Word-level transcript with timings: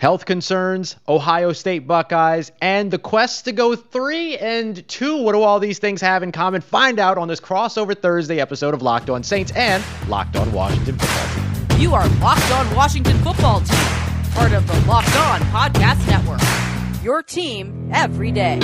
Health 0.00 0.24
concerns, 0.24 0.96
Ohio 1.06 1.52
State 1.52 1.86
Buckeyes, 1.86 2.52
and 2.62 2.90
the 2.90 2.96
quest 2.96 3.44
to 3.44 3.52
go 3.52 3.76
three 3.76 4.38
and 4.38 4.88
two. 4.88 5.18
What 5.18 5.32
do 5.32 5.42
all 5.42 5.60
these 5.60 5.78
things 5.78 6.00
have 6.00 6.22
in 6.22 6.32
common? 6.32 6.62
Find 6.62 6.98
out 6.98 7.18
on 7.18 7.28
this 7.28 7.38
crossover 7.38 7.94
Thursday 7.94 8.40
episode 8.40 8.72
of 8.72 8.80
Locked 8.80 9.10
On 9.10 9.22
Saints 9.22 9.52
and 9.54 9.84
Locked 10.08 10.36
On 10.36 10.50
Washington 10.52 10.96
Football 10.98 11.68
Team. 11.68 11.80
You 11.82 11.92
are 11.92 12.08
Locked 12.18 12.50
On 12.50 12.74
Washington 12.74 13.18
Football 13.18 13.60
Team, 13.60 13.86
part 14.32 14.52
of 14.52 14.66
the 14.66 14.80
Locked 14.88 15.14
On 15.16 15.40
Podcast 15.52 16.06
Network. 16.06 17.04
Your 17.04 17.22
team 17.22 17.90
every 17.92 18.32
day. 18.32 18.58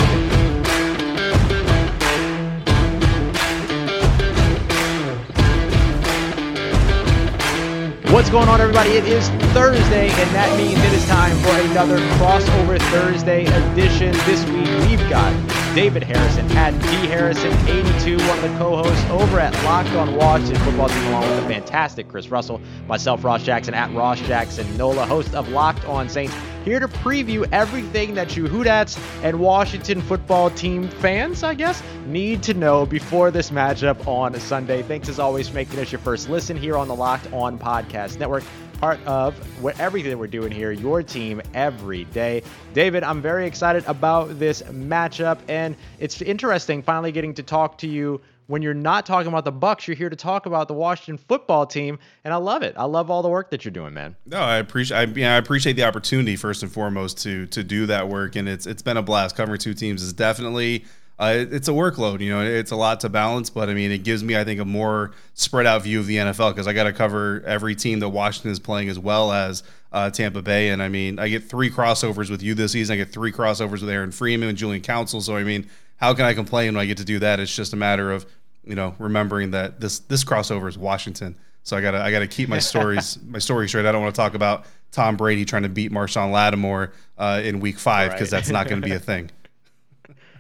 What's 8.17 8.31
going 8.31 8.49
on, 8.49 8.63
everybody? 8.63 8.93
It 8.93 9.05
is 9.05 9.29
Thursday, 9.53 10.09
and 10.09 10.31
that 10.35 10.49
means 10.57 10.79
it 10.79 10.93
is 10.95 11.05
time 11.07 11.37
for 11.37 11.51
another 11.71 11.99
crossover 12.17 12.81
Thursday 12.89 13.45
edition. 13.45 14.13
This 14.25 14.43
week, 14.47 14.89
we've 14.89 15.11
got 15.11 15.35
David 15.77 16.05
Harrison 16.05 16.51
at 16.53 16.71
D 16.71 17.07
Harrison 17.07 17.53
82, 17.69 18.17
one 18.17 18.39
of 18.39 18.51
the 18.51 18.59
co-hosts 18.59 19.05
over 19.11 19.39
at 19.39 19.53
Locked 19.63 19.91
On 19.91 20.17
Washington 20.17 20.57
Football 20.65 20.89
Team, 20.89 21.05
along 21.09 21.29
with 21.29 21.43
the 21.43 21.49
fantastic 21.51 22.09
Chris 22.09 22.29
Russell, 22.29 22.63
myself, 22.89 23.23
Ross 23.23 23.43
Jackson 23.43 23.75
at 23.75 23.93
Ross 23.93 24.19
Jackson 24.21 24.75
Nola, 24.79 25.05
host 25.05 25.35
of 25.35 25.51
Locked 25.51 25.85
On 25.85 26.09
Saints 26.09 26.35
here 26.65 26.81
to 26.81 26.89
preview 26.89 27.47
everything 27.53 28.15
that 28.15 28.39
you 28.39 28.49
Who 28.49 28.65
Dats 28.65 28.99
and 29.23 29.39
Washington 29.39 30.01
football 30.01 30.49
team 30.49 30.89
fans, 30.89 31.43
I 31.43 31.53
guess, 31.53 31.83
need 32.07 32.43
to 32.45 32.55
know 32.55 32.87
before 32.87 33.31
this 33.31 33.51
matchup 33.51 34.07
on 34.07 34.35
Sunday. 34.41 34.83
Thanks 34.83 35.11
as 35.11 35.19
always 35.19 35.51
for 35.51 35.57
making 35.57 35.79
us 35.79 35.93
your 35.93 35.99
first 35.99 36.31
listen 36.31 36.57
here 36.57 36.79
on 36.79 36.89
the 36.89 36.95
Locked 36.95 37.31
On 37.35 37.59
Podcast 37.59 38.19
Network. 38.19 38.45
Part 38.81 39.03
of 39.07 39.35
what 39.63 39.79
everything 39.81 40.19
we're 40.19 40.27
doing 40.27 40.53
here, 40.53 40.71
your 40.71 41.03
team 41.03 41.41
every 41.55 42.05
day. 42.05 42.43
David, 42.75 43.03
I'm 43.03 43.23
very 43.23 43.47
excited 43.47 43.85
about 43.87 44.39
this 44.39 44.63
matchup, 44.63 45.39
and 45.49 45.77
it's 45.99 46.21
interesting 46.21 46.83
finally 46.83 47.11
getting 47.11 47.33
to 47.35 47.43
talk 47.43 47.79
to 47.79 47.87
you 47.87 48.21
when 48.47 48.63
you're 48.63 48.75
not 48.75 49.07
talking 49.07 49.29
about 49.29 49.45
the 49.45 49.53
Bucks, 49.53 49.89
you're 49.89 49.97
here 49.97 50.09
to 50.09 50.17
talk 50.17 50.47
about 50.47 50.69
the 50.69 50.75
Washington 50.75 51.19
football 51.29 51.67
team, 51.67 51.99
and 52.25 52.33
I 52.33 52.37
love 52.37 52.63
it. 52.63 52.75
I 52.77 52.85
love 52.85 53.11
all 53.11 53.23
the 53.23 53.29
work 53.29 53.51
that 53.51 53.65
you're 53.65 53.73
doing, 53.73 53.95
man. 53.95 54.17
No, 54.25 54.39
I 54.39 54.57
appreciate. 54.57 54.97
I, 54.97 55.03
yeah, 55.13 55.35
I 55.35 55.39
appreciate 55.39 55.75
the 55.75 55.85
opportunity 55.85 56.37
first 56.37 56.63
and 56.63 56.71
foremost 56.73 57.19
to 57.23 57.47
to 57.47 57.65
do 57.65 57.87
that 57.87 58.09
work, 58.09 58.37
and 58.37 58.49
it's 58.49 58.67
it's 58.67 58.83
been 58.83 58.97
a 58.97 59.03
blast. 59.03 59.37
Covering 59.37 59.59
two 59.59 59.75
teams 59.75 60.03
is 60.03 60.13
definitely. 60.13 60.85
Uh, 61.19 61.47
it's 61.51 61.69
a 61.69 61.73
workload, 61.73 62.21
you 62.21 62.31
know. 62.31 62.43
It's 62.43 62.73
a 62.73 62.77
lot 62.77 63.01
to 63.01 63.09
balance, 63.09 63.49
but 63.49 63.71
I 63.71 63.75
mean, 63.75 63.91
it 63.91 64.05
gives 64.05 64.23
me, 64.23 64.37
I 64.37 64.45
think, 64.45 64.61
a 64.61 64.67
more 64.67 65.13
spread 65.33 65.67
out 65.67 65.83
view 65.83 65.99
of 65.99 66.07
the 66.07 66.17
NFL 66.17 66.51
because 66.51 66.67
I 66.67 66.75
got 66.75 66.85
to 66.85 66.93
cover 66.93 67.43
every 67.47 67.75
team 67.75 68.01
that 68.01 68.11
Washington 68.11 68.51
is 68.51 68.59
playing 68.59 68.91
as 68.91 68.99
well 68.99 69.33
as 69.33 69.63
uh, 69.93 70.11
Tampa 70.11 70.43
Bay. 70.43 70.69
And 70.69 70.83
I 70.83 70.91
mean, 70.91 71.19
I 71.19 71.29
get 71.29 71.49
three 71.49 71.71
crossovers 71.71 72.29
with 72.29 72.43
you 72.43 72.55
this 72.55 72.73
season. 72.73 72.95
I 72.95 72.97
get 72.99 73.13
three 73.13 73.33
crossovers 73.33 73.81
with 73.81 73.89
Aaron 73.89 74.13
Freeman 74.13 74.51
and 74.51 74.59
Julian 74.59 74.83
Council. 74.83 75.23
So 75.23 75.37
I 75.37 75.45
mean, 75.45 75.67
how 75.97 76.13
can 76.13 76.27
I 76.27 76.35
complain 76.35 76.75
when 76.75 76.83
I 76.83 76.87
get 76.87 76.99
to 76.99 77.05
do 77.05 77.19
that? 77.21 77.41
It's 77.41 77.55
just 77.55 77.73
a 77.73 77.77
matter 77.77 78.13
of 78.13 78.27
you 78.65 78.75
know 78.75 78.95
remembering 78.99 79.53
that 79.53 79.81
this 79.81 80.01
this 80.01 80.23
crossover 80.23 80.69
is 80.69 80.77
Washington. 80.77 81.35
So 81.63 81.79
I 81.79 81.81
gotta 81.81 82.03
I 82.03 82.11
gotta 82.11 82.27
keep 82.27 82.51
my 82.51 82.59
stories 82.59 83.19
my 83.27 83.39
story 83.39 83.69
straight. 83.69 83.87
I 83.87 83.93
don't 83.93 84.03
want 84.03 84.15
to 84.15 84.21
talk 84.21 84.35
about 84.35 84.67
Tom 84.93 85.17
Brady 85.17 85.45
trying 85.47 85.63
to 85.63 85.69
beat 85.69 85.91
Marshon 85.91 86.31
Lattimore 86.31 86.93
uh, 87.19 87.41
in 87.43 87.61
Week 87.61 87.79
Five 87.79 88.13
because 88.13 88.31
right. 88.31 88.39
that's 88.39 88.51
not 88.51 88.69
going 88.69 88.81
to 88.81 88.87
be 88.87 88.95
a 88.95 88.99
thing. 89.01 89.31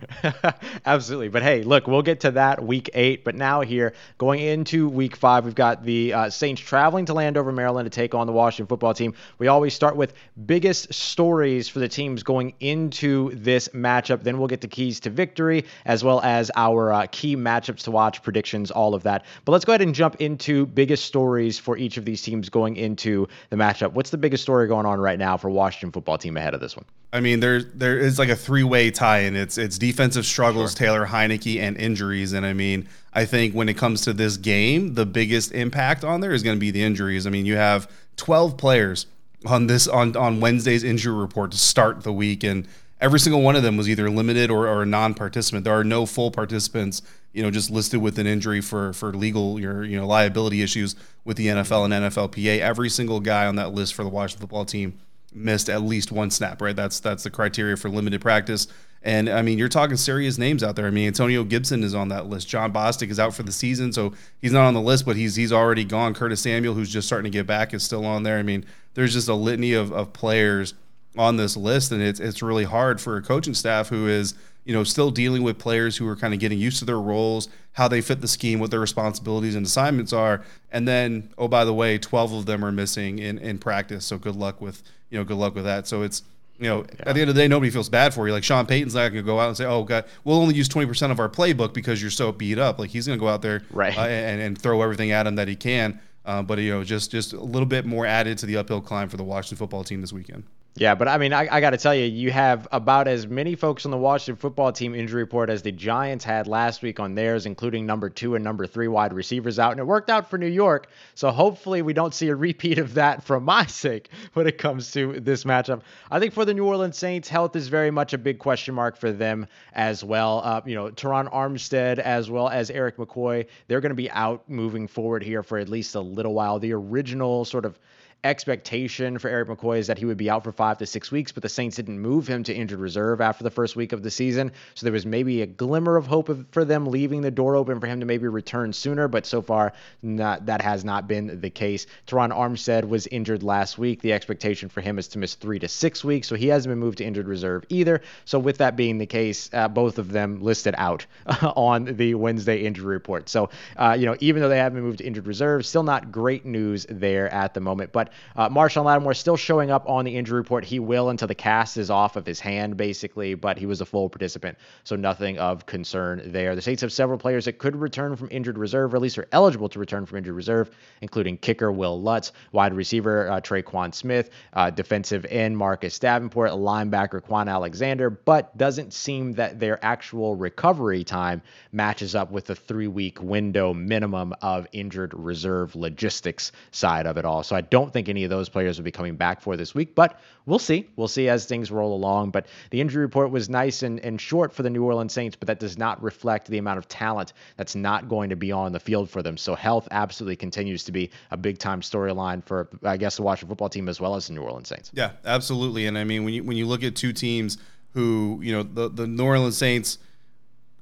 Absolutely. 0.86 1.28
But 1.28 1.42
hey, 1.42 1.62
look, 1.62 1.86
we'll 1.86 2.02
get 2.02 2.20
to 2.20 2.32
that 2.32 2.62
week 2.62 2.90
eight. 2.94 3.24
But 3.24 3.34
now, 3.34 3.60
here, 3.60 3.94
going 4.18 4.40
into 4.40 4.88
week 4.88 5.16
five, 5.16 5.44
we've 5.44 5.54
got 5.54 5.84
the 5.84 6.12
uh, 6.12 6.30
Saints 6.30 6.60
traveling 6.60 7.06
to 7.06 7.14
Landover, 7.14 7.52
Maryland 7.52 7.86
to 7.86 7.90
take 7.90 8.14
on 8.14 8.26
the 8.26 8.32
Washington 8.32 8.66
football 8.66 8.94
team. 8.94 9.14
We 9.38 9.48
always 9.48 9.74
start 9.74 9.96
with 9.96 10.14
biggest 10.46 10.92
stories 10.92 11.68
for 11.68 11.78
the 11.78 11.88
teams 11.88 12.22
going 12.22 12.54
into 12.60 13.30
this 13.34 13.68
matchup. 13.68 14.22
Then 14.22 14.38
we'll 14.38 14.48
get 14.48 14.60
the 14.60 14.68
keys 14.68 15.00
to 15.00 15.10
victory, 15.10 15.64
as 15.84 16.02
well 16.04 16.20
as 16.22 16.50
our 16.56 16.92
uh, 16.92 17.06
key 17.10 17.36
matchups 17.36 17.84
to 17.84 17.90
watch, 17.90 18.22
predictions, 18.22 18.70
all 18.70 18.94
of 18.94 19.02
that. 19.04 19.24
But 19.44 19.52
let's 19.52 19.64
go 19.64 19.72
ahead 19.72 19.82
and 19.82 19.94
jump 19.94 20.16
into 20.20 20.66
biggest 20.66 21.04
stories 21.04 21.58
for 21.58 21.76
each 21.76 21.96
of 21.96 22.04
these 22.04 22.22
teams 22.22 22.48
going 22.48 22.76
into 22.76 23.28
the 23.50 23.56
matchup. 23.56 23.92
What's 23.92 24.10
the 24.10 24.18
biggest 24.18 24.42
story 24.42 24.68
going 24.68 24.86
on 24.86 25.00
right 25.00 25.18
now 25.18 25.36
for 25.36 25.50
Washington 25.50 25.92
football 25.92 26.18
team 26.18 26.36
ahead 26.36 26.54
of 26.54 26.60
this 26.60 26.76
one? 26.76 26.84
I 27.16 27.20
mean, 27.20 27.40
there 27.40 27.62
there 27.62 27.98
is 27.98 28.18
like 28.18 28.28
a 28.28 28.36
three 28.36 28.62
way 28.62 28.90
tie, 28.90 29.20
and 29.20 29.36
it's 29.36 29.56
it's 29.56 29.78
defensive 29.78 30.26
struggles, 30.26 30.72
sure. 30.72 30.86
Taylor 30.86 31.06
Heinicke, 31.06 31.58
and 31.58 31.74
injuries. 31.78 32.34
And 32.34 32.44
I 32.44 32.52
mean, 32.52 32.88
I 33.14 33.24
think 33.24 33.54
when 33.54 33.70
it 33.70 33.78
comes 33.78 34.02
to 34.02 34.12
this 34.12 34.36
game, 34.36 34.92
the 34.94 35.06
biggest 35.06 35.52
impact 35.52 36.04
on 36.04 36.20
there 36.20 36.32
is 36.32 36.42
going 36.42 36.56
to 36.56 36.60
be 36.60 36.70
the 36.70 36.82
injuries. 36.82 37.26
I 37.26 37.30
mean, 37.30 37.46
you 37.46 37.56
have 37.56 37.90
twelve 38.16 38.58
players 38.58 39.06
on 39.46 39.66
this 39.66 39.88
on 39.88 40.14
on 40.14 40.40
Wednesday's 40.40 40.84
injury 40.84 41.14
report 41.14 41.52
to 41.52 41.58
start 41.58 42.02
the 42.02 42.12
week, 42.12 42.44
and 42.44 42.68
every 43.00 43.18
single 43.18 43.40
one 43.40 43.56
of 43.56 43.62
them 43.62 43.78
was 43.78 43.88
either 43.88 44.10
limited 44.10 44.50
or, 44.50 44.68
or 44.68 44.82
a 44.82 44.86
non-participant. 44.86 45.64
There 45.64 45.78
are 45.78 45.84
no 45.84 46.04
full 46.04 46.30
participants, 46.30 47.00
you 47.32 47.42
know, 47.42 47.50
just 47.50 47.70
listed 47.70 48.02
with 48.02 48.18
an 48.18 48.26
injury 48.26 48.60
for 48.60 48.92
for 48.92 49.14
legal 49.14 49.58
your 49.58 49.84
you 49.84 49.98
know 49.98 50.06
liability 50.06 50.60
issues 50.60 50.94
with 51.24 51.38
the 51.38 51.46
NFL 51.46 51.86
and 51.86 51.94
NFLPA. 51.94 52.58
Every 52.58 52.90
single 52.90 53.20
guy 53.20 53.46
on 53.46 53.56
that 53.56 53.72
list 53.72 53.94
for 53.94 54.02
the 54.02 54.10
Washington 54.10 54.42
football 54.42 54.66
team 54.66 54.98
missed 55.32 55.68
at 55.68 55.82
least 55.82 56.12
one 56.12 56.30
snap, 56.30 56.62
right? 56.62 56.76
That's 56.76 57.00
that's 57.00 57.24
the 57.24 57.30
criteria 57.30 57.76
for 57.76 57.88
limited 57.88 58.20
practice. 58.20 58.68
And 59.02 59.28
I 59.28 59.42
mean, 59.42 59.56
you're 59.56 59.68
talking 59.68 59.96
serious 59.96 60.36
names 60.36 60.64
out 60.64 60.74
there. 60.74 60.86
I 60.86 60.90
mean, 60.90 61.06
Antonio 61.06 61.44
Gibson 61.44 61.84
is 61.84 61.94
on 61.94 62.08
that 62.08 62.26
list. 62.26 62.48
Jon 62.48 62.72
Bostic 62.72 63.08
is 63.08 63.20
out 63.20 63.34
for 63.34 63.44
the 63.44 63.52
season, 63.52 63.92
so 63.92 64.14
he's 64.40 64.50
not 64.50 64.66
on 64.66 64.74
the 64.74 64.80
list, 64.80 65.06
but 65.06 65.14
he's 65.14 65.36
he's 65.36 65.52
already 65.52 65.84
gone. 65.84 66.12
Curtis 66.12 66.40
Samuel, 66.40 66.74
who's 66.74 66.92
just 66.92 67.06
starting 67.06 67.30
to 67.30 67.38
get 67.38 67.46
back, 67.46 67.72
is 67.72 67.84
still 67.84 68.04
on 68.04 68.24
there. 68.24 68.38
I 68.38 68.42
mean, 68.42 68.64
there's 68.94 69.12
just 69.12 69.28
a 69.28 69.34
litany 69.34 69.74
of, 69.74 69.92
of 69.92 70.12
players 70.12 70.74
on 71.16 71.36
this 71.36 71.56
list, 71.56 71.92
and 71.92 72.02
it's 72.02 72.20
it's 72.20 72.42
really 72.42 72.64
hard 72.64 73.00
for 73.00 73.16
a 73.16 73.22
coaching 73.22 73.54
staff 73.54 73.88
who 73.88 74.08
is 74.08 74.34
you 74.64 74.74
know 74.74 74.82
still 74.82 75.10
dealing 75.10 75.42
with 75.42 75.58
players 75.58 75.96
who 75.96 76.08
are 76.08 76.16
kind 76.16 76.34
of 76.34 76.40
getting 76.40 76.58
used 76.58 76.80
to 76.80 76.84
their 76.84 77.00
roles, 77.00 77.48
how 77.72 77.86
they 77.86 78.00
fit 78.00 78.20
the 78.20 78.28
scheme, 78.28 78.58
what 78.58 78.70
their 78.70 78.80
responsibilities 78.80 79.54
and 79.54 79.66
assignments 79.66 80.12
are, 80.12 80.42
and 80.72 80.88
then 80.88 81.30
oh 81.38 81.46
by 81.46 81.64
the 81.64 81.74
way, 81.74 81.96
12 81.96 82.32
of 82.32 82.46
them 82.46 82.64
are 82.64 82.72
missing 82.72 83.18
in 83.18 83.38
in 83.38 83.58
practice. 83.58 84.04
So 84.04 84.18
good 84.18 84.36
luck 84.36 84.60
with 84.60 84.82
you 85.10 85.18
know, 85.18 85.24
good 85.24 85.36
luck 85.36 85.54
with 85.54 85.64
that. 85.64 85.86
So 85.86 86.02
it's 86.02 86.22
you 86.58 86.68
know, 86.68 86.86
yeah. 86.88 87.08
at 87.08 87.14
the 87.14 87.20
end 87.20 87.30
of 87.30 87.36
the 87.36 87.42
day, 87.42 87.48
nobody 87.48 87.70
feels 87.70 87.88
bad 87.88 88.14
for 88.14 88.26
you. 88.26 88.32
Like 88.32 88.44
Sean 88.44 88.66
Payton's 88.66 88.94
not 88.94 89.08
going 89.08 89.22
to 89.22 89.22
go 89.22 89.38
out 89.38 89.48
and 89.48 89.56
say, 89.56 89.66
"Oh 89.66 89.84
God, 89.84 90.04
we'll 90.24 90.40
only 90.40 90.54
use 90.54 90.68
twenty 90.68 90.86
percent 90.86 91.12
of 91.12 91.20
our 91.20 91.28
playbook 91.28 91.74
because 91.74 92.00
you're 92.00 92.10
so 92.10 92.32
beat 92.32 92.58
up." 92.58 92.78
Like 92.78 92.90
he's 92.90 93.06
going 93.06 93.18
to 93.18 93.20
go 93.20 93.28
out 93.28 93.42
there 93.42 93.62
right. 93.70 93.96
Uh, 93.96 94.02
and, 94.02 94.40
and 94.40 94.58
throw 94.58 94.82
everything 94.82 95.10
at 95.10 95.26
him 95.26 95.36
that 95.36 95.48
he 95.48 95.56
can. 95.56 96.00
Uh, 96.24 96.42
but 96.42 96.58
you 96.58 96.70
know, 96.70 96.82
just 96.82 97.10
just 97.10 97.32
a 97.32 97.40
little 97.40 97.66
bit 97.66 97.84
more 97.84 98.06
added 98.06 98.38
to 98.38 98.46
the 98.46 98.56
uphill 98.56 98.80
climb 98.80 99.08
for 99.08 99.16
the 99.16 99.24
Washington 99.24 99.58
football 99.58 99.84
team 99.84 100.00
this 100.00 100.12
weekend. 100.12 100.44
Yeah, 100.78 100.94
but 100.94 101.08
I 101.08 101.16
mean, 101.16 101.32
I, 101.32 101.48
I 101.50 101.62
got 101.62 101.70
to 101.70 101.78
tell 101.78 101.94
you, 101.94 102.04
you 102.04 102.30
have 102.32 102.68
about 102.70 103.08
as 103.08 103.26
many 103.26 103.54
folks 103.54 103.86
on 103.86 103.90
the 103.90 103.96
Washington 103.96 104.36
football 104.36 104.72
team 104.72 104.94
injury 104.94 105.22
report 105.22 105.48
as 105.48 105.62
the 105.62 105.72
Giants 105.72 106.22
had 106.22 106.46
last 106.46 106.82
week 106.82 107.00
on 107.00 107.14
theirs, 107.14 107.46
including 107.46 107.86
number 107.86 108.10
two 108.10 108.34
and 108.34 108.44
number 108.44 108.66
three 108.66 108.86
wide 108.86 109.14
receivers 109.14 109.58
out. 109.58 109.70
And 109.70 109.80
it 109.80 109.86
worked 109.86 110.10
out 110.10 110.28
for 110.28 110.36
New 110.36 110.46
York. 110.46 110.88
So 111.14 111.30
hopefully 111.30 111.80
we 111.80 111.94
don't 111.94 112.12
see 112.12 112.28
a 112.28 112.36
repeat 112.36 112.76
of 112.78 112.92
that 112.92 113.24
for 113.24 113.40
my 113.40 113.64
sake 113.66 114.10
when 114.34 114.46
it 114.46 114.58
comes 114.58 114.90
to 114.92 115.18
this 115.18 115.44
matchup. 115.44 115.80
I 116.10 116.20
think 116.20 116.34
for 116.34 116.44
the 116.44 116.52
New 116.52 116.66
Orleans 116.66 116.98
Saints, 116.98 117.26
health 117.26 117.56
is 117.56 117.68
very 117.68 117.90
much 117.90 118.12
a 118.12 118.18
big 118.18 118.38
question 118.38 118.74
mark 118.74 118.98
for 118.98 119.10
them 119.10 119.46
as 119.72 120.04
well. 120.04 120.42
Uh, 120.44 120.60
you 120.66 120.74
know, 120.74 120.90
Terron 120.90 121.32
Armstead 121.32 122.00
as 122.00 122.28
well 122.28 122.50
as 122.50 122.70
Erik 122.70 122.98
McCoy, 122.98 123.46
they're 123.66 123.80
going 123.80 123.90
to 123.90 123.94
be 123.96 124.10
out 124.10 124.46
moving 124.46 124.88
forward 124.88 125.22
here 125.22 125.42
for 125.42 125.56
at 125.56 125.70
least 125.70 125.94
a 125.94 126.00
little 126.02 126.34
while. 126.34 126.58
The 126.58 126.74
original 126.74 127.46
sort 127.46 127.64
of 127.64 127.78
expectation 128.24 129.18
for 129.18 129.28
Erik 129.28 129.48
McCoy 129.48 129.78
is 129.78 129.86
that 129.86 129.98
he 129.98 130.04
would 130.04 130.16
be 130.16 130.28
out 130.28 130.42
for 130.42 130.52
five 130.52 130.78
to 130.78 130.86
six 130.86 131.12
weeks, 131.12 131.32
but 131.32 131.42
the 131.42 131.48
Saints 131.48 131.76
didn't 131.76 132.00
move 132.00 132.26
him 132.26 132.42
to 132.44 132.54
injured 132.54 132.80
reserve 132.80 133.20
after 133.20 133.44
the 133.44 133.50
first 133.50 133.76
week 133.76 133.92
of 133.92 134.02
the 134.02 134.10
season. 134.10 134.52
So 134.74 134.84
there 134.84 134.92
was 134.92 135.06
maybe 135.06 135.42
a 135.42 135.46
glimmer 135.46 135.96
of 135.96 136.06
hope 136.06 136.30
for 136.50 136.64
them 136.64 136.86
leaving 136.86 137.20
the 137.20 137.30
door 137.30 137.56
open 137.56 137.78
for 137.80 137.86
him 137.86 138.00
to 138.00 138.06
maybe 138.06 138.26
return 138.26 138.72
sooner, 138.72 139.06
but 139.06 139.26
so 139.26 139.42
far 139.42 139.72
not, 140.02 140.46
that 140.46 140.60
has 140.62 140.84
not 140.84 141.06
been 141.06 141.40
the 141.40 141.50
case. 141.50 141.86
Terron 142.06 142.36
Armstead 142.36 142.88
was 142.88 143.06
injured 143.06 143.42
last 143.42 143.78
week. 143.78 144.02
The 144.02 144.12
expectation 144.12 144.68
for 144.68 144.80
him 144.80 144.98
is 144.98 145.08
to 145.08 145.18
miss 145.18 145.34
three 145.34 145.58
to 145.60 145.68
six 145.68 146.02
weeks, 146.02 146.26
so 146.26 146.34
he 146.34 146.48
hasn't 146.48 146.72
been 146.72 146.78
moved 146.78 146.98
to 146.98 147.04
injured 147.04 147.28
reserve 147.28 147.64
either. 147.68 148.02
So 148.24 148.38
with 148.38 148.58
that 148.58 148.76
being 148.76 148.98
the 148.98 149.06
case, 149.06 149.48
uh, 149.52 149.68
both 149.68 149.98
of 149.98 150.10
them 150.10 150.42
listed 150.42 150.74
out 150.78 151.06
on 151.42 151.84
the 151.84 152.14
Wednesday 152.14 152.64
injury 152.64 152.94
report. 152.94 153.28
So, 153.28 153.50
uh, 153.76 153.96
you 153.98 154.06
know, 154.06 154.16
even 154.20 154.42
though 154.42 154.48
they 154.48 154.58
have 154.58 154.74
been 154.74 154.82
moved 154.82 154.98
to 154.98 155.06
injured 155.06 155.26
reserve, 155.26 155.64
still 155.64 155.84
not 155.84 156.10
great 156.10 156.44
news 156.44 156.86
there 156.90 157.32
at 157.32 157.54
the 157.54 157.60
moment. 157.60 157.92
But 157.92 158.05
But 158.34 158.40
uh, 158.40 158.48
Marshon 158.48 158.84
Lattimore 158.84 159.14
still 159.14 159.36
showing 159.36 159.70
up 159.70 159.88
on 159.88 160.04
the 160.04 160.16
injury 160.16 160.38
report. 160.38 160.64
He 160.64 160.78
will 160.78 161.08
until 161.08 161.28
the 161.28 161.34
cast 161.34 161.76
is 161.76 161.90
off 161.90 162.16
of 162.16 162.26
his 162.26 162.40
hand, 162.40 162.76
basically, 162.76 163.34
but 163.34 163.58
he 163.58 163.66
was 163.66 163.80
a 163.80 163.86
full 163.86 164.08
participant, 164.08 164.58
so 164.84 164.96
nothing 164.96 165.38
of 165.38 165.66
concern 165.66 166.22
there. 166.32 166.54
The 166.54 166.62
Saints 166.62 166.82
have 166.82 166.92
several 166.92 167.18
players 167.18 167.46
that 167.46 167.58
could 167.58 167.76
return 167.76 168.16
from 168.16 168.28
injured 168.30 168.58
reserve, 168.58 168.92
or 168.92 168.96
at 168.96 169.02
least 169.02 169.18
are 169.18 169.28
eligible 169.32 169.68
to 169.70 169.78
return 169.78 170.06
from 170.06 170.18
injured 170.18 170.34
reserve, 170.34 170.70
including 171.00 171.36
kicker 171.38 171.72
Wil 171.72 172.00
Lutz, 172.00 172.32
wide 172.52 172.74
receiver 172.74 173.28
uh, 173.30 173.40
Tre'Quan 173.40 173.94
Smith, 173.94 174.30
uh, 174.52 174.70
defensive 174.70 175.26
end 175.28 175.56
Marcus 175.56 175.98
Davenport, 175.98 176.50
linebacker 176.52 177.20
Kwon 177.20 177.48
Alexander, 177.48 178.10
but 178.10 178.56
doesn't 178.56 178.92
seem 178.92 179.32
that 179.32 179.58
their 179.58 179.84
actual 179.84 180.36
recovery 180.36 181.04
time 181.04 181.42
matches 181.72 182.14
up 182.14 182.30
with 182.30 182.46
the 182.46 182.54
three 182.54 182.88
week 182.88 183.20
window 183.22 183.74
minimum 183.74 184.34
of 184.42 184.66
injured 184.72 185.12
reserve 185.14 185.74
logistics 185.74 186.52
side 186.70 187.06
of 187.06 187.16
it 187.16 187.24
all. 187.24 187.42
So 187.42 187.56
I 187.56 187.60
don't 187.60 187.92
think 187.96 188.10
any 188.10 188.24
of 188.24 188.30
those 188.30 188.50
players 188.50 188.76
will 188.76 188.84
be 188.84 188.92
coming 188.92 189.16
back 189.16 189.40
for 189.40 189.56
this 189.56 189.74
week, 189.74 189.94
but 189.94 190.20
we'll 190.44 190.58
see. 190.58 190.86
We'll 190.96 191.08
see 191.08 191.30
as 191.30 191.46
things 191.46 191.70
roll 191.70 191.94
along. 191.94 192.30
But 192.30 192.46
the 192.70 192.80
injury 192.80 193.02
report 193.02 193.30
was 193.30 193.48
nice 193.48 193.82
and, 193.82 193.98
and 194.00 194.20
short 194.20 194.52
for 194.52 194.62
the 194.62 194.68
New 194.68 194.84
Orleans 194.84 195.14
Saints, 195.14 195.34
but 195.34 195.46
that 195.46 195.58
does 195.58 195.78
not 195.78 196.02
reflect 196.02 196.48
the 196.48 196.58
amount 196.58 196.78
of 196.78 196.88
talent 196.88 197.32
that's 197.56 197.74
not 197.74 198.08
going 198.08 198.28
to 198.28 198.36
be 198.36 198.52
on 198.52 198.72
the 198.72 198.80
field 198.80 199.08
for 199.08 199.22
them. 199.22 199.38
So 199.38 199.54
health 199.54 199.88
absolutely 199.90 200.36
continues 200.36 200.84
to 200.84 200.92
be 200.92 201.10
a 201.30 201.36
big 201.38 201.58
time 201.58 201.80
storyline 201.80 202.44
for, 202.44 202.68
I 202.82 202.98
guess, 202.98 203.16
the 203.16 203.22
Washington 203.22 203.48
football 203.48 203.70
team 203.70 203.88
as 203.88 203.98
well 203.98 204.14
as 204.14 204.26
the 204.26 204.34
New 204.34 204.42
Orleans 204.42 204.68
Saints. 204.68 204.90
Yeah, 204.92 205.12
absolutely. 205.24 205.86
And 205.86 205.96
I 205.96 206.04
mean, 206.04 206.24
when 206.24 206.34
you 206.34 206.44
when 206.44 206.58
you 206.58 206.66
look 206.66 206.84
at 206.84 206.96
two 206.96 207.14
teams 207.14 207.56
who, 207.94 208.40
you 208.42 208.52
know, 208.52 208.62
the 208.62 208.90
the 208.90 209.06
New 209.06 209.24
Orleans 209.24 209.56
Saints 209.56 209.98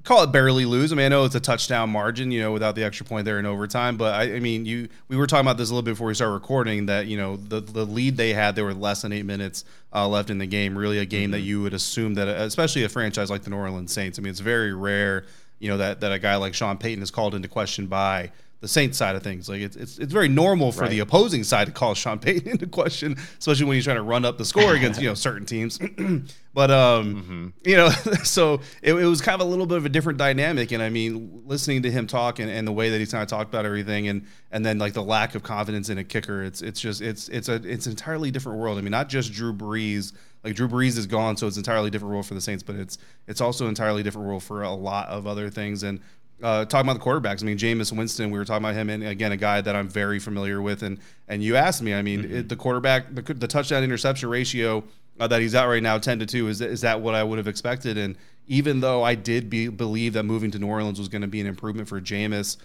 call 0.04 0.22
it 0.22 0.30
barely 0.30 0.66
lose. 0.66 0.92
I 0.92 0.96
mean, 0.96 1.06
I 1.06 1.08
know 1.08 1.24
it's 1.24 1.34
a 1.34 1.40
touchdown 1.40 1.90
margin, 1.90 2.30
you 2.30 2.40
know, 2.40 2.52
without 2.52 2.74
the 2.74 2.84
extra 2.84 3.04
point 3.06 3.24
there 3.24 3.38
in 3.38 3.46
overtime. 3.46 3.96
But 3.96 4.14
I, 4.14 4.36
I, 4.36 4.40
mean, 4.40 4.66
you 4.66 4.88
we 5.08 5.16
were 5.16 5.26
talking 5.26 5.46
about 5.46 5.56
this 5.56 5.70
a 5.70 5.72
little 5.72 5.82
bit 5.82 5.92
before 5.92 6.08
we 6.08 6.14
started 6.14 6.34
recording 6.34 6.86
that 6.86 7.06
you 7.06 7.16
know 7.16 7.36
the 7.36 7.60
the 7.60 7.84
lead 7.84 8.16
they 8.16 8.34
had 8.34 8.54
there 8.54 8.64
were 8.64 8.74
less 8.74 9.02
than 9.02 9.12
eight 9.12 9.24
minutes 9.24 9.64
uh, 9.92 10.06
left 10.06 10.30
in 10.30 10.38
the 10.38 10.46
game. 10.46 10.76
Really, 10.76 10.98
a 10.98 11.06
game 11.06 11.24
mm-hmm. 11.24 11.32
that 11.32 11.40
you 11.40 11.62
would 11.62 11.74
assume 11.74 12.14
that, 12.14 12.28
especially 12.28 12.84
a 12.84 12.88
franchise 12.88 13.30
like 13.30 13.42
the 13.42 13.50
New 13.50 13.56
Orleans 13.56 13.92
Saints. 13.92 14.18
I 14.18 14.22
mean, 14.22 14.30
it's 14.30 14.40
very 14.40 14.72
rare, 14.72 15.24
you 15.58 15.68
know, 15.68 15.78
that 15.78 16.00
that 16.00 16.12
a 16.12 16.18
guy 16.18 16.36
like 16.36 16.54
Sean 16.54 16.78
Payton 16.78 17.02
is 17.02 17.10
called 17.10 17.34
into 17.34 17.48
question 17.48 17.86
by 17.86 18.30
the 18.64 18.68
Saints 18.68 18.96
side 18.96 19.14
of 19.14 19.22
things. 19.22 19.46
Like 19.46 19.60
it's 19.60 19.76
it's, 19.76 19.98
it's 19.98 20.12
very 20.12 20.26
normal 20.26 20.72
for 20.72 20.82
right. 20.82 20.90
the 20.90 21.00
opposing 21.00 21.44
side 21.44 21.66
to 21.66 21.72
call 21.72 21.92
Sean 21.92 22.18
Payton 22.18 22.48
into 22.52 22.66
question, 22.66 23.14
especially 23.38 23.66
when 23.66 23.74
he's 23.74 23.84
trying 23.84 23.96
to 23.96 24.02
run 24.02 24.24
up 24.24 24.38
the 24.38 24.44
score 24.46 24.74
against 24.74 25.02
you 25.02 25.06
know 25.06 25.12
certain 25.14 25.44
teams. 25.44 25.78
but 26.54 26.70
um, 26.70 27.14
mm-hmm. 27.14 27.48
you 27.68 27.76
know, 27.76 27.90
so 28.24 28.62
it, 28.80 28.94
it, 28.94 29.04
was 29.04 29.20
kind 29.20 29.38
of 29.38 29.46
a 29.46 29.50
little 29.50 29.66
bit 29.66 29.76
of 29.76 29.84
a 29.84 29.90
different 29.90 30.18
dynamic. 30.18 30.72
And 30.72 30.82
I 30.82 30.88
mean, 30.88 31.42
listening 31.44 31.82
to 31.82 31.90
him 31.90 32.06
talk 32.06 32.38
and, 32.38 32.50
and 32.50 32.66
the 32.66 32.72
way 32.72 32.88
that 32.88 32.98
he's 32.98 33.12
kind 33.12 33.22
of 33.22 33.28
talked 33.28 33.50
about 33.50 33.66
everything, 33.66 34.08
and 34.08 34.24
and 34.50 34.64
then 34.64 34.78
like 34.78 34.94
the 34.94 35.02
lack 35.02 35.34
of 35.34 35.42
confidence 35.42 35.90
in 35.90 35.98
a 35.98 36.04
kicker, 36.04 36.42
it's 36.42 36.62
it's 36.62 36.80
just 36.80 37.02
it's 37.02 37.28
it's 37.28 37.50
a 37.50 37.56
it's 37.56 37.84
an 37.84 37.92
entirely 37.92 38.30
different 38.30 38.58
world. 38.58 38.78
I 38.78 38.80
mean, 38.80 38.92
not 38.92 39.10
just 39.10 39.30
Drew 39.32 39.52
Brees. 39.52 40.14
Like 40.42 40.54
Drew 40.56 40.68
Brees 40.68 40.98
is 40.98 41.06
gone, 41.06 41.38
so 41.38 41.46
it's 41.46 41.56
entirely 41.56 41.88
different 41.88 42.12
role 42.12 42.22
for 42.22 42.34
the 42.34 42.40
Saints, 42.40 42.62
but 42.62 42.76
it's 42.76 42.98
it's 43.26 43.40
also 43.40 43.66
entirely 43.66 44.02
different 44.02 44.28
role 44.28 44.40
for 44.40 44.62
a 44.62 44.72
lot 44.72 45.08
of 45.08 45.26
other 45.26 45.48
things. 45.48 45.82
And 45.82 46.00
uh, 46.42 46.64
talking 46.64 46.88
about 46.88 47.02
the 47.02 47.04
quarterbacks, 47.04 47.42
I 47.42 47.46
mean, 47.46 47.58
Jameis 47.58 47.96
Winston, 47.96 48.30
we 48.30 48.38
were 48.38 48.44
talking 48.44 48.64
about 48.64 48.74
him, 48.74 48.90
and 48.90 49.04
again, 49.04 49.32
a 49.32 49.36
guy 49.36 49.60
that 49.60 49.74
I'm 49.74 49.88
very 49.88 50.18
familiar 50.18 50.60
with. 50.60 50.82
And 50.82 50.98
and 51.28 51.42
you 51.42 51.56
asked 51.56 51.82
me, 51.82 51.94
I 51.94 52.02
mean, 52.02 52.22
mm-hmm. 52.22 52.36
it, 52.36 52.48
the 52.48 52.56
quarterback, 52.56 53.14
the, 53.14 53.22
the 53.22 53.48
touchdown 53.48 53.82
interception 53.82 54.28
ratio 54.28 54.84
uh, 55.20 55.26
that 55.28 55.40
he's 55.40 55.54
at 55.54 55.64
right 55.64 55.82
now, 55.82 55.98
10 55.98 56.18
to 56.20 56.26
2, 56.26 56.48
is, 56.48 56.60
is 56.60 56.80
that 56.80 57.00
what 57.00 57.14
I 57.14 57.22
would 57.22 57.38
have 57.38 57.48
expected? 57.48 57.96
And 57.96 58.16
even 58.46 58.80
though 58.80 59.02
I 59.02 59.14
did 59.14 59.48
be, 59.48 59.68
believe 59.68 60.12
that 60.14 60.24
moving 60.24 60.50
to 60.50 60.58
New 60.58 60.66
Orleans 60.66 60.98
was 60.98 61.08
going 61.08 61.22
to 61.22 61.28
be 61.28 61.40
an 61.40 61.46
improvement 61.46 61.88
for 61.88 62.00
Jameis, 62.00 62.56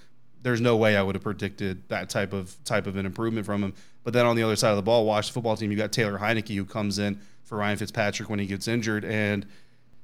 there's 0.41 0.61
no 0.61 0.75
way 0.75 0.95
I 0.95 1.01
would 1.01 1.15
have 1.15 1.23
predicted 1.23 1.87
that 1.89 2.09
type 2.09 2.33
of 2.33 2.55
type 2.63 2.87
of 2.87 2.95
an 2.95 3.05
improvement 3.05 3.45
from 3.45 3.63
him. 3.63 3.73
But 4.03 4.13
then 4.13 4.25
on 4.25 4.35
the 4.35 4.43
other 4.43 4.55
side 4.55 4.71
of 4.71 4.77
the 4.77 4.81
ball, 4.81 5.05
watch 5.05 5.27
the 5.27 5.33
football 5.33 5.57
team, 5.57 5.71
you 5.71 5.77
got 5.77 5.91
Taylor 5.91 6.17
Heinicke 6.17 6.55
who 6.55 6.65
comes 6.65 6.97
in 6.97 7.19
for 7.43 7.57
Ryan 7.57 7.77
Fitzpatrick 7.77 8.29
when 8.29 8.39
he 8.39 8.45
gets 8.45 8.67
injured, 8.67 9.03
and 9.03 9.45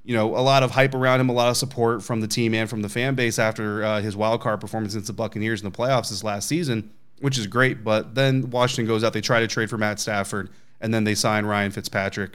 you 0.06 0.16
know, 0.16 0.38
a 0.38 0.40
lot 0.40 0.62
of 0.62 0.72
hype 0.72 0.94
around 0.94 1.20
him, 1.20 1.30
a 1.30 1.34
lot 1.34 1.50
of 1.50 1.58
support 1.58 2.04
from 2.04 2.22
the 2.22 2.28
team 2.28 2.54
and 2.54 2.70
from 2.70 2.82
the 2.84 2.90
fan 2.90 3.16
base 3.16 3.40
after 3.40 3.84
uh, 3.84 4.02
his 4.02 4.16
wild 4.16 4.40
card 4.40 4.62
performance 4.62 4.94
against 4.94 5.08
the 5.08 5.14
Buccaneers 5.14 5.62
in 5.62 5.70
the 5.70 5.76
playoffs 5.76 6.10
this 6.10 6.24
last 6.24 6.48
season, 6.48 6.92
which 7.20 7.38
is 7.38 7.48
great. 7.48 7.84
But 7.84 8.14
then 8.14 8.50
Washington 8.52 8.86
goes 8.86 9.04
out, 9.04 9.14
they 9.14 9.22
try 9.22 9.40
to 9.40 9.48
trade 9.48 9.70
for 9.70 9.78
Matt 9.78 10.00
Stafford, 10.00 10.50
and 10.80 10.94
then 10.94 11.06
they 11.06 11.16
sign 11.16 11.46
Ryan 11.46 11.72
Fitzpatrick. 11.72 12.34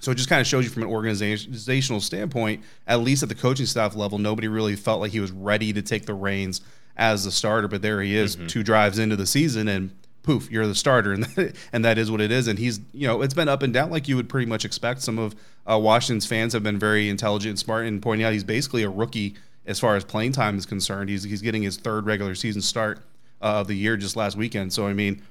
So 0.00 0.12
it 0.12 0.16
just 0.16 0.28
kind 0.28 0.40
of 0.40 0.46
shows 0.46 0.64
you 0.64 0.70
from 0.70 0.82
an 0.82 0.90
organizational 0.90 2.00
standpoint, 2.00 2.62
at 2.86 3.00
least 3.00 3.22
at 3.22 3.28
the 3.28 3.34
coaching 3.34 3.66
staff 3.66 3.96
level, 3.96 4.18
nobody 4.18 4.46
really 4.46 4.76
felt 4.76 5.00
like 5.00 5.10
he 5.10 5.20
was 5.20 5.32
ready 5.32 5.72
to 5.72 5.82
take 5.82 6.06
the 6.06 6.14
reins 6.14 6.60
as 6.96 7.24
the 7.24 7.32
starter. 7.32 7.68
But 7.68 7.82
there 7.82 8.00
he 8.02 8.14
is, 8.14 8.36
mm-hmm. 8.36 8.46
two 8.46 8.62
drives 8.62 8.98
into 8.98 9.16
the 9.16 9.26
season, 9.26 9.66
and 9.66 9.90
poof, 10.22 10.50
you're 10.50 10.66
the 10.66 10.74
starter, 10.74 11.12
and 11.12 11.24
that, 11.36 11.56
and 11.72 11.84
that 11.84 11.98
is 11.98 12.10
what 12.10 12.20
it 12.20 12.30
is. 12.30 12.48
And 12.48 12.58
he's, 12.58 12.80
you 12.92 13.06
know, 13.06 13.22
it's 13.22 13.34
been 13.34 13.48
up 13.48 13.62
and 13.62 13.72
down 13.72 13.90
like 13.90 14.08
you 14.08 14.16
would 14.16 14.28
pretty 14.28 14.46
much 14.46 14.64
expect. 14.64 15.02
Some 15.02 15.18
of 15.18 15.34
uh, 15.70 15.78
Washington's 15.78 16.26
fans 16.26 16.52
have 16.52 16.62
been 16.62 16.78
very 16.78 17.08
intelligent 17.08 17.50
and 17.50 17.58
smart 17.58 17.86
in 17.86 18.00
pointing 18.00 18.26
out 18.26 18.32
he's 18.32 18.44
basically 18.44 18.82
a 18.82 18.90
rookie 18.90 19.34
as 19.66 19.78
far 19.78 19.96
as 19.96 20.04
playing 20.04 20.32
time 20.32 20.56
is 20.56 20.66
concerned. 20.66 21.10
He's 21.10 21.22
he's 21.22 21.42
getting 21.42 21.62
his 21.62 21.76
third 21.76 22.06
regular 22.06 22.34
season 22.34 22.62
start 22.62 23.00
uh, 23.40 23.60
of 23.60 23.68
the 23.68 23.74
year 23.74 23.96
just 23.96 24.16
last 24.16 24.36
weekend. 24.36 24.72
So 24.72 24.86
I 24.86 24.94
mean, 24.94 25.22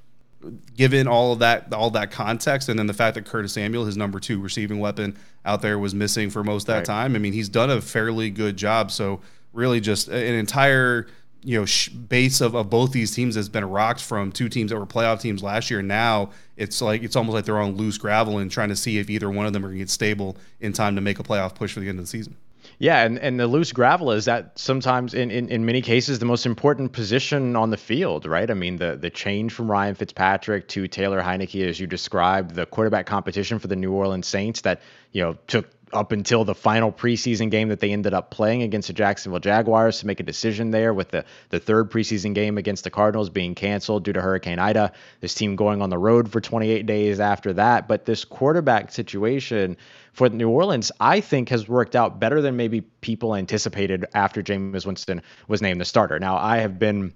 given 0.75 1.07
all 1.07 1.34
of 1.34 1.39
that 1.39 1.74
all 1.74 1.89
that 1.92 2.12
context, 2.12 2.69
and 2.69 2.78
then 2.78 2.88
the 2.88 2.94
fact 2.94 3.16
that 3.16 3.25
Curtis 3.25 3.54
Samuel, 3.54 3.86
his 3.86 3.98
number 3.98 4.19
two 4.19 4.39
receiving 4.39 4.80
weapon 4.80 5.18
out 5.44 5.62
there, 5.62 5.80
was 5.80 5.94
missing 5.94 6.30
for 6.30 6.44
most 6.44 6.63
of 6.63 6.68
that 6.68 6.78
right. 6.78 6.86
time. 6.86 7.16
I 7.16 7.19
mean, 7.19 7.34
he's 7.34 7.50
done 7.50 7.69
a 7.69 7.81
fairly 7.81 8.30
good 8.30 8.57
job. 8.57 8.92
So 8.92 9.22
really, 9.54 9.81
just 9.81 10.07
an 10.07 10.36
entire 10.36 11.07
you 11.47 11.57
know 11.57 11.65
sh- 11.65 11.88
base 11.88 12.41
of, 12.41 12.55
of 12.55 12.69
both 12.69 12.91
these 12.91 13.15
teams 13.15 13.35
has 13.35 13.47
been 13.47 13.63
rocked 13.63 14.01
from 14.01 14.33
two 14.33 14.49
teams 14.49 14.69
that 14.69 14.77
were 14.77 14.85
playoff 14.85 15.21
teams 15.21 15.41
last 15.41 15.71
year. 15.71 15.81
Now 15.81 16.31
it's 16.57 16.81
like 16.81 17.03
it's 17.03 17.15
almost 17.15 17.35
like 17.35 17.45
they're 17.45 17.57
on 17.57 17.77
loose 17.77 17.97
gravel 17.97 18.39
and 18.39 18.51
trying 18.51 18.67
to 18.67 18.75
see 18.75 18.97
if 18.97 19.09
either 19.09 19.29
one 19.29 19.45
of 19.45 19.53
them 19.53 19.63
are 19.63 19.69
going 19.69 19.77
to 19.77 19.83
get 19.83 19.89
stable 19.89 20.35
in 20.59 20.73
time 20.73 20.95
to 20.95 21.01
make 21.01 21.19
a 21.19 21.23
playoff 21.23 21.55
push 21.55 21.71
for 21.71 21.79
the 21.79 21.88
end 21.88 21.99
of 21.99 22.03
the 22.03 22.09
season. 22.09 22.35
Yeah, 22.79 23.05
and, 23.05 23.17
and 23.19 23.39
the 23.39 23.47
loose 23.47 23.71
gravel 23.71 24.11
is 24.11 24.25
that 24.25 24.59
sometimes 24.59 25.13
in, 25.13 25.31
in, 25.31 25.47
in 25.47 25.65
many 25.65 25.81
cases 25.81 26.19
the 26.19 26.25
most 26.25 26.45
important 26.45 26.91
position 26.91 27.55
on 27.55 27.69
the 27.69 27.77
field, 27.77 28.25
right? 28.25 28.51
I 28.51 28.53
mean 28.53 28.75
the 28.75 28.97
the 28.97 29.09
change 29.09 29.53
from 29.53 29.71
Ryan 29.71 29.95
Fitzpatrick 29.95 30.67
to 30.67 30.85
Taylor 30.89 31.21
Heinicke 31.21 31.65
as 31.65 31.79
you 31.79 31.88
described, 31.88 32.55
the 32.55 32.65
quarterback 32.65 33.05
competition 33.05 33.57
for 33.57 33.67
the 33.67 33.75
New 33.77 33.93
Orleans 33.93 34.27
Saints 34.27 34.59
that, 34.61 34.81
you 35.12 35.24
know, 35.24 35.38
took 35.48 35.68
up 35.94 36.12
until 36.12 36.44
the 36.44 36.56
final 36.56 36.92
preseason 36.92 37.50
game 37.50 37.69
that 37.69 37.80
they 37.80 37.92
ended 37.92 38.13
up 38.13 38.30
playing 38.30 38.62
against 38.62 38.88
the 38.88 38.94
Jacksonville 38.94 39.39
Jaguars 39.39 40.00
to 40.00 40.07
make 40.07 40.19
a 40.19 40.24
decision 40.24 40.71
there 40.71 40.94
with 40.94 41.09
the, 41.09 41.24
the 41.50 41.59
third 41.59 41.89
preseason 41.89 42.33
game 42.33 42.57
against 42.57 42.83
the 42.83 42.89
Cardinals 42.89 43.30
being 43.30 43.56
canceled 43.56 44.04
due 44.04 44.13
to 44.13 44.21
Hurricane 44.21 44.59
Ida. 44.59 44.92
This 45.21 45.33
team 45.33 45.56
going 45.56 45.81
on 45.81 45.89
the 45.89 45.98
road 45.98 46.31
for 46.31 46.42
28 46.42 46.86
days 46.86 47.19
after 47.19 47.54
that. 47.54 47.88
But 47.88 48.06
this 48.06 48.25
quarterback 48.25 48.92
situation 48.92 49.77
for 50.13 50.30
New 50.30 50.50
Orleans, 50.50 50.92
I 51.00 51.21
think, 51.21 51.50
has 51.50 51.68
worked 51.68 51.95
out 51.95 52.19
better 52.19 52.42
than 52.42 52.57
maybe 52.57 52.81
people 52.81 53.36
anticipated 53.36 54.05
after 54.13 54.43
Jameis 54.43 54.86
Winston 54.86 55.22
was 55.48 55.62
named 55.62 55.79
the 55.79 55.86
starter. 55.86 56.20
Now, 56.20 56.38
I 56.38 56.58
have 56.58 56.79
been 56.79 57.13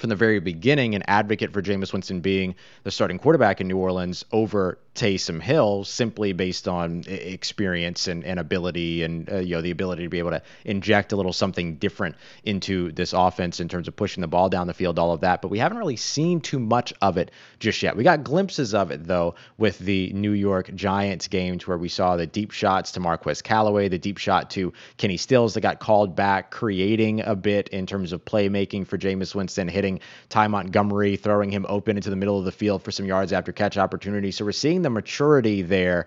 from 0.00 0.08
the 0.08 0.16
very 0.16 0.40
beginning 0.40 0.94
an 0.94 1.02
advocate 1.06 1.52
for 1.52 1.60
Jameis 1.60 1.92
Winston 1.92 2.20
being 2.20 2.54
the 2.84 2.90
starting 2.90 3.18
quarterback 3.18 3.60
in 3.60 3.68
New 3.68 3.76
Orleans 3.76 4.24
over 4.32 4.78
Taysom 5.00 5.40
Hill 5.40 5.84
simply 5.84 6.34
based 6.34 6.68
on 6.68 7.04
experience 7.06 8.06
and, 8.06 8.22
and 8.22 8.38
ability 8.38 9.02
and 9.02 9.32
uh, 9.32 9.38
you 9.38 9.54
know 9.54 9.62
the 9.62 9.70
ability 9.70 10.02
to 10.02 10.10
be 10.10 10.18
able 10.18 10.32
to 10.32 10.42
inject 10.66 11.12
a 11.12 11.16
little 11.16 11.32
something 11.32 11.76
different 11.76 12.16
into 12.44 12.92
this 12.92 13.14
offense 13.14 13.60
in 13.60 13.68
terms 13.68 13.88
of 13.88 13.96
pushing 13.96 14.20
the 14.20 14.28
ball 14.28 14.50
down 14.50 14.66
the 14.66 14.74
field, 14.74 14.98
all 14.98 15.12
of 15.12 15.22
that. 15.22 15.40
But 15.40 15.48
we 15.48 15.58
haven't 15.58 15.78
really 15.78 15.96
seen 15.96 16.42
too 16.42 16.58
much 16.58 16.92
of 17.00 17.16
it 17.16 17.30
just 17.58 17.82
yet. 17.82 17.96
We 17.96 18.04
got 18.04 18.24
glimpses 18.24 18.74
of 18.74 18.90
it 18.90 19.06
though 19.06 19.36
with 19.56 19.78
the 19.78 20.12
New 20.12 20.32
York 20.32 20.74
Giants 20.74 21.28
games 21.28 21.66
where 21.66 21.78
we 21.78 21.88
saw 21.88 22.16
the 22.16 22.26
deep 22.26 22.50
shots 22.50 22.92
to 22.92 23.00
Marquez 23.00 23.40
Callaway, 23.40 23.88
the 23.88 23.96
deep 23.96 24.18
shot 24.18 24.50
to 24.50 24.74
Kenny 24.98 25.16
Stills 25.16 25.54
that 25.54 25.62
got 25.62 25.80
called 25.80 26.14
back, 26.14 26.50
creating 26.50 27.22
a 27.22 27.34
bit 27.34 27.68
in 27.68 27.86
terms 27.86 28.12
of 28.12 28.22
playmaking 28.26 28.86
for 28.86 28.98
Jameis 28.98 29.34
Winston, 29.34 29.66
hitting 29.66 30.00
Ty 30.28 30.48
Montgomery, 30.48 31.16
throwing 31.16 31.50
him 31.50 31.64
open 31.70 31.96
into 31.96 32.10
the 32.10 32.16
middle 32.16 32.38
of 32.38 32.44
the 32.44 32.52
field 32.52 32.82
for 32.82 32.90
some 32.90 33.06
yards 33.06 33.32
after 33.32 33.50
catch 33.50 33.78
opportunity. 33.78 34.30
So 34.30 34.44
we're 34.44 34.52
seeing 34.52 34.82
the 34.90 34.94
maturity 34.94 35.62
there 35.62 36.06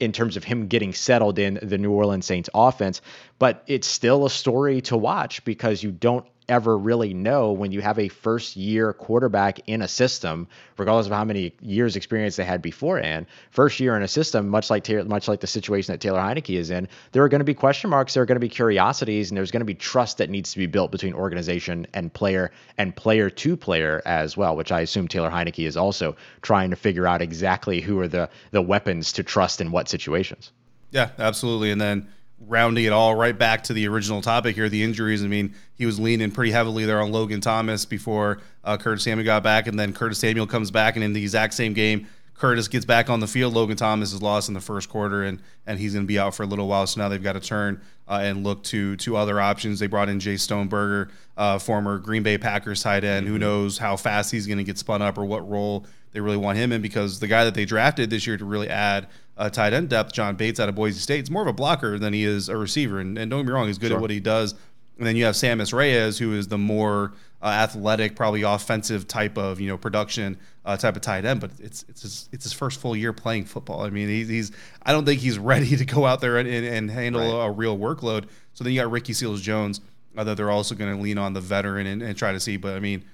in 0.00 0.12
terms 0.12 0.36
of 0.36 0.44
him 0.44 0.66
getting 0.68 0.92
settled 0.92 1.38
in 1.38 1.58
the 1.62 1.78
New 1.78 1.90
Orleans 1.90 2.26
Saints 2.26 2.50
offense. 2.54 3.00
But 3.38 3.62
it's 3.66 3.86
still 3.86 4.26
a 4.26 4.30
story 4.30 4.80
to 4.82 4.96
watch 4.96 5.44
because 5.44 5.82
you 5.82 5.90
don't 5.90 6.26
ever 6.48 6.76
really 6.78 7.14
know 7.14 7.52
when 7.52 7.72
you 7.72 7.80
have 7.80 7.98
a 7.98 8.08
first 8.08 8.56
year 8.56 8.92
quarterback 8.92 9.60
in 9.66 9.82
a 9.82 9.88
system, 9.88 10.46
regardless 10.76 11.06
of 11.06 11.12
how 11.12 11.24
many 11.24 11.52
years 11.60 11.96
experience 11.96 12.36
they 12.36 12.44
had 12.44 12.62
beforehand. 12.62 13.26
First 13.50 13.80
year 13.80 13.96
in 13.96 14.02
a 14.02 14.08
system, 14.08 14.48
much 14.48 14.70
like 14.70 14.88
much 15.06 15.28
like 15.28 15.40
the 15.40 15.46
situation 15.46 15.92
that 15.92 16.00
Taylor 16.00 16.20
Heinicke 16.20 16.56
is 16.56 16.70
in, 16.70 16.88
there 17.12 17.22
are 17.22 17.28
going 17.28 17.40
to 17.40 17.44
be 17.44 17.54
question 17.54 17.90
marks, 17.90 18.14
there 18.14 18.22
are 18.22 18.26
going 18.26 18.36
to 18.36 18.40
be 18.40 18.48
curiosities, 18.48 19.30
and 19.30 19.36
there's 19.36 19.50
going 19.50 19.60
to 19.60 19.66
be 19.66 19.74
trust 19.74 20.18
that 20.18 20.30
needs 20.30 20.52
to 20.52 20.58
be 20.58 20.66
built 20.66 20.90
between 20.90 21.14
organization 21.14 21.86
and 21.94 22.12
player 22.12 22.50
and 22.78 22.94
player 22.94 23.30
to 23.30 23.56
player 23.56 24.02
as 24.06 24.36
well, 24.36 24.56
which 24.56 24.72
I 24.72 24.80
assume 24.80 25.08
Taylor 25.08 25.30
Heinicke 25.30 25.66
is 25.66 25.76
also 25.76 26.16
trying 26.42 26.70
to 26.70 26.76
figure 26.76 27.06
out 27.06 27.22
exactly 27.22 27.80
who 27.80 27.98
are 28.00 28.08
the 28.08 28.28
the 28.50 28.62
weapons 28.62 29.12
to 29.12 29.22
trust 29.22 29.60
in 29.60 29.70
what 29.72 29.88
situations. 29.88 30.52
Yeah, 30.90 31.10
absolutely. 31.18 31.70
And 31.70 31.80
then 31.80 32.08
rounding 32.38 32.84
it 32.84 32.92
all 32.92 33.14
right 33.14 33.36
back 33.36 33.64
to 33.64 33.72
the 33.72 33.88
original 33.88 34.20
topic 34.20 34.54
here, 34.54 34.68
the 34.68 34.82
injuries. 34.82 35.24
I 35.24 35.26
mean, 35.26 35.54
he 35.74 35.86
was 35.86 35.98
leaning 35.98 36.30
pretty 36.30 36.52
heavily 36.52 36.84
there 36.84 37.00
on 37.00 37.12
Logan 37.12 37.40
Thomas 37.40 37.84
before 37.84 38.38
uh, 38.64 38.76
Curtis 38.76 39.04
Samuel 39.04 39.24
got 39.24 39.42
back, 39.42 39.66
and 39.66 39.78
then 39.78 39.92
Curtis 39.92 40.18
Samuel 40.18 40.46
comes 40.46 40.70
back, 40.70 40.96
and 40.96 41.04
in 41.04 41.12
the 41.12 41.22
exact 41.22 41.54
same 41.54 41.72
game, 41.72 42.06
Curtis 42.34 42.68
gets 42.68 42.84
back 42.84 43.08
on 43.08 43.20
the 43.20 43.26
field. 43.26 43.54
Logan 43.54 43.76
Thomas 43.76 44.12
is 44.12 44.20
lost 44.20 44.48
in 44.48 44.54
the 44.54 44.60
first 44.60 44.90
quarter, 44.90 45.24
and 45.24 45.40
and 45.66 45.78
he's 45.78 45.94
going 45.94 46.04
to 46.04 46.08
be 46.08 46.18
out 46.18 46.34
for 46.34 46.42
a 46.42 46.46
little 46.46 46.68
while. 46.68 46.86
So 46.86 47.00
now 47.00 47.08
they've 47.08 47.22
got 47.22 47.32
to 47.32 47.40
turn 47.40 47.80
uh, 48.06 48.20
and 48.22 48.44
look 48.44 48.62
to 48.64 48.96
to 48.96 49.16
other 49.16 49.40
options. 49.40 49.78
They 49.78 49.86
brought 49.86 50.10
in 50.10 50.18
Jace 50.18 50.40
Sternberger, 50.40 51.10
uh, 51.36 51.58
former 51.58 51.98
Green 51.98 52.22
Bay 52.22 52.36
Packers 52.36 52.82
tight 52.82 53.04
end. 53.04 53.24
Mm-hmm. 53.24 53.32
Who 53.32 53.38
knows 53.38 53.78
how 53.78 53.96
fast 53.96 54.30
he's 54.30 54.46
going 54.46 54.58
to 54.58 54.64
get 54.64 54.76
spun 54.76 55.00
up 55.00 55.16
or 55.16 55.24
what 55.24 55.48
role 55.48 55.86
they 56.12 56.20
really 56.20 56.36
want 56.36 56.58
him 56.58 56.72
in? 56.72 56.82
Because 56.82 57.20
the 57.20 57.26
guy 57.26 57.44
that 57.44 57.54
they 57.54 57.64
drafted 57.64 58.10
this 58.10 58.26
year 58.26 58.36
to 58.36 58.44
really 58.44 58.68
add 58.68 59.08
uh, 59.36 59.50
tight 59.50 59.72
end 59.72 59.88
depth, 59.88 60.12
John 60.12 60.36
Bates 60.36 60.60
out 60.60 60.68
of 60.68 60.74
Boise 60.74 60.98
State, 60.98 61.24
is 61.24 61.30
more 61.30 61.42
of 61.42 61.48
a 61.48 61.52
blocker 61.52 61.98
than 61.98 62.12
he 62.12 62.24
is 62.24 62.48
a 62.48 62.56
receiver. 62.56 63.00
And, 63.00 63.18
and 63.18 63.30
don't 63.30 63.40
get 63.40 63.46
me 63.46 63.52
wrong, 63.52 63.66
he's 63.66 63.78
good 63.78 63.88
sure. 63.88 63.96
at 63.96 64.00
what 64.00 64.10
he 64.10 64.20
does. 64.20 64.54
And 64.98 65.06
then 65.06 65.16
you 65.16 65.24
have 65.24 65.34
Sammis 65.34 65.74
Reyes, 65.74 66.18
who 66.18 66.32
is 66.32 66.48
the 66.48 66.56
more 66.56 67.12
uh, 67.42 67.46
athletic, 67.46 68.16
probably 68.16 68.42
offensive 68.42 69.06
type 69.06 69.36
of 69.36 69.60
you 69.60 69.68
know 69.68 69.76
production 69.76 70.38
uh, 70.64 70.76
type 70.76 70.96
of 70.96 71.02
tight 71.02 71.26
end. 71.26 71.40
But 71.40 71.50
it's 71.58 71.84
it's 71.88 72.02
his, 72.02 72.28
it's 72.32 72.44
his 72.44 72.52
first 72.54 72.80
full 72.80 72.96
year 72.96 73.12
playing 73.12 73.44
football. 73.44 73.82
I 73.82 73.90
mean, 73.90 74.08
he's, 74.08 74.28
he's 74.28 74.52
I 74.82 74.92
don't 74.92 75.04
think 75.04 75.20
he's 75.20 75.38
ready 75.52 75.76
to 75.76 75.84
go 75.84 76.06
out 76.06 76.20
there 76.20 76.38
and, 76.38 76.48
and, 76.48 76.66
and 76.66 76.90
handle 76.90 77.38
right. 77.38 77.46
a 77.46 77.50
real 77.50 77.76
workload. 77.76 78.24
So 78.54 78.64
then 78.64 78.72
you 78.72 78.80
got 78.80 78.90
Ricky 78.90 79.12
Seals 79.12 79.42
Jones 79.42 79.82
uh, 80.16 80.24
that 80.24 80.38
they're 80.38 80.50
also 80.50 80.74
going 80.74 80.96
to 80.96 81.02
lean 81.02 81.18
on 81.18 81.34
the 81.34 81.42
veteran 81.42 81.86
and, 81.86 82.02
and 82.02 82.16
try 82.16 82.32
to 82.32 82.40
see. 82.40 82.56
But 82.56 82.74
I 82.74 82.80
mean, 82.80 83.04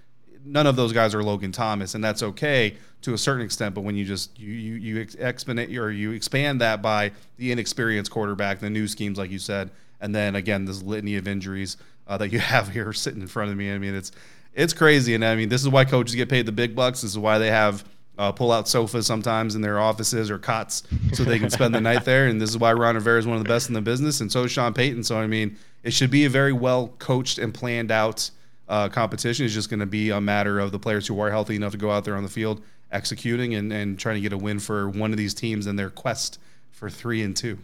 none 0.44 0.66
of 0.66 0.76
those 0.76 0.92
guys 0.92 1.14
are 1.14 1.22
Logan 1.22 1.52
Thomas, 1.52 1.94
and 1.94 2.02
that's 2.02 2.22
okay 2.22 2.76
to 3.02 3.14
a 3.14 3.18
certain 3.18 3.44
extent. 3.44 3.74
But 3.74 3.82
when 3.82 3.96
you 3.96 4.04
just 4.04 4.38
you 4.38 4.52
you 4.52 4.74
you 4.74 5.06
exponent 5.18 5.76
or 5.76 5.90
you 5.90 6.12
expand 6.12 6.60
that 6.60 6.82
by 6.82 7.12
the 7.36 7.52
inexperienced 7.52 8.10
quarterback, 8.10 8.60
the 8.60 8.70
new 8.70 8.88
schemes, 8.88 9.18
like 9.18 9.30
you 9.30 9.38
said, 9.38 9.70
and 10.00 10.14
then 10.14 10.34
again 10.34 10.64
this 10.64 10.82
litany 10.82 11.16
of 11.16 11.28
injuries 11.28 11.76
uh, 12.06 12.16
that 12.18 12.32
you 12.32 12.38
have 12.40 12.68
here 12.68 12.92
sitting 12.92 13.20
in 13.20 13.28
front 13.28 13.50
of 13.50 13.56
me. 13.56 13.72
I 13.72 13.78
mean, 13.78 13.94
it's 13.94 14.12
it's 14.54 14.72
crazy, 14.72 15.14
and 15.14 15.24
I 15.24 15.36
mean, 15.36 15.48
this 15.48 15.62
is 15.62 15.68
why 15.68 15.84
coaches 15.84 16.14
get 16.14 16.28
paid 16.28 16.46
the 16.46 16.52
big 16.52 16.74
bucks. 16.74 17.02
This 17.02 17.12
is 17.12 17.18
why 17.18 17.38
they 17.38 17.50
have 17.50 17.84
uh, 18.18 18.30
pull 18.32 18.52
out 18.52 18.68
sofas 18.68 19.06
sometimes 19.06 19.54
in 19.54 19.62
their 19.62 19.80
offices 19.80 20.30
or 20.30 20.38
cots 20.38 20.82
so 21.14 21.24
they 21.24 21.38
can 21.38 21.48
spend 21.48 21.74
the 21.74 21.80
night 21.80 22.04
there. 22.04 22.26
And 22.26 22.40
this 22.40 22.50
is 22.50 22.58
why 22.58 22.72
Ron 22.74 22.94
Rivera 22.94 23.18
is 23.18 23.26
one 23.26 23.38
of 23.38 23.42
the 23.42 23.48
best 23.48 23.68
in 23.68 23.74
the 23.74 23.80
business, 23.80 24.20
and 24.20 24.30
so 24.30 24.44
is 24.44 24.52
Sean 24.52 24.74
Payton. 24.74 25.04
So 25.04 25.18
I 25.18 25.26
mean, 25.26 25.56
it 25.82 25.92
should 25.92 26.10
be 26.10 26.24
a 26.24 26.28
very 26.28 26.52
well 26.52 26.88
coached 26.98 27.38
and 27.38 27.54
planned 27.54 27.90
out 27.90 28.30
uh, 28.68 28.88
competition. 28.88 29.44
It's 29.44 29.54
just 29.54 29.70
going 29.70 29.80
to 29.80 29.86
be 29.86 30.10
a 30.10 30.20
matter 30.20 30.58
of 30.58 30.72
the 30.72 30.78
players 30.78 31.06
who 31.06 31.18
are 31.20 31.30
healthy 31.30 31.56
enough 31.56 31.72
to 31.72 31.78
go 31.78 31.90
out 31.90 32.04
there 32.04 32.16
on 32.16 32.22
the 32.22 32.28
field 32.28 32.62
executing 32.90 33.54
and, 33.54 33.72
and 33.72 33.98
trying 33.98 34.16
to 34.16 34.20
get 34.20 34.32
a 34.32 34.38
win 34.38 34.58
for 34.58 34.88
one 34.88 35.10
of 35.10 35.16
these 35.16 35.34
teams 35.34 35.66
in 35.66 35.76
their 35.76 35.90
quest 35.90 36.38
for 36.70 36.90
three 36.90 37.22
and 37.22 37.36
two. 37.36 37.58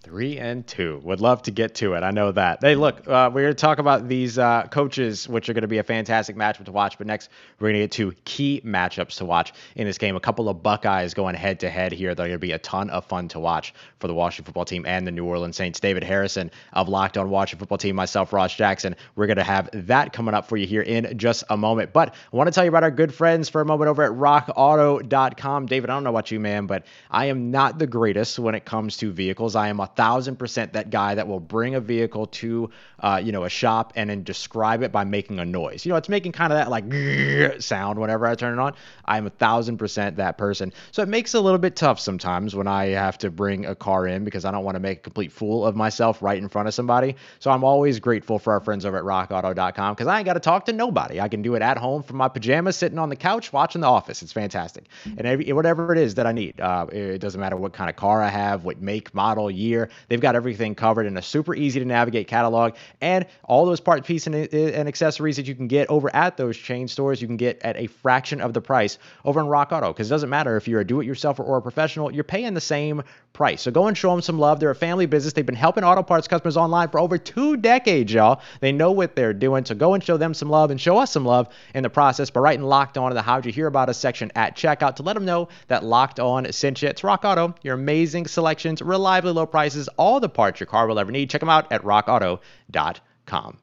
Three 0.00 0.38
and 0.38 0.64
two. 0.64 1.00
Would 1.02 1.20
love 1.20 1.42
to 1.42 1.50
get 1.50 1.74
to 1.76 1.94
it. 1.94 2.04
I 2.04 2.12
know 2.12 2.30
that. 2.30 2.60
Hey, 2.62 2.76
look, 2.76 3.06
uh, 3.08 3.30
we're 3.34 3.42
going 3.42 3.54
to 3.54 3.54
talk 3.54 3.78
about 3.78 4.06
these 4.06 4.38
uh, 4.38 4.62
coaches, 4.70 5.28
which 5.28 5.48
are 5.48 5.54
going 5.54 5.62
to 5.62 5.68
be 5.68 5.78
a 5.78 5.82
fantastic 5.82 6.36
matchup 6.36 6.64
to 6.66 6.72
watch. 6.72 6.98
But 6.98 7.08
next, 7.08 7.28
we're 7.58 7.70
going 7.70 7.80
to 7.80 7.80
get 7.80 7.92
to 7.92 8.12
key 8.24 8.62
matchups 8.64 9.16
to 9.16 9.24
watch 9.24 9.52
in 9.74 9.88
this 9.88 9.98
game. 9.98 10.14
A 10.14 10.20
couple 10.20 10.48
of 10.48 10.62
Buckeyes 10.62 11.14
going 11.14 11.34
head 11.34 11.60
to 11.60 11.68
head 11.68 11.90
here. 11.90 12.14
They're 12.14 12.28
going 12.28 12.36
to 12.36 12.38
be 12.38 12.52
a 12.52 12.60
ton 12.60 12.90
of 12.90 13.06
fun 13.06 13.26
to 13.28 13.40
watch 13.40 13.74
for 13.98 14.06
the 14.06 14.14
Washington 14.14 14.44
football 14.44 14.64
team 14.64 14.86
and 14.86 15.04
the 15.04 15.10
New 15.10 15.24
Orleans 15.24 15.56
Saints. 15.56 15.80
David 15.80 16.04
Harrison 16.04 16.52
of 16.72 16.88
Locked 16.88 17.18
On 17.18 17.28
Washington 17.28 17.58
football 17.58 17.78
team, 17.78 17.96
myself, 17.96 18.32
Ross 18.32 18.54
Jackson. 18.54 18.94
We're 19.16 19.26
going 19.26 19.38
to 19.38 19.42
have 19.42 19.68
that 19.72 20.12
coming 20.12 20.32
up 20.32 20.48
for 20.48 20.56
you 20.56 20.68
here 20.68 20.82
in 20.82 21.18
just 21.18 21.42
a 21.50 21.56
moment. 21.56 21.92
But 21.92 22.14
I 22.32 22.36
want 22.36 22.46
to 22.46 22.52
tell 22.52 22.64
you 22.64 22.70
about 22.70 22.84
our 22.84 22.92
good 22.92 23.12
friends 23.12 23.48
for 23.48 23.60
a 23.60 23.64
moment 23.64 23.88
over 23.88 24.04
at 24.04 24.12
rockauto.com. 24.12 25.66
David, 25.66 25.90
I 25.90 25.94
don't 25.94 26.04
know 26.04 26.10
about 26.10 26.30
you, 26.30 26.38
man, 26.38 26.66
but 26.66 26.86
I 27.10 27.26
am 27.26 27.50
not 27.50 27.80
the 27.80 27.88
greatest 27.88 28.38
when 28.38 28.54
it 28.54 28.64
comes 28.64 28.98
to 28.98 29.10
vehicles. 29.10 29.56
I 29.56 29.68
am 29.68 29.80
a 29.80 29.87
thousand 29.96 30.36
percent 30.36 30.72
that 30.74 30.90
guy 30.90 31.14
that 31.14 31.28
will 31.28 31.40
bring 31.40 31.74
a 31.74 31.80
vehicle 31.80 32.26
to, 32.26 32.70
uh, 33.00 33.20
you 33.22 33.32
know, 33.32 33.44
a 33.44 33.48
shop 33.48 33.92
and 33.96 34.10
then 34.10 34.22
describe 34.22 34.82
it 34.82 34.92
by 34.92 35.04
making 35.04 35.38
a 35.38 35.44
noise. 35.44 35.84
You 35.84 35.90
know, 35.90 35.96
it's 35.96 36.08
making 36.08 36.32
kind 36.32 36.52
of 36.52 36.58
that 36.58 36.70
like 36.70 37.60
sound 37.62 37.98
whenever 37.98 38.26
I 38.26 38.34
turn 38.34 38.58
it 38.58 38.60
on. 38.60 38.74
I'm 39.04 39.26
a 39.26 39.30
thousand 39.30 39.78
percent 39.78 40.16
that 40.16 40.38
person. 40.38 40.72
So 40.92 41.02
it 41.02 41.08
makes 41.08 41.34
it 41.34 41.38
a 41.38 41.40
little 41.40 41.58
bit 41.58 41.76
tough 41.76 42.00
sometimes 42.00 42.54
when 42.54 42.66
I 42.66 42.86
have 42.86 43.18
to 43.18 43.30
bring 43.30 43.66
a 43.66 43.74
car 43.74 44.06
in 44.06 44.24
because 44.24 44.44
I 44.44 44.50
don't 44.50 44.64
want 44.64 44.76
to 44.76 44.80
make 44.80 44.98
a 44.98 45.02
complete 45.02 45.32
fool 45.32 45.64
of 45.64 45.76
myself 45.76 46.22
right 46.22 46.38
in 46.38 46.48
front 46.48 46.68
of 46.68 46.74
somebody. 46.74 47.16
So 47.38 47.50
I'm 47.50 47.64
always 47.64 48.00
grateful 48.00 48.38
for 48.38 48.52
our 48.52 48.60
friends 48.60 48.84
over 48.84 48.98
at 48.98 49.04
rockauto.com 49.04 49.94
because 49.94 50.06
I 50.06 50.18
ain't 50.18 50.26
got 50.26 50.34
to 50.34 50.40
talk 50.40 50.66
to 50.66 50.72
nobody. 50.72 51.20
I 51.20 51.28
can 51.28 51.42
do 51.42 51.54
it 51.54 51.62
at 51.62 51.78
home 51.78 52.02
from 52.02 52.16
my 52.16 52.28
pajamas, 52.28 52.76
sitting 52.76 52.98
on 52.98 53.08
the 53.08 53.16
couch, 53.16 53.52
watching 53.52 53.80
The 53.80 53.86
Office. 53.86 54.22
It's 54.22 54.32
fantastic. 54.32 54.86
And 55.04 55.26
every, 55.26 55.52
whatever 55.52 55.92
it 55.92 55.98
is 55.98 56.14
that 56.16 56.26
I 56.26 56.32
need, 56.32 56.60
uh, 56.60 56.86
it 56.90 57.18
doesn't 57.18 57.40
matter 57.40 57.56
what 57.56 57.72
kind 57.72 57.88
of 57.88 57.96
car 57.96 58.22
I 58.22 58.28
have, 58.28 58.64
what 58.64 58.80
make, 58.80 59.14
model, 59.14 59.50
year, 59.50 59.77
they've 60.08 60.20
got 60.20 60.34
everything 60.34 60.74
covered 60.74 61.06
in 61.06 61.16
a 61.16 61.22
super 61.22 61.54
easy 61.54 61.80
to 61.80 61.86
navigate 61.86 62.26
catalog 62.26 62.74
and 63.00 63.26
all 63.44 63.64
those 63.66 63.80
parts, 63.80 64.06
pieces, 64.06 64.26
and, 64.26 64.34
and 64.52 64.88
accessories 64.88 65.36
that 65.36 65.46
you 65.46 65.54
can 65.54 65.68
get 65.68 65.88
over 65.88 66.14
at 66.14 66.36
those 66.36 66.56
chain 66.56 66.88
stores, 66.88 67.20
you 67.20 67.26
can 67.26 67.36
get 67.36 67.60
at 67.62 67.76
a 67.76 67.86
fraction 67.86 68.40
of 68.40 68.52
the 68.52 68.60
price 68.60 68.98
over 69.24 69.40
in 69.40 69.46
Rock 69.46 69.72
Auto. 69.72 69.92
Because 69.92 70.08
it 70.08 70.10
doesn't 70.10 70.30
matter 70.30 70.56
if 70.56 70.66
you're 70.66 70.80
a 70.80 70.86
do-it-yourselfer 70.86 71.40
or 71.40 71.58
a 71.58 71.62
professional, 71.62 72.12
you're 72.12 72.24
paying 72.24 72.54
the 72.54 72.60
same 72.60 73.02
price. 73.32 73.62
So 73.62 73.70
go 73.70 73.86
and 73.86 73.96
show 73.96 74.10
them 74.10 74.22
some 74.22 74.38
love. 74.38 74.58
They're 74.58 74.70
a 74.70 74.74
family 74.74 75.06
business. 75.06 75.32
They've 75.34 75.46
been 75.46 75.54
helping 75.54 75.84
auto 75.84 76.02
parts 76.02 76.26
customers 76.26 76.56
online 76.56 76.88
for 76.88 76.98
over 76.98 77.18
two 77.18 77.56
decades, 77.56 78.12
y'all. 78.12 78.40
They 78.60 78.72
know 78.72 78.92
what 78.92 79.14
they're 79.14 79.34
doing. 79.34 79.64
So 79.64 79.74
go 79.74 79.94
and 79.94 80.02
show 80.02 80.16
them 80.16 80.34
some 80.34 80.48
love 80.48 80.70
and 80.70 80.80
show 80.80 80.98
us 80.98 81.12
some 81.12 81.24
love 81.24 81.48
in 81.74 81.82
the 81.82 81.90
process 81.90 82.30
by 82.30 82.40
writing 82.40 82.64
Locked 82.64 82.98
On 82.98 83.12
in 83.12 83.16
the 83.16 83.22
How'd 83.22 83.46
You 83.46 83.52
Hear 83.52 83.66
About 83.66 83.88
Us 83.88 83.98
section 83.98 84.32
at 84.34 84.56
checkout 84.56 84.96
to 84.96 85.02
let 85.02 85.14
them 85.14 85.24
know 85.24 85.48
that 85.68 85.84
Locked 85.84 86.18
On 86.18 86.50
sent 86.52 86.82
you. 86.82 86.88
It's 86.88 87.04
Rock 87.04 87.24
Auto, 87.24 87.54
your 87.62 87.74
amazing 87.74 88.26
selections, 88.26 88.82
reliably 88.82 89.32
low 89.32 89.46
prices, 89.46 89.67
all 89.96 90.20
the 90.20 90.28
parts 90.28 90.60
your 90.60 90.66
car 90.66 90.86
will 90.86 90.98
ever 90.98 91.12
need. 91.12 91.30
Check 91.30 91.40
them 91.40 91.50
out 91.50 91.70
at 91.72 91.82
rockauto.com. 91.82 93.58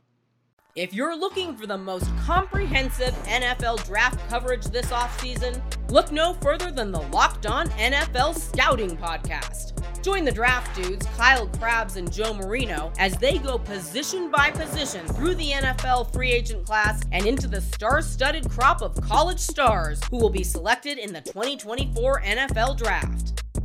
If 0.75 0.93
you're 0.93 1.17
looking 1.17 1.55
for 1.55 1.65
the 1.65 1.77
most 1.77 2.05
comprehensive 2.25 3.13
NFL 3.24 3.85
draft 3.85 4.19
coverage 4.29 4.65
this 4.65 4.88
offseason, 4.88 5.62
look 5.89 6.12
no 6.12 6.33
further 6.33 6.69
than 6.69 6.91
the 6.91 7.00
Locked 7.00 7.45
On 7.45 7.69
NFL 7.69 8.38
Scouting 8.38 8.97
Podcast. 8.97 9.71
Join 10.03 10.25
the 10.25 10.33
draft 10.33 10.75
dudes, 10.75 11.07
Kyle 11.17 11.47
Crabbs 11.47 11.95
and 11.95 12.12
Joe 12.12 12.33
Marino, 12.33 12.91
as 13.00 13.15
they 13.15 13.38
go 13.38 13.57
position 13.57 14.29
by 14.29 14.51
position 14.51 15.07
through 15.07 15.35
the 15.35 15.51
NFL 15.51 16.12
free 16.12 16.33
agent 16.33 16.65
class 16.65 17.01
and 17.13 17.25
into 17.25 17.47
the 17.47 17.62
star 17.62 18.01
studded 18.01 18.50
crop 18.50 18.81
of 18.81 19.00
college 19.00 19.39
stars 19.39 20.01
who 20.12 20.17
will 20.17 20.29
be 20.29 20.43
selected 20.43 20.97
in 20.97 21.13
the 21.13 21.21
2024 21.21 22.21
NFL 22.21 22.77
Draft. 22.77 23.34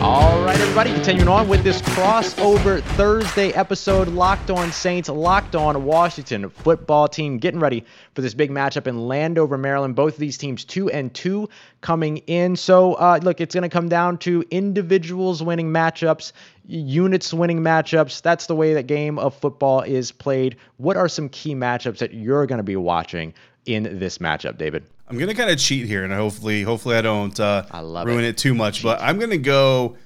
All 0.00 0.40
right, 0.44 0.58
everybody, 0.60 0.92
continuing 0.92 1.26
on 1.26 1.48
with 1.48 1.64
this 1.64 1.82
crossover 1.82 2.80
Thursday 2.80 3.50
episode 3.54 4.06
Locked 4.06 4.48
On 4.48 4.70
Saints, 4.70 5.08
Locked 5.08 5.56
On 5.56 5.84
Washington 5.84 6.50
football 6.50 7.08
team, 7.08 7.38
getting 7.38 7.58
ready 7.58 7.84
for 8.14 8.22
this 8.22 8.32
big 8.32 8.52
matchup 8.52 8.86
in 8.86 9.08
Landover, 9.08 9.58
Maryland. 9.58 9.96
Both 9.96 10.14
of 10.14 10.20
these 10.20 10.38
teams, 10.38 10.64
two 10.64 10.88
and 10.88 11.12
two, 11.12 11.48
coming 11.80 12.18
in. 12.28 12.54
So, 12.54 12.94
uh, 12.94 13.18
look, 13.20 13.40
it's 13.40 13.56
going 13.56 13.62
to 13.62 13.68
come 13.68 13.88
down 13.88 14.18
to 14.18 14.44
individuals 14.52 15.42
winning 15.42 15.70
matchups, 15.70 16.30
units 16.68 17.34
winning 17.34 17.60
matchups. 17.60 18.22
That's 18.22 18.46
the 18.46 18.54
way 18.54 18.74
that 18.74 18.86
game 18.86 19.18
of 19.18 19.34
football 19.34 19.80
is 19.80 20.12
played. 20.12 20.58
What 20.76 20.96
are 20.96 21.08
some 21.08 21.28
key 21.28 21.56
matchups 21.56 21.98
that 21.98 22.14
you're 22.14 22.46
going 22.46 22.58
to 22.58 22.62
be 22.62 22.76
watching 22.76 23.34
in 23.66 23.98
this 23.98 24.18
matchup, 24.18 24.58
David? 24.58 24.84
I'm 25.08 25.18
gonna 25.18 25.34
kind 25.34 25.50
of 25.50 25.58
cheat 25.58 25.86
here, 25.86 26.04
and 26.04 26.12
hopefully, 26.12 26.62
hopefully, 26.62 26.96
I 26.96 27.02
don't 27.02 27.38
uh, 27.38 27.64
I 27.70 27.80
ruin 28.02 28.24
it. 28.24 28.28
it. 28.28 28.38
too 28.38 28.54
much. 28.54 28.82
But 28.82 29.00
I'm 29.00 29.18
gonna 29.18 29.38
go 29.38 29.96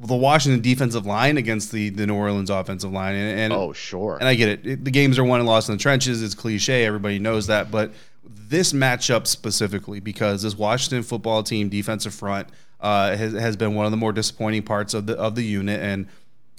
the 0.00 0.14
Washington 0.14 0.60
defensive 0.60 1.06
line 1.06 1.38
against 1.38 1.72
the 1.72 1.90
the 1.90 2.06
New 2.06 2.14
Orleans 2.14 2.50
offensive 2.50 2.92
line. 2.92 3.14
And, 3.14 3.40
and 3.40 3.52
oh, 3.52 3.72
sure. 3.72 4.16
And 4.18 4.28
I 4.28 4.34
get 4.34 4.48
it. 4.48 4.66
it. 4.66 4.84
The 4.84 4.90
games 4.90 5.18
are 5.18 5.24
won 5.24 5.40
and 5.40 5.48
lost 5.48 5.68
in 5.68 5.76
the 5.76 5.82
trenches. 5.82 6.22
It's 6.22 6.34
cliche. 6.34 6.84
Everybody 6.84 7.18
knows 7.18 7.46
that. 7.48 7.70
But 7.70 7.92
this 8.24 8.72
matchup 8.72 9.26
specifically, 9.26 10.00
because 10.00 10.42
this 10.42 10.56
Washington 10.56 11.02
football 11.02 11.42
team 11.42 11.68
defensive 11.68 12.14
front 12.14 12.48
uh, 12.80 13.16
has, 13.16 13.32
has 13.32 13.56
been 13.56 13.74
one 13.74 13.86
of 13.86 13.90
the 13.90 13.96
more 13.96 14.12
disappointing 14.12 14.62
parts 14.62 14.94
of 14.94 15.06
the 15.06 15.16
of 15.16 15.34
the 15.34 15.42
unit, 15.42 15.80
and 15.80 16.06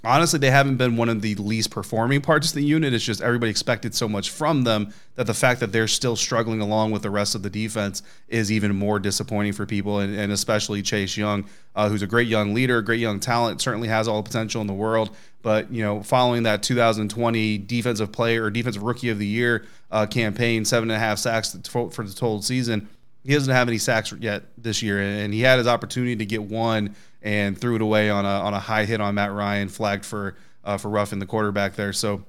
honestly, 0.03 0.39
they 0.39 0.51
haven't 0.51 0.77
been 0.77 0.95
one 0.97 1.09
of 1.09 1.21
the 1.21 1.35
least 1.35 1.71
performing 1.71 2.21
parts 2.21 2.49
of 2.49 2.55
the 2.55 2.63
unit. 2.63 2.93
It's 2.93 3.03
just 3.03 3.21
everybody 3.21 3.49
expected 3.49 3.93
so 3.93 4.07
much 4.07 4.29
from 4.29 4.63
them 4.63 4.93
that 5.15 5.27
the 5.27 5.33
fact 5.33 5.59
that 5.59 5.71
they're 5.71 5.87
still 5.87 6.15
struggling 6.15 6.61
along 6.61 6.91
with 6.91 7.01
the 7.01 7.09
rest 7.09 7.35
of 7.35 7.43
the 7.43 7.49
defense 7.49 8.01
is 8.27 8.51
even 8.51 8.75
more 8.75 8.99
disappointing 8.99 9.53
for 9.53 9.65
people, 9.65 9.99
and, 9.99 10.15
and 10.15 10.31
especially 10.31 10.81
Chase 10.81 11.17
Young, 11.17 11.45
uh, 11.75 11.89
who's 11.89 12.01
a 12.01 12.07
great 12.07 12.27
young 12.27 12.53
leader, 12.53 12.81
great 12.81 12.99
young 12.99 13.19
talent, 13.19 13.61
certainly 13.61 13.87
has 13.87 14.07
all 14.07 14.21
the 14.21 14.27
potential 14.27 14.61
in 14.61 14.67
the 14.67 14.73
world. 14.73 15.15
But 15.41 15.71
you 15.71 15.83
know, 15.83 16.03
following 16.03 16.43
that 16.43 16.63
2020 16.63 17.57
defensive 17.59 18.11
player 18.11 18.43
or 18.43 18.49
defensive 18.49 18.83
rookie 18.83 19.09
of 19.09 19.19
the 19.19 19.27
year 19.27 19.65
uh, 19.91 20.05
campaign, 20.05 20.65
seven 20.65 20.89
and 20.89 20.97
a 20.97 20.99
half 20.99 21.17
sacks 21.17 21.57
for 21.69 21.89
the 21.89 22.13
total 22.13 22.41
season 22.41 22.87
he 23.23 23.33
doesn't 23.33 23.53
have 23.53 23.67
any 23.67 23.77
sacks 23.77 24.13
yet 24.19 24.43
this 24.57 24.81
year, 24.81 24.99
and 24.99 25.33
he 25.33 25.41
had 25.41 25.57
his 25.57 25.67
opportunity 25.67 26.15
to 26.15 26.25
get 26.25 26.41
one 26.41 26.95
and 27.21 27.57
threw 27.57 27.75
it 27.75 27.81
away 27.81 28.09
on 28.09 28.25
a 28.25 28.27
on 28.27 28.53
a 28.53 28.59
high 28.59 28.85
hit 28.85 29.01
on 29.01 29.15
Matt 29.15 29.33
Ryan, 29.33 29.69
flagged 29.69 30.05
for 30.05 30.35
uh, 30.63 30.77
for 30.77 30.89
roughing 30.89 31.19
the 31.19 31.25
quarterback 31.25 31.75
there. 31.75 31.93
So, 31.93 32.23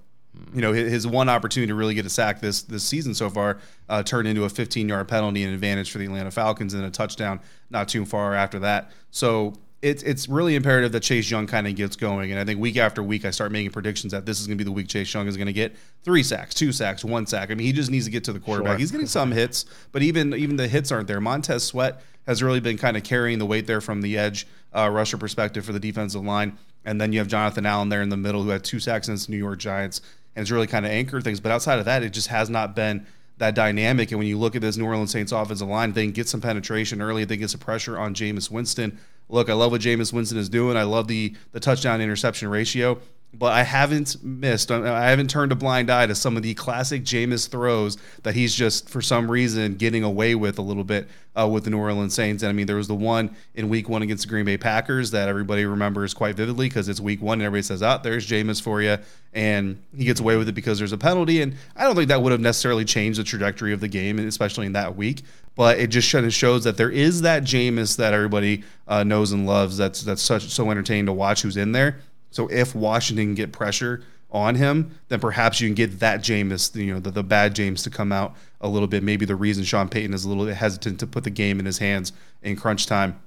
you 0.54 0.60
know, 0.60 0.72
his, 0.72 1.06
one 1.06 1.28
opportunity 1.28 1.68
to 1.68 1.74
really 1.74 1.94
get 1.94 2.06
a 2.06 2.10
sack 2.10 2.40
this 2.40 2.62
this 2.62 2.84
season 2.84 3.14
so 3.14 3.28
far 3.30 3.58
uh, 3.88 4.02
turned 4.02 4.28
into 4.28 4.44
a 4.44 4.48
15 4.48 4.88
yard 4.88 5.08
penalty 5.08 5.42
and 5.42 5.52
advantage 5.52 5.90
for 5.90 5.98
the 5.98 6.06
Atlanta 6.06 6.30
Falcons 6.30 6.74
and 6.74 6.84
a 6.84 6.90
touchdown 6.90 7.40
not 7.70 7.88
too 7.88 8.04
far 8.04 8.34
after 8.34 8.58
that. 8.60 8.92
So 9.10 9.54
it's 9.82 10.02
it's 10.02 10.28
really 10.28 10.54
imperative 10.54 10.92
that 10.92 11.00
Chase 11.00 11.30
Young 11.30 11.46
kind 11.46 11.66
of 11.66 11.74
gets 11.74 11.96
going. 11.96 12.30
And 12.30 12.40
I 12.40 12.44
think 12.44 12.60
week 12.60 12.76
after 12.76 13.02
week, 13.02 13.24
I 13.24 13.30
start 13.30 13.50
making 13.52 13.70
predictions 13.70 14.12
that 14.12 14.26
this 14.26 14.40
is 14.40 14.46
going 14.46 14.58
to 14.58 14.64
be 14.64 14.68
the 14.68 14.72
week 14.72 14.88
Chase 14.88 15.12
Young 15.12 15.26
is 15.26 15.36
going 15.36 15.46
to 15.46 15.52
get 15.52 15.74
three 16.04 16.22
sacks, 16.22 16.54
two 16.54 16.72
sacks, 16.72 17.04
one 17.04 17.26
sack. 17.26 17.50
I 17.50 17.54
mean, 17.54 17.66
he 17.66 17.72
just 17.72 17.90
needs 17.90 18.04
to 18.04 18.10
get 18.10 18.24
to 18.24 18.32
the 18.32 18.40
quarterback. 18.40 18.72
Sure. 18.72 18.78
He's 18.78 18.90
getting 18.90 19.06
some 19.06 19.32
hits, 19.32 19.64
but 19.92 20.02
even 20.02 20.34
even 20.34 20.56
the 20.56 20.68
hits 20.68 20.92
aren't 20.92 21.08
there. 21.08 21.20
Montez 21.20 21.64
Sweat 21.64 22.02
has 22.26 22.42
really 22.42 22.60
been 22.60 22.76
kind 22.76 22.96
of 22.96 23.02
carrying 23.02 23.38
the 23.38 23.46
weight 23.46 23.66
there 23.66 23.80
from 23.80 24.02
the 24.02 24.18
edge 24.18 24.46
uh, 24.74 24.88
rusher 24.92 25.16
perspective 25.16 25.64
for 25.64 25.72
the 25.72 25.80
defensive 25.80 26.22
line. 26.22 26.58
And 26.84 27.00
then 27.00 27.12
you 27.12 27.18
have 27.18 27.28
Jonathan 27.28 27.66
Allen 27.66 27.88
there 27.88 28.02
in 28.02 28.08
the 28.08 28.16
middle 28.16 28.42
who 28.42 28.50
had 28.50 28.64
two 28.64 28.80
sacks 28.80 29.08
against 29.08 29.26
the 29.26 29.32
New 29.32 29.38
York 29.38 29.58
Giants 29.58 30.00
and 30.34 30.42
it's 30.42 30.50
really 30.50 30.66
kind 30.66 30.86
of 30.86 30.92
anchored 30.92 31.24
things. 31.24 31.40
But 31.40 31.52
outside 31.52 31.78
of 31.78 31.84
that, 31.86 32.02
it 32.02 32.10
just 32.10 32.28
has 32.28 32.48
not 32.48 32.76
been 32.76 33.06
that 33.38 33.54
dynamic. 33.54 34.10
And 34.10 34.18
when 34.18 34.28
you 34.28 34.38
look 34.38 34.54
at 34.54 34.62
this 34.62 34.76
New 34.76 34.84
Orleans 34.84 35.10
Saints 35.10 35.32
offensive 35.32 35.68
line, 35.68 35.92
they 35.92 36.04
can 36.04 36.12
get 36.12 36.28
some 36.28 36.40
penetration 36.40 37.02
early. 37.02 37.24
They 37.24 37.36
get 37.36 37.50
some 37.50 37.60
pressure 37.60 37.98
on 37.98 38.14
Jameis 38.14 38.50
Winston 38.50 38.98
look, 39.30 39.48
I 39.48 39.54
love 39.54 39.72
what 39.72 39.80
Jameis 39.80 40.12
Winston 40.12 40.38
is 40.38 40.48
doing. 40.48 40.76
I 40.76 40.82
love 40.82 41.08
the 41.08 41.34
the 41.52 41.60
touchdown 41.60 42.00
interception 42.00 42.48
ratio, 42.48 43.00
but 43.32 43.52
I 43.52 43.62
haven't 43.62 44.22
missed. 44.24 44.70
I 44.70 45.08
haven't 45.08 45.30
turned 45.30 45.52
a 45.52 45.54
blind 45.54 45.88
eye 45.88 46.06
to 46.06 46.14
some 46.14 46.36
of 46.36 46.42
the 46.42 46.54
classic 46.54 47.04
Jameis 47.04 47.48
throws 47.48 47.96
that 48.22 48.34
he's 48.34 48.54
just 48.54 48.88
for 48.88 49.00
some 49.00 49.30
reason 49.30 49.76
getting 49.76 50.02
away 50.02 50.34
with 50.34 50.58
a 50.58 50.62
little 50.62 50.82
bit 50.82 51.08
uh, 51.38 51.46
with 51.46 51.64
the 51.64 51.70
New 51.70 51.78
Orleans 51.78 52.12
Saints. 52.12 52.42
And 52.42 52.50
I 52.50 52.52
mean, 52.52 52.66
there 52.66 52.76
was 52.76 52.88
the 52.88 52.94
one 52.94 53.36
in 53.54 53.68
Week 53.68 53.88
One 53.88 54.02
against 54.02 54.24
the 54.24 54.28
Green 54.28 54.44
Bay 54.44 54.56
Packers 54.56 55.12
that 55.12 55.28
everybody 55.28 55.64
remembers 55.64 56.12
quite 56.12 56.34
vividly 56.34 56.68
because 56.68 56.88
it's 56.88 57.00
Week 57.00 57.22
One 57.22 57.34
and 57.34 57.46
everybody 57.46 57.62
says, 57.62 57.82
"Oh, 57.82 58.00
there's 58.02 58.26
Jameis 58.26 58.60
for 58.60 58.82
you," 58.82 58.98
and 59.32 59.80
he 59.96 60.04
gets 60.04 60.18
away 60.18 60.36
with 60.36 60.48
it 60.48 60.54
because 60.54 60.78
there's 60.78 60.92
a 60.92 60.98
penalty. 60.98 61.40
And 61.40 61.54
I 61.76 61.84
don't 61.84 61.94
think 61.94 62.08
that 62.08 62.20
would 62.20 62.32
have 62.32 62.40
necessarily 62.40 62.84
changed 62.84 63.20
the 63.20 63.24
trajectory 63.24 63.72
of 63.72 63.80
the 63.80 63.88
game, 63.88 64.18
especially 64.18 64.66
in 64.66 64.72
that 64.72 64.96
week 64.96 65.22
but 65.56 65.78
it 65.78 65.88
just 65.88 66.10
kind 66.10 66.24
of 66.24 66.32
shows 66.32 66.64
that 66.64 66.76
there 66.76 66.90
is 66.90 67.22
that 67.22 67.42
Jameis 67.42 67.96
that 67.96 68.14
everybody 68.14 68.62
uh, 68.88 69.04
knows 69.04 69.32
and 69.32 69.46
loves. 69.46 69.76
That's 69.76 70.00
that's 70.02 70.22
such 70.22 70.48
so 70.48 70.70
entertaining 70.70 71.06
to 71.06 71.12
watch. 71.12 71.42
Who's 71.42 71.56
in 71.56 71.72
there? 71.72 71.98
So 72.30 72.48
if 72.48 72.74
Washington 72.74 73.28
can 73.28 73.34
get 73.34 73.52
pressure 73.52 74.02
on 74.32 74.54
him, 74.54 74.92
then 75.08 75.20
perhaps 75.20 75.60
you 75.60 75.68
can 75.68 75.74
get 75.74 76.00
that 76.00 76.20
Jameis, 76.20 76.74
you 76.74 76.94
know, 76.94 77.00
the, 77.00 77.10
the 77.10 77.22
bad 77.22 77.54
James 77.54 77.82
to 77.82 77.90
come 77.90 78.12
out 78.12 78.34
a 78.60 78.68
little 78.68 78.88
bit. 78.88 79.02
Maybe 79.02 79.26
the 79.26 79.36
reason 79.36 79.64
Sean 79.64 79.88
Payton 79.88 80.14
is 80.14 80.24
a 80.24 80.28
little 80.28 80.44
bit 80.44 80.56
hesitant 80.56 81.00
to 81.00 81.06
put 81.06 81.24
the 81.24 81.30
game 81.30 81.58
in 81.58 81.66
his 81.66 81.78
hands 81.78 82.12
in 82.42 82.56
crunch 82.56 82.86
time. 82.86 83.20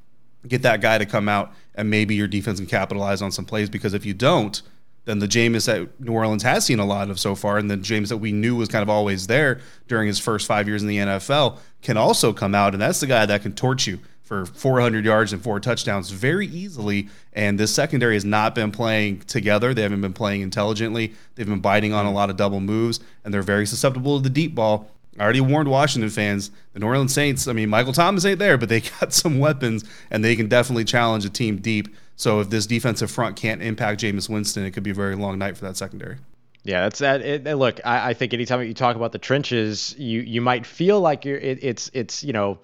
Get 0.48 0.62
that 0.64 0.82
guy 0.82 0.98
to 0.98 1.06
come 1.06 1.30
out, 1.30 1.54
and 1.76 1.90
maybe 1.90 2.16
your 2.16 2.28
defense 2.28 2.60
can 2.60 2.68
capitalize 2.68 3.22
on 3.22 3.32
some 3.32 3.46
plays. 3.46 3.70
Because 3.70 3.94
if 3.94 4.06
you 4.06 4.14
don't, 4.14 4.62
then 5.06 5.20
the 5.20 5.28
Jameis 5.28 5.66
that 5.66 6.00
New 6.00 6.14
Orleans 6.14 6.44
has 6.44 6.66
seen 6.66 6.80
a 6.80 6.86
lot 6.86 7.10
of 7.10 7.20
so 7.20 7.36
far, 7.36 7.58
and 7.58 7.70
the 7.70 7.78
James 7.78 8.10
that 8.10 8.18
we 8.18 8.32
knew 8.32 8.56
was 8.56 8.70
kind 8.70 8.84
of 8.84 8.90
always 8.90 9.28
there 9.28 9.60
during 9.88 10.08
his 10.08 10.20
first 10.20 10.48
five 10.48 10.68
years 10.68 10.82
in 10.82 10.88
the 10.88 10.98
NFL 10.98 11.60
can 11.82 11.98
also 11.98 12.32
come 12.34 12.56
out, 12.56 12.74
and 12.74 12.82
that's 12.82 13.00
the 13.00 13.08
guy 13.08 13.26
that 13.26 13.42
can 13.42 13.54
torch 13.54 13.88
you 13.88 14.00
for 14.24 14.46
400 14.46 15.04
yards 15.06 15.34
and 15.34 15.44
four 15.44 15.60
touchdowns 15.60 16.10
very 16.10 16.48
easily. 16.48 17.10
And 17.34 17.60
this 17.60 17.74
secondary 17.74 18.16
has 18.16 18.26
not 18.26 18.56
been 18.56 18.72
playing 18.72 19.20
together. 19.22 19.74
They 19.74 19.82
haven't 19.82 20.02
been 20.02 20.14
playing 20.14 20.42
intelligently. 20.42 21.14
They've 21.36 21.48
been 21.48 21.60
biting 21.60 21.94
on 21.94 22.06
a 22.06 22.12
lot 22.12 22.30
of 22.30 22.38
double 22.38 22.62
moves, 22.62 23.00
and 23.24 23.34
they're 23.34 23.42
very 23.42 23.66
susceptible 23.66 24.18
to 24.18 24.24
the 24.24 24.30
deep 24.30 24.56
ball. 24.56 24.90
I 25.20 25.24
already 25.24 25.42
warned 25.42 25.70
Washington 25.70 26.10
fans, 26.10 26.50
the 26.74 26.80
New 26.80 26.88
Orleans 26.88 27.14
Saints. 27.14 27.48
I 27.48 27.54
mean, 27.54 27.70
Michael 27.70 27.94
Thomas 27.94 28.26
ain't 28.26 28.40
there, 28.40 28.58
but 28.58 28.70
they 28.70 28.82
got 29.00 29.14
some 29.14 29.40
weapons, 29.40 29.84
and 30.10 30.24
they 30.24 30.36
can 30.36 30.48
definitely 30.48 30.86
challenge 30.86 31.26
a 31.26 31.30
team 31.30 31.58
deep. 31.58 31.90
So 32.16 32.40
if 32.40 32.50
this 32.50 32.66
defensive 32.66 33.12
front 33.12 33.36
can't 33.36 33.62
impact 33.62 34.02
Jameis 34.02 34.30
Winston, 34.30 34.66
it 34.66 34.72
could 34.72 34.84
be 34.84 34.92
a 34.92 34.96
very 34.96 35.16
long 35.16 35.38
night 35.38 35.58
for 35.58 35.66
that 35.66 35.78
secondary. 35.78 36.18
Yeah, 36.64 36.84
that's 36.84 37.00
that. 37.00 37.22
It, 37.22 37.44
look, 37.58 37.82
I, 37.84 38.12
I, 38.12 38.14
think 38.14 38.34
anytime 38.34 38.64
you 38.64 38.74
talk 38.74 38.96
about 38.96 39.12
the 39.12 39.18
trenches, 39.18 39.94
you 39.98 40.22
you 40.22 40.40
might 40.40 40.66
feel 40.66 41.02
like 41.02 41.26
you're 41.26 41.38
it, 41.38 41.60
it's 41.62 41.92
it's 41.94 42.24
you 42.24 42.32
know 42.32 42.60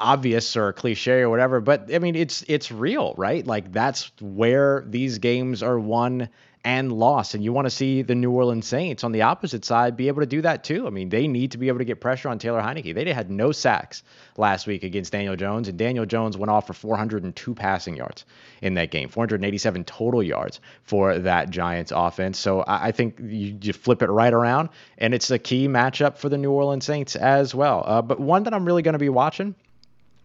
obvious 0.00 0.56
or 0.56 0.72
cliche 0.72 1.20
or 1.20 1.30
whatever, 1.30 1.60
but 1.60 1.94
I 1.94 1.98
mean 1.98 2.16
it's 2.16 2.42
it's 2.48 2.72
real, 2.72 3.14
right? 3.16 3.46
Like 3.46 3.72
that's 3.72 4.10
where 4.20 4.84
these 4.88 5.18
games 5.18 5.62
are 5.62 5.78
won 5.78 6.28
and 6.64 6.92
lost. 6.92 7.34
And 7.34 7.42
you 7.42 7.52
want 7.52 7.66
to 7.66 7.70
see 7.70 8.02
the 8.02 8.14
New 8.14 8.30
Orleans 8.30 8.66
Saints 8.66 9.02
on 9.02 9.12
the 9.12 9.22
opposite 9.22 9.64
side 9.64 9.96
be 9.96 10.08
able 10.08 10.20
to 10.20 10.26
do 10.26 10.42
that 10.42 10.62
too. 10.62 10.86
I 10.86 10.90
mean, 10.90 11.08
they 11.08 11.26
need 11.26 11.52
to 11.52 11.58
be 11.58 11.68
able 11.68 11.78
to 11.78 11.84
get 11.84 12.00
pressure 12.00 12.28
on 12.28 12.38
Taylor 12.38 12.60
Heinicke. 12.60 12.94
They 12.94 13.12
had 13.12 13.30
no 13.30 13.52
sacks 13.52 14.02
last 14.36 14.66
week 14.66 14.84
against 14.84 15.12
Daniel 15.12 15.36
Jones, 15.36 15.68
and 15.68 15.78
Daniel 15.78 16.04
Jones 16.04 16.36
went 16.36 16.50
off 16.50 16.66
for 16.66 16.74
402 16.74 17.54
passing 17.54 17.96
yards 17.96 18.24
in 18.60 18.74
that 18.74 18.90
game, 18.90 19.08
487 19.08 19.84
total 19.84 20.22
yards 20.22 20.60
for 20.82 21.18
that 21.20 21.50
Giants 21.50 21.92
offense. 21.94 22.38
So 22.38 22.62
I, 22.66 22.92
think 22.92 23.18
you, 23.20 23.58
you 23.60 23.72
flip 23.72 24.02
it 24.02 24.10
right 24.10 24.32
around, 24.32 24.68
and 24.98 25.14
it's 25.14 25.30
a 25.30 25.38
key 25.38 25.66
matchup 25.66 26.18
for 26.18 26.28
the 26.28 26.38
New 26.38 26.50
Orleans 26.50 26.84
Saints 26.84 27.16
as 27.16 27.54
well. 27.54 27.82
Uh, 27.86 28.02
but 28.02 28.20
one 28.20 28.42
that 28.42 28.52
I'm 28.52 28.66
really 28.66 28.82
going 28.82 28.92
to 28.92 28.98
be 28.98 29.08
watching 29.08 29.54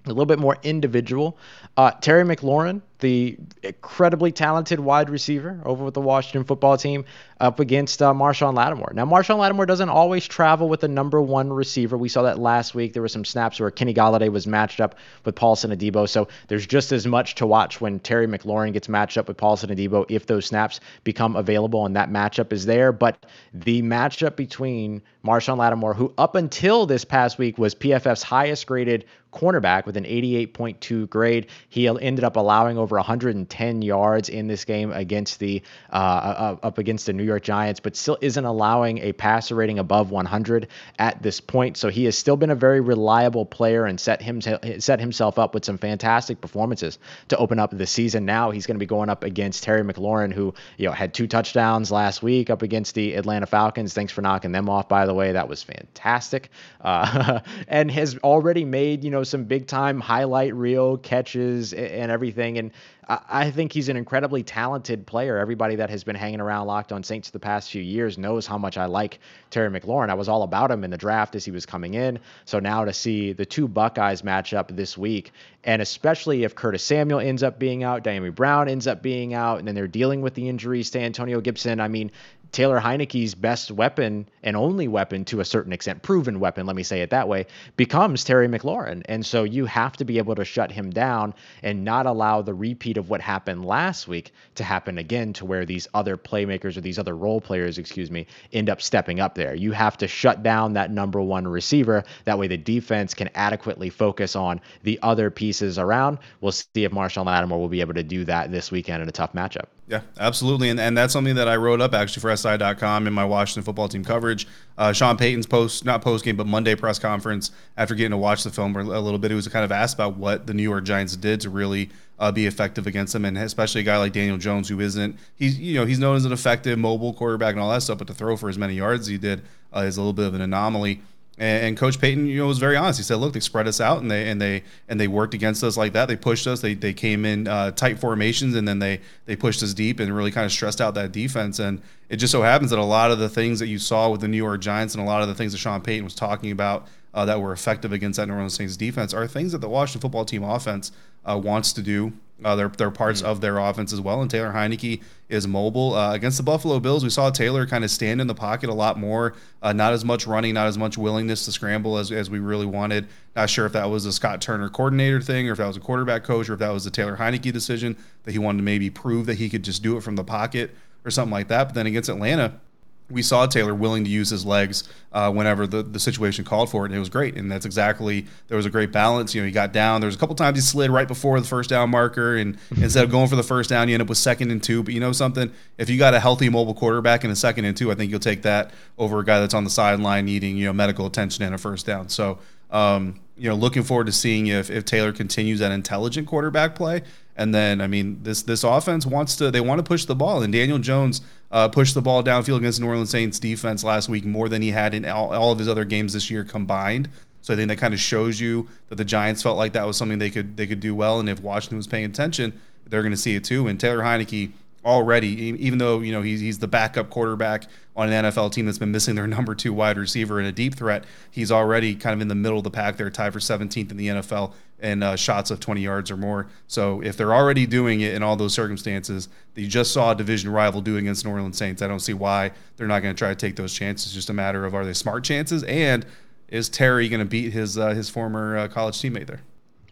a 0.05 0.09
little 0.09 0.25
bit 0.25 0.39
more 0.39 0.57
individual. 0.63 1.37
Uh, 1.77 1.91
Terry 1.91 2.23
McLaurin, 2.23 2.81
the 2.99 3.37
incredibly 3.63 4.31
talented 4.31 4.79
wide 4.79 5.09
receiver 5.09 5.61
over 5.65 5.83
with 5.83 5.93
the 5.93 6.01
Washington 6.01 6.43
football 6.43 6.77
team, 6.77 7.05
up 7.41 7.59
against 7.59 8.01
uh, 8.01 8.13
Marshon 8.13 8.55
Lattimore. 8.55 8.93
Now, 8.93 9.05
Marshon 9.05 9.37
Lattimore 9.37 9.65
doesn't 9.65 9.89
always 9.89 10.25
travel 10.25 10.69
with 10.69 10.79
the 10.79 10.87
number 10.87 11.21
one 11.21 11.51
receiver. 11.51 11.97
We 11.97 12.07
saw 12.07 12.23
that 12.23 12.39
last 12.39 12.73
week. 12.73 12.93
There 12.93 13.01
were 13.01 13.09
some 13.09 13.25
snaps 13.25 13.59
where 13.59 13.69
Kenny 13.71 13.93
Golladay 13.93 14.31
was 14.31 14.47
matched 14.47 14.79
up 14.79 14.95
with 15.25 15.35
Paulson 15.35 15.71
Adebo. 15.71 16.07
So 16.07 16.29
there's 16.47 16.65
just 16.65 16.91
as 16.91 17.05
much 17.05 17.35
to 17.35 17.45
watch 17.45 17.81
when 17.81 17.99
Terry 17.99 18.27
McLaurin 18.27 18.71
gets 18.71 18.87
matched 18.87 19.17
up 19.17 19.27
with 19.27 19.37
Paulson 19.37 19.69
Adebo 19.69 20.05
if 20.07 20.27
those 20.27 20.45
snaps 20.45 20.79
become 21.03 21.35
available 21.35 21.85
and 21.85 21.95
that 21.95 22.09
matchup 22.09 22.53
is 22.53 22.65
there. 22.65 22.93
But 22.93 23.25
the 23.53 23.81
matchup 23.81 24.37
between 24.37 25.01
Marshon 25.25 25.57
Lattimore, 25.57 25.93
who 25.93 26.13
up 26.17 26.35
until 26.35 26.85
this 26.85 27.03
past 27.03 27.37
week 27.37 27.57
was 27.57 27.75
PFF's 27.75 28.23
highest 28.23 28.67
graded 28.67 29.05
cornerback 29.35 29.85
with 29.85 29.97
an 29.97 30.05
88.2 30.05 31.09
grade, 31.09 31.47
he 31.69 31.87
ended 31.87 32.23
up 32.23 32.37
allowing 32.37 32.77
over 32.77 32.95
110 32.95 33.81
yards 33.81 34.29
in 34.29 34.47
this 34.47 34.65
game 34.65 34.91
against 34.91 35.39
the 35.39 35.61
uh, 35.91 35.95
uh, 35.95 36.57
up 36.63 36.77
against 36.77 37.05
the 37.05 37.13
New 37.13 37.23
York 37.23 37.43
Giants, 37.43 37.79
but 37.79 37.95
still 37.95 38.17
isn't 38.21 38.45
allowing 38.45 38.99
a 38.99 39.11
passer 39.13 39.55
rating 39.55 39.79
above 39.79 40.11
100 40.11 40.67
at 40.97 41.21
this 41.21 41.41
point. 41.41 41.77
So 41.77 41.89
he 41.89 42.05
has 42.05 42.17
still 42.17 42.37
been 42.37 42.49
a 42.49 42.55
very 42.55 42.79
reliable 42.79 43.45
player 43.45 43.85
and 43.85 43.99
set 43.99 44.21
him 44.21 44.41
set 44.41 44.99
himself 44.99 45.37
up 45.37 45.53
with 45.53 45.65
some 45.65 45.77
fantastic 45.77 46.41
performances 46.41 46.97
to 47.27 47.37
open 47.37 47.59
up 47.59 47.75
the 47.77 47.87
season. 47.87 48.25
Now 48.25 48.51
he's 48.51 48.65
going 48.65 48.75
to 48.75 48.79
be 48.79 48.85
going 48.85 49.09
up 49.09 49.23
against 49.23 49.63
Terry 49.63 49.83
McLaurin, 49.83 50.33
who 50.33 50.53
you 50.77 50.87
know 50.87 50.93
had 50.93 51.13
two 51.13 51.27
touchdowns 51.27 51.91
last 51.91 52.23
week 52.23 52.49
up 52.49 52.61
against 52.61 52.95
the 52.95 53.15
Atlanta 53.15 53.45
Falcons. 53.45 53.93
Thanks 53.93 54.13
for 54.13 54.21
knocking 54.21 54.51
them 54.51 54.69
off, 54.69 54.87
by 54.87 55.05
the 55.05 55.13
way. 55.13 55.33
That 55.33 55.49
was 55.49 55.61
fantastic, 55.61 56.49
uh, 56.81 57.41
and 57.67 57.91
has 57.91 58.17
already 58.19 58.65
made 58.65 59.03
you 59.03 59.11
know 59.11 59.23
some 59.25 59.45
big 59.45 59.67
time 59.67 59.99
highlight 59.99 60.55
reel 60.55 60.97
catches 60.97 61.73
and 61.73 62.11
everything. 62.11 62.57
And 62.57 62.71
I 63.07 63.51
think 63.51 63.71
he's 63.71 63.89
an 63.89 63.97
incredibly 63.97 64.41
talented 64.41 65.05
player. 65.05 65.37
Everybody 65.37 65.75
that 65.75 65.89
has 65.91 66.03
been 66.03 66.15
hanging 66.15 66.41
around 66.41 66.65
Locked 66.67 66.91
On 66.91 67.03
Saints 67.03 67.29
the 67.29 67.39
past 67.39 67.69
few 67.69 67.81
years 67.81 68.17
knows 68.17 68.47
how 68.47 68.57
much 68.57 68.77
I 68.77 68.85
like 68.85 69.19
Terry 69.51 69.69
McLaurin. 69.69 70.09
I 70.09 70.15
was 70.15 70.27
all 70.27 70.41
about 70.41 70.71
him 70.71 70.83
in 70.83 70.89
the 70.89 70.97
draft 70.97 71.35
as 71.35 71.45
he 71.45 71.51
was 71.51 71.65
coming 71.65 71.93
in. 71.93 72.19
So 72.45 72.59
now 72.59 72.85
to 72.85 72.93
see 72.93 73.33
the 73.33 73.45
two 73.45 73.67
Buckeyes 73.67 74.23
match 74.23 74.53
up 74.53 74.75
this 74.75 74.97
week, 74.97 75.31
and 75.63 75.81
especially 75.81 76.43
if 76.43 76.55
Curtis 76.55 76.83
Samuel 76.83 77.19
ends 77.19 77.43
up 77.43 77.59
being 77.59 77.83
out, 77.83 78.03
Dyami 78.03 78.33
Brown 78.33 78.69
ends 78.69 78.87
up 78.87 79.03
being 79.03 79.33
out, 79.33 79.59
and 79.59 79.67
then 79.67 79.75
they're 79.75 79.87
dealing 79.87 80.21
with 80.21 80.33
the 80.33 80.49
injuries 80.49 80.89
to 80.91 80.99
Antonio 80.99 81.41
Gibson. 81.41 81.79
I 81.79 81.87
mean, 81.87 82.11
Taylor 82.51 82.79
Heinicke's 82.79 83.35
best 83.35 83.69
weapon 83.69 84.29
and 84.45 84.55
only 84.55 84.87
weapon 84.87 85.25
to 85.25 85.39
a 85.41 85.45
certain 85.45 85.73
extent, 85.73 86.03
proven 86.03 86.39
weapon, 86.39 86.65
let 86.65 86.75
me 86.75 86.83
say 86.83 87.01
it 87.01 87.09
that 87.09 87.27
way, 87.27 87.47
becomes 87.75 88.23
Terry 88.23 88.47
McLaurin. 88.47 89.01
And 89.05 89.25
so 89.25 89.43
you 89.43 89.65
have 89.65 89.97
to 89.97 90.05
be 90.05 90.19
able 90.19 90.35
to 90.35 90.45
shut 90.45 90.71
him 90.71 90.91
down 90.91 91.33
and 91.63 91.83
not 91.83 92.05
allow 92.05 92.41
the 92.41 92.53
repeat 92.53 92.97
of 92.97 93.09
what 93.09 93.21
happened 93.21 93.65
last 93.65 94.07
week 94.07 94.31
to 94.55 94.63
happen 94.63 94.99
again 94.99 95.33
to 95.33 95.45
where 95.45 95.65
these 95.65 95.87
other 95.93 96.15
playmakers 96.15 96.77
or 96.77 96.81
these 96.81 96.99
other 96.99 97.17
role 97.17 97.41
players, 97.41 97.77
excuse 97.77 98.11
me, 98.11 98.27
end 98.53 98.69
up 98.69 98.81
stepping 98.81 99.19
up 99.19 99.35
there. 99.35 99.55
You 99.55 99.71
have 99.71 99.97
to 99.97 100.07
shut 100.07 100.43
down 100.43 100.73
that 100.73 100.91
number 100.91 101.21
one 101.21 101.47
receiver. 101.47 102.03
That 102.25 102.37
way 102.37 102.47
the 102.47 102.57
defense 102.57 103.13
can 103.15 103.29
adequately 103.33 103.89
focus 103.89 104.35
on 104.35 104.61
the 104.83 104.99
other 105.01 105.31
pieces 105.31 105.79
around. 105.79 106.19
We'll 106.41 106.51
see 106.51 106.83
if 106.83 106.91
Marshon 106.91 107.25
Lattimore 107.25 107.59
will 107.59 107.67
be 107.67 107.81
able 107.81 107.95
to 107.95 108.03
do 108.03 108.23
that 108.25 108.51
this 108.51 108.71
weekend 108.71 109.01
in 109.01 109.09
a 109.09 109.11
tough 109.11 109.33
matchup. 109.33 109.65
Yeah, 109.87 110.01
absolutely. 110.19 110.69
And, 110.69 110.79
and 110.79 110.97
that's 110.97 111.13
something 111.13 111.35
that 111.35 111.47
I 111.47 111.57
wrote 111.57 111.79
up 111.79 111.93
actually 111.93 112.21
for 112.21 112.35
SI.com 112.35 113.05
in 113.05 113.13
my 113.13 113.23
Washington 113.23 113.63
football 113.63 113.87
team 113.87 114.03
coverage. 114.03 114.34
Uh, 114.77 114.91
Sean 114.91 115.15
Payton's 115.15 115.45
post, 115.45 115.85
not 115.85 116.01
post 116.01 116.25
game, 116.25 116.35
but 116.35 116.47
Monday 116.47 116.75
press 116.75 116.99
conference 116.99 117.51
after 117.77 117.95
getting 117.95 118.11
to 118.11 118.17
watch 118.17 118.43
the 118.43 118.49
film 118.49 118.75
a 118.75 118.83
little 118.83 119.17
bit, 119.17 119.31
he 119.31 119.35
was 119.35 119.47
kind 119.47 119.63
of 119.63 119.71
asked 119.71 119.93
about 119.95 120.17
what 120.17 120.47
the 120.47 120.53
New 120.53 120.63
York 120.63 120.83
Giants 120.83 121.15
did 121.15 121.39
to 121.41 121.49
really 121.49 121.89
uh, 122.19 122.31
be 122.31 122.45
effective 122.45 122.87
against 122.87 123.13
them, 123.13 123.25
and 123.25 123.37
especially 123.37 123.81
a 123.81 123.83
guy 123.83 123.97
like 123.97 124.13
Daniel 124.13 124.37
Jones, 124.37 124.67
who 124.67 124.79
isn't 124.79 125.17
he's 125.35 125.59
you 125.59 125.75
know 125.75 125.85
he's 125.85 125.99
known 125.99 126.15
as 126.15 126.25
an 126.25 126.33
effective 126.33 126.77
mobile 126.77 127.13
quarterback 127.13 127.53
and 127.53 127.61
all 127.61 127.69
that 127.69 127.83
stuff, 127.83 127.97
but 127.97 128.07
to 128.07 128.13
throw 128.13 128.35
for 128.35 128.49
as 128.49 128.57
many 128.57 128.75
yards 128.75 129.01
as 129.01 129.07
he 129.07 129.17
did 129.17 129.41
uh, 129.75 129.79
is 129.79 129.97
a 129.97 130.01
little 130.01 130.13
bit 130.13 130.27
of 130.27 130.33
an 130.33 130.41
anomaly. 130.41 131.01
And, 131.37 131.75
Coach 131.75 131.99
Payton, 131.99 132.27
you 132.27 132.37
know, 132.37 132.47
was 132.47 132.59
very 132.59 132.77
honest. 132.77 132.99
He 132.99 133.03
said, 133.03 133.15
"Look, 133.15 133.33
they 133.33 133.41
spread 133.41 133.67
us 133.67 133.81
out 133.81 134.01
and 134.01 134.09
they 134.09 134.29
and 134.29 134.41
they 134.41 134.63
and 134.87 134.99
they 134.99 135.07
worked 135.07 135.33
against 135.33 135.63
us 135.63 135.75
like 135.75 135.91
that. 135.93 136.07
They 136.07 136.15
pushed 136.15 136.47
us. 136.47 136.61
They 136.61 136.75
they 136.75 136.93
came 136.93 137.25
in 137.25 137.47
uh, 137.47 137.71
tight 137.71 137.99
formations 137.99 138.55
and 138.55 138.65
then 138.65 138.79
they 138.79 139.01
they 139.25 139.35
pushed 139.35 139.61
us 139.61 139.73
deep 139.73 139.99
and 139.99 140.15
really 140.15 140.31
kind 140.31 140.45
of 140.45 140.51
stressed 140.51 140.79
out 140.79 140.93
that 140.93 141.11
defense. 141.11 141.59
And 141.59 141.81
it 142.07 142.17
just 142.17 142.31
so 142.31 142.41
happens 142.41 142.69
that 142.69 142.79
a 142.79 142.83
lot 142.83 143.11
of 143.11 143.19
the 143.19 143.27
things 143.27 143.59
that 143.59 143.67
you 143.67 143.79
saw 143.79 144.09
with 144.09 144.21
the 144.21 144.27
New 144.27 144.37
York 144.37 144.61
Giants 144.61 144.95
and 144.95 145.03
a 145.03 145.05
lot 145.05 145.21
of 145.21 145.27
the 145.27 145.35
things 145.35 145.51
that 145.51 145.57
Sean 145.57 145.81
Payton 145.81 146.05
was 146.05 146.15
talking 146.15 146.51
about 146.51 146.87
uh, 147.15 147.25
that 147.25 147.41
were 147.41 147.53
effective 147.53 147.93
against 147.93 148.17
that 148.17 148.27
New 148.27 148.33
Orleans 148.33 148.53
Saints 148.53 148.75
defense 148.75 149.13
are 149.13 149.25
things 149.25 149.53
that 149.53 149.59
the 149.59 149.69
Washington 149.69 150.01
football 150.01 150.25
team 150.25 150.43
offense 150.43 150.91
uh, 151.23 151.39
wants 151.41 151.71
to 151.73 151.81
do. 151.81 152.13
Uh, 152.43 152.53
they're, 152.57 152.67
they're 152.67 152.91
parts 152.91 153.21
mm-hmm. 153.21 153.31
of 153.31 153.39
their 153.39 153.57
offense 153.57 153.93
as 153.93 154.01
well. 154.01 154.21
And 154.21 154.29
Taylor 154.29 154.51
Heinicke 154.51 155.01
is 155.29 155.47
mobile. 155.47 155.95
Uh, 155.95 156.13
against 156.13 156.35
the 156.35 156.43
Buffalo 156.43 156.81
Bills, 156.81 157.05
we 157.05 157.09
saw 157.09 157.29
Taylor 157.29 157.65
kind 157.65 157.85
of 157.85 157.89
stand 157.89 158.19
in 158.19 158.27
the 158.27 158.35
pocket 158.35 158.69
a 158.69 158.73
lot 158.73 158.99
more. 158.99 159.33
Uh, 159.61 159.71
not 159.71 159.93
as 159.93 160.03
much 160.03 160.27
running, 160.27 160.53
not 160.53 160.67
as 160.67 160.77
much 160.77 160.97
willingness 160.97 161.45
to 161.45 161.53
scramble 161.53 161.97
as, 161.97 162.11
as 162.11 162.29
we 162.29 162.39
really 162.39 162.65
wanted. 162.65 163.07
Not 163.37 163.49
sure 163.49 163.65
if 163.65 163.71
that 163.71 163.89
was 163.89 164.05
a 164.05 164.11
Scott 164.11 164.41
Turner 164.41 164.67
coordinator 164.67 165.21
thing 165.21 165.47
or 165.47 165.53
if 165.53 165.57
that 165.59 165.67
was 165.67 165.77
a 165.77 165.79
quarterback 165.79 166.25
coach 166.25 166.49
or 166.49 166.53
if 166.53 166.59
that 166.59 166.73
was 166.73 166.85
a 166.85 166.91
Taylor 166.91 167.15
Heinicke 167.15 167.53
decision 167.53 167.95
that 168.23 168.33
he 168.33 168.39
wanted 168.39 168.57
to 168.57 168.63
maybe 168.63 168.89
prove 168.89 169.25
that 169.27 169.35
he 169.35 169.47
could 169.47 169.63
just 169.63 169.81
do 169.81 169.95
it 169.95 170.01
from 170.01 170.17
the 170.17 170.23
pocket 170.25 170.75
or 171.05 171.11
something 171.11 171.31
like 171.31 171.47
that. 171.47 171.69
But 171.69 171.75
then 171.75 171.87
against 171.87 172.09
Atlanta, 172.09 172.59
we 173.09 173.21
saw 173.21 173.45
Taylor 173.45 173.75
willing 173.75 174.03
to 174.03 174.09
use 174.09 174.29
his 174.29 174.45
legs 174.45 174.83
uh, 175.11 175.31
whenever 175.31 175.67
the, 175.67 175.83
the 175.83 175.99
situation 175.99 176.43
called 176.43 176.69
for 176.69 176.85
it, 176.85 176.89
and 176.89 176.95
it 176.95 176.99
was 176.99 177.09
great. 177.09 177.35
And 177.35 177.51
that's 177.51 177.65
exactly 177.65 178.25
there 178.47 178.57
was 178.57 178.65
a 178.65 178.69
great 178.69 178.91
balance. 178.91 179.35
You 179.35 179.41
know, 179.41 179.45
he 179.45 179.51
got 179.51 179.71
down. 179.71 180.01
There 180.01 180.07
was 180.07 180.15
a 180.15 180.19
couple 180.19 180.35
times 180.35 180.57
he 180.57 180.61
slid 180.61 180.89
right 180.89 181.07
before 181.07 181.39
the 181.39 181.45
first 181.45 181.69
down 181.69 181.91
marker, 181.91 182.35
and 182.35 182.57
instead 182.77 183.03
of 183.03 183.11
going 183.11 183.27
for 183.27 183.35
the 183.35 183.43
first 183.43 183.69
down, 183.69 183.87
you 183.87 183.93
end 183.93 184.01
up 184.01 184.09
with 184.09 184.17
second 184.17 184.51
and 184.51 184.61
two. 184.61 184.81
But 184.81 184.93
you 184.93 184.99
know 184.99 185.11
something? 185.11 185.51
If 185.77 185.89
you 185.89 185.97
got 185.99 186.13
a 186.13 186.19
healthy 186.19 186.49
mobile 186.49 186.73
quarterback 186.73 187.23
in 187.23 187.29
a 187.29 187.35
second 187.35 187.65
and 187.65 187.77
two, 187.77 187.91
I 187.91 187.95
think 187.95 188.09
you'll 188.09 188.19
take 188.19 188.41
that 188.41 188.71
over 188.97 189.19
a 189.19 189.25
guy 189.25 189.39
that's 189.39 189.53
on 189.53 189.63
the 189.63 189.69
sideline 189.69 190.25
needing 190.25 190.57
you 190.57 190.65
know 190.65 190.73
medical 190.73 191.05
attention 191.05 191.43
and 191.43 191.53
a 191.53 191.57
first 191.57 191.85
down. 191.85 192.09
So. 192.09 192.39
Um, 192.71 193.21
you 193.37 193.47
know, 193.47 193.55
looking 193.55 193.83
forward 193.83 194.07
to 194.07 194.11
seeing 194.11 194.47
if, 194.47 194.69
if 194.69 194.85
Taylor 194.85 195.11
continues 195.11 195.59
that 195.59 195.71
intelligent 195.71 196.27
quarterback 196.27 196.73
play. 196.73 197.03
And 197.37 197.53
then, 197.53 197.81
I 197.81 197.87
mean, 197.87 198.19
this 198.23 198.43
this 198.43 198.63
offense 198.63 199.05
wants 199.05 199.35
to 199.37 199.51
they 199.51 199.61
want 199.61 199.79
to 199.79 199.83
push 199.83 200.05
the 200.05 200.15
ball, 200.15 200.41
and 200.41 200.53
Daniel 200.53 200.79
Jones 200.79 201.21
uh, 201.51 201.67
pushed 201.67 201.93
the 201.93 202.01
ball 202.01 202.23
downfield 202.23 202.57
against 202.57 202.79
New 202.79 202.87
Orleans 202.87 203.09
Saints 203.09 203.39
defense 203.39 203.83
last 203.83 204.07
week 204.07 204.23
more 204.23 204.47
than 204.47 204.61
he 204.61 204.71
had 204.71 204.93
in 204.93 205.05
all, 205.05 205.33
all 205.33 205.51
of 205.51 205.59
his 205.59 205.67
other 205.67 205.83
games 205.83 206.13
this 206.13 206.31
year 206.31 206.43
combined. 206.43 207.09
So 207.41 207.53
I 207.53 207.57
think 207.57 207.67
that 207.67 207.77
kind 207.77 207.93
of 207.93 207.99
shows 207.99 208.39
you 208.39 208.67
that 208.89 208.95
the 208.95 209.05
Giants 209.05 209.43
felt 209.43 209.57
like 209.57 209.73
that 209.73 209.85
was 209.85 209.97
something 209.97 210.17
they 210.17 210.29
could 210.29 210.55
they 210.55 210.65
could 210.65 210.79
do 210.79 210.95
well, 210.95 211.19
and 211.19 211.27
if 211.27 211.41
Washington 211.41 211.77
was 211.77 211.87
paying 211.87 212.05
attention, 212.05 212.59
they're 212.87 213.01
going 213.01 213.11
to 213.11 213.17
see 213.17 213.35
it 213.35 213.43
too. 213.43 213.67
And 213.67 213.79
Taylor 213.79 213.99
Heinicke 214.01 214.53
already, 214.85 215.27
even 215.27 215.79
though 215.79 215.99
you 215.99 216.13
know 216.13 216.21
he's, 216.21 216.39
he's 216.39 216.59
the 216.59 216.67
backup 216.67 217.09
quarterback 217.09 217.65
on 217.95 218.11
an 218.11 218.25
NFL 218.25 218.51
team 218.53 218.65
that's 218.65 218.77
been 218.77 218.91
missing 218.91 219.15
their 219.15 219.27
number 219.35 219.55
two 219.55 219.73
wide 219.73 219.97
receiver 219.97 220.39
and 220.39 220.47
a 220.47 220.51
deep 220.51 220.75
threat, 220.75 221.03
he's 221.31 221.51
already 221.51 221.95
kind 221.95 222.13
of 222.13 222.21
in 222.21 222.29
the 222.29 222.35
middle 222.35 222.59
of 222.59 222.63
the 222.63 222.71
pack 222.71 222.95
there, 222.97 223.09
tied 223.09 223.33
for 223.33 223.39
17th 223.39 223.91
in 223.91 223.97
the 223.97 224.07
NFL 224.07 224.53
and 224.79 225.03
uh, 225.03 225.15
shots 225.15 225.51
of 225.51 225.59
20 225.59 225.81
yards 225.81 226.11
or 226.11 226.17
more. 226.17 226.47
So 226.67 227.01
if 227.01 227.17
they're 227.17 227.33
already 227.33 227.65
doing 227.65 228.01
it 228.01 228.13
in 228.13 228.23
all 228.23 228.35
those 228.35 228.53
circumstances, 228.53 229.29
that 229.53 229.61
you 229.61 229.67
just 229.67 229.91
saw 229.91 230.11
a 230.11 230.15
division 230.15 230.51
rival 230.51 230.81
do 230.81 230.97
against 230.97 231.25
New 231.25 231.31
Orleans 231.31 231.57
Saints, 231.57 231.81
I 231.81 231.87
don't 231.87 232.01
see 232.01 232.13
why 232.13 232.51
they're 232.77 232.87
not 232.87 233.01
going 233.01 233.15
to 233.15 233.17
try 233.17 233.29
to 233.29 233.35
take 233.35 233.55
those 233.55 233.73
chances. 233.73 234.07
It's 234.07 234.15
just 234.15 234.29
a 234.29 234.33
matter 234.33 234.65
of 234.65 234.75
are 234.75 234.85
they 234.85 234.93
smart 234.93 235.23
chances 235.23 235.63
and 235.63 236.05
is 236.49 236.69
Terry 236.69 237.09
going 237.09 237.19
to 237.19 237.25
beat 237.25 237.53
his 237.53 237.77
uh, 237.77 237.89
his 237.89 238.09
former 238.09 238.57
uh, 238.57 238.67
college 238.67 238.95
teammate 238.95 239.27
there? 239.27 239.41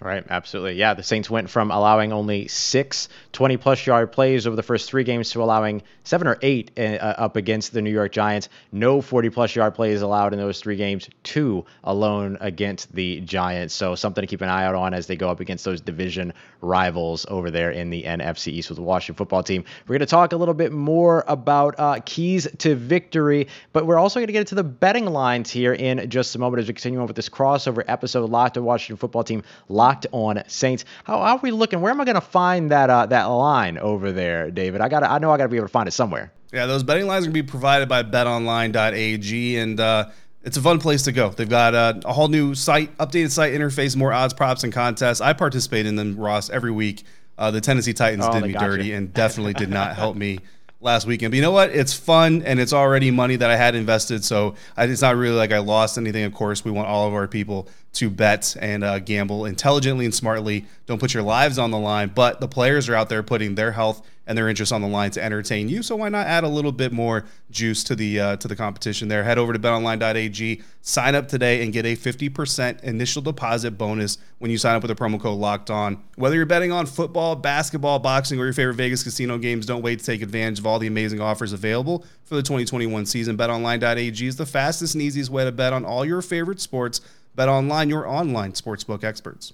Right, 0.03 0.25
absolutely. 0.29 0.73
Yeah, 0.73 0.95
the 0.95 1.03
Saints 1.03 1.29
went 1.29 1.49
from 1.49 1.71
allowing 1.71 2.11
only 2.11 2.49
six 2.49 3.07
20 3.31 3.55
plus 3.55 3.87
yard 3.87 4.11
plays 4.11 4.45
over 4.45 4.55
the 4.55 4.61
first 4.61 4.89
three 4.89 5.05
games 5.05 5.31
to 5.31 5.41
allowing 5.41 5.81
seven 6.03 6.27
or 6.27 6.37
eight 6.41 6.71
uh, 6.77 6.81
up 6.81 7.37
against 7.37 7.71
the 7.71 7.81
New 7.81 7.89
York 7.89 8.11
Giants. 8.11 8.49
No 8.73 9.01
40 9.01 9.29
plus 9.29 9.55
yard 9.55 9.75
plays 9.75 10.01
allowed 10.01 10.33
in 10.33 10.39
those 10.39 10.59
three 10.59 10.75
games, 10.75 11.09
two 11.23 11.65
alone 11.85 12.37
against 12.41 12.93
the 12.93 13.21
Giants. 13.21 13.73
So 13.73 13.95
something 13.95 14.21
to 14.21 14.27
keep 14.27 14.41
an 14.41 14.49
eye 14.49 14.65
out 14.65 14.75
on 14.75 14.93
as 14.93 15.07
they 15.07 15.15
go 15.15 15.29
up 15.29 15.39
against 15.39 15.63
those 15.63 15.79
division 15.79 16.33
rivals 16.59 17.25
over 17.29 17.49
there 17.49 17.71
in 17.71 17.89
the 17.89 18.03
NFC 18.03 18.49
East 18.49 18.69
with 18.69 18.75
the 18.75 18.83
Washington 18.83 19.15
football 19.15 19.41
team. 19.41 19.63
We're 19.87 19.93
going 19.93 19.99
to 20.01 20.05
talk 20.05 20.33
a 20.33 20.37
little 20.37 20.53
bit 20.53 20.73
more 20.73 21.23
about 21.29 21.75
uh, 21.77 21.99
keys 22.05 22.45
to 22.57 22.75
victory, 22.75 23.47
but 23.71 23.85
we're 23.85 23.97
also 23.97 24.19
going 24.19 24.27
to 24.27 24.33
get 24.33 24.41
into 24.41 24.55
the 24.55 24.65
betting 24.65 25.05
lines 25.05 25.49
here 25.49 25.73
in 25.73 26.09
just 26.09 26.35
a 26.35 26.39
moment 26.39 26.59
as 26.59 26.67
we 26.67 26.73
continue 26.73 26.99
on 26.99 27.07
with 27.07 27.15
this 27.15 27.29
crossover 27.29 27.85
episode 27.87 28.29
Locked 28.29 28.57
on 28.57 28.65
Washington 28.65 28.97
football 28.97 29.23
team. 29.23 29.43
Locked 29.69 29.92
locked 29.93 30.07
on 30.11 30.43
Saints. 30.47 30.85
How, 31.03 31.19
how 31.19 31.35
are 31.35 31.39
we 31.41 31.51
looking? 31.51 31.81
Where 31.81 31.91
am 31.91 32.01
I 32.01 32.05
going 32.05 32.15
to 32.15 32.21
find 32.21 32.71
that 32.71 32.89
uh, 32.89 33.05
that 33.07 33.25
line 33.25 33.77
over 33.77 34.11
there, 34.11 34.51
David? 34.51 34.81
I 34.81 34.89
got 34.89 35.03
I 35.03 35.17
know 35.19 35.31
I 35.31 35.37
got 35.37 35.43
to 35.43 35.49
be 35.49 35.57
able 35.57 35.67
to 35.67 35.71
find 35.71 35.87
it 35.87 35.91
somewhere. 35.91 36.31
Yeah, 36.51 36.65
those 36.65 36.83
betting 36.83 37.07
lines 37.07 37.25
are 37.25 37.29
going 37.29 37.35
to 37.35 37.43
be 37.43 37.49
provided 37.49 37.89
by 37.89 38.03
BetOnline.ag, 38.03 39.57
and 39.57 39.79
uh, 39.79 40.09
it's 40.43 40.55
a 40.57 40.61
fun 40.61 40.79
place 40.79 41.03
to 41.03 41.11
go. 41.11 41.29
They've 41.29 41.49
got 41.49 41.73
uh, 41.73 41.93
a 42.05 42.13
whole 42.13 42.27
new 42.27 42.53
site, 42.53 42.95
updated 42.97 43.31
site 43.31 43.53
interface, 43.53 43.95
more 43.95 44.13
odds, 44.13 44.35
props, 44.35 44.63
and 44.63 44.71
contests. 44.71 45.19
I 45.19 45.33
participate 45.33 45.87
in 45.87 45.95
them, 45.95 46.15
Ross, 46.15 46.49
every 46.49 46.71
week. 46.71 47.03
Uh, 47.35 47.49
the 47.49 47.61
Tennessee 47.61 47.93
Titans 47.93 48.25
oh, 48.27 48.33
did 48.33 48.43
me 48.43 48.53
dirty 48.53 48.87
you. 48.87 48.95
and 48.95 49.11
definitely 49.11 49.53
did 49.53 49.69
not 49.69 49.95
help 49.95 50.15
me 50.15 50.37
last 50.83 51.07
weekend. 51.07 51.31
But 51.31 51.37
you 51.37 51.41
know 51.41 51.51
what? 51.51 51.69
It's 51.69 51.93
fun 51.93 52.43
and 52.43 52.59
it's 52.59 52.73
already 52.73 53.09
money 53.11 53.35
that 53.35 53.49
I 53.49 53.55
had 53.55 53.75
invested. 53.75 54.23
So 54.23 54.55
it's 54.77 55.01
not 55.01 55.15
really 55.15 55.35
like 55.35 55.51
I 55.51 55.59
lost 55.59 55.97
anything. 55.97 56.23
Of 56.23 56.33
course, 56.33 56.63
we 56.63 56.71
want 56.71 56.87
all 56.87 57.07
of 57.07 57.13
our 57.13 57.27
people 57.27 57.67
to 57.93 58.09
bet 58.09 58.55
and 58.59 58.83
uh, 58.83 58.99
gamble 58.99 59.45
intelligently 59.45 60.05
and 60.05 60.13
smartly. 60.13 60.65
Don't 60.85 60.99
put 60.99 61.13
your 61.13 61.23
lives 61.23 61.57
on 61.57 61.71
the 61.71 61.79
line. 61.79 62.11
But 62.13 62.39
the 62.39 62.47
players 62.47 62.89
are 62.89 62.95
out 62.95 63.09
there 63.09 63.23
putting 63.23 63.55
their 63.55 63.71
health 63.71 64.05
and 64.25 64.37
their 64.37 64.47
interest 64.47 64.71
on 64.71 64.81
the 64.81 64.87
line 64.87 65.11
to 65.11 65.23
entertain 65.23 65.67
you. 65.67 65.83
So 65.83 65.95
why 65.95 66.09
not 66.09 66.27
add 66.27 66.43
a 66.43 66.47
little 66.47 66.71
bit 66.71 66.91
more 66.91 67.25
juice 67.51 67.83
to 67.85 67.95
the 67.95 68.19
uh, 68.19 68.35
to 68.37 68.47
the 68.47 68.55
competition 68.55 69.07
there? 69.07 69.23
Head 69.23 69.37
over 69.37 69.53
to 69.53 69.59
betonline.ag, 69.59 70.61
sign 70.81 71.15
up 71.15 71.27
today, 71.27 71.63
and 71.63 71.73
get 71.73 71.85
a 71.85 71.95
50% 71.95 72.83
initial 72.83 73.21
deposit 73.21 73.71
bonus 73.71 74.17
when 74.39 74.51
you 74.51 74.57
sign 74.57 74.75
up 74.75 74.83
with 74.83 74.95
the 74.95 75.01
promo 75.01 75.19
code 75.19 75.37
Locked 75.37 75.69
On. 75.69 76.01
Whether 76.15 76.35
you're 76.35 76.45
betting 76.45 76.71
on 76.71 76.85
football, 76.85 77.35
basketball, 77.35 77.99
boxing, 77.99 78.39
or 78.39 78.45
your 78.45 78.53
favorite 78.53 78.75
Vegas 78.75 79.03
casino 79.03 79.37
games, 79.37 79.65
don't 79.65 79.81
wait 79.81 79.99
to 79.99 80.05
take 80.05 80.21
advantage 80.21 80.59
of 80.59 80.65
all 80.65 80.79
the 80.79 80.87
amazing 80.87 81.19
offers 81.19 81.53
available 81.53 82.05
for 82.23 82.35
the 82.35 82.43
2021 82.43 83.05
season. 83.05 83.37
BetOnline.ag 83.37 84.25
is 84.25 84.35
the 84.37 84.45
fastest 84.45 84.95
and 84.95 85.01
easiest 85.01 85.29
way 85.29 85.43
to 85.43 85.51
bet 85.51 85.73
on 85.73 85.85
all 85.85 86.05
your 86.05 86.21
favorite 86.21 86.61
sports. 86.61 87.01
Bet 87.35 87.49
online, 87.49 87.89
your 87.89 88.07
online 88.07 88.53
sportsbook 88.53 89.03
experts. 89.03 89.53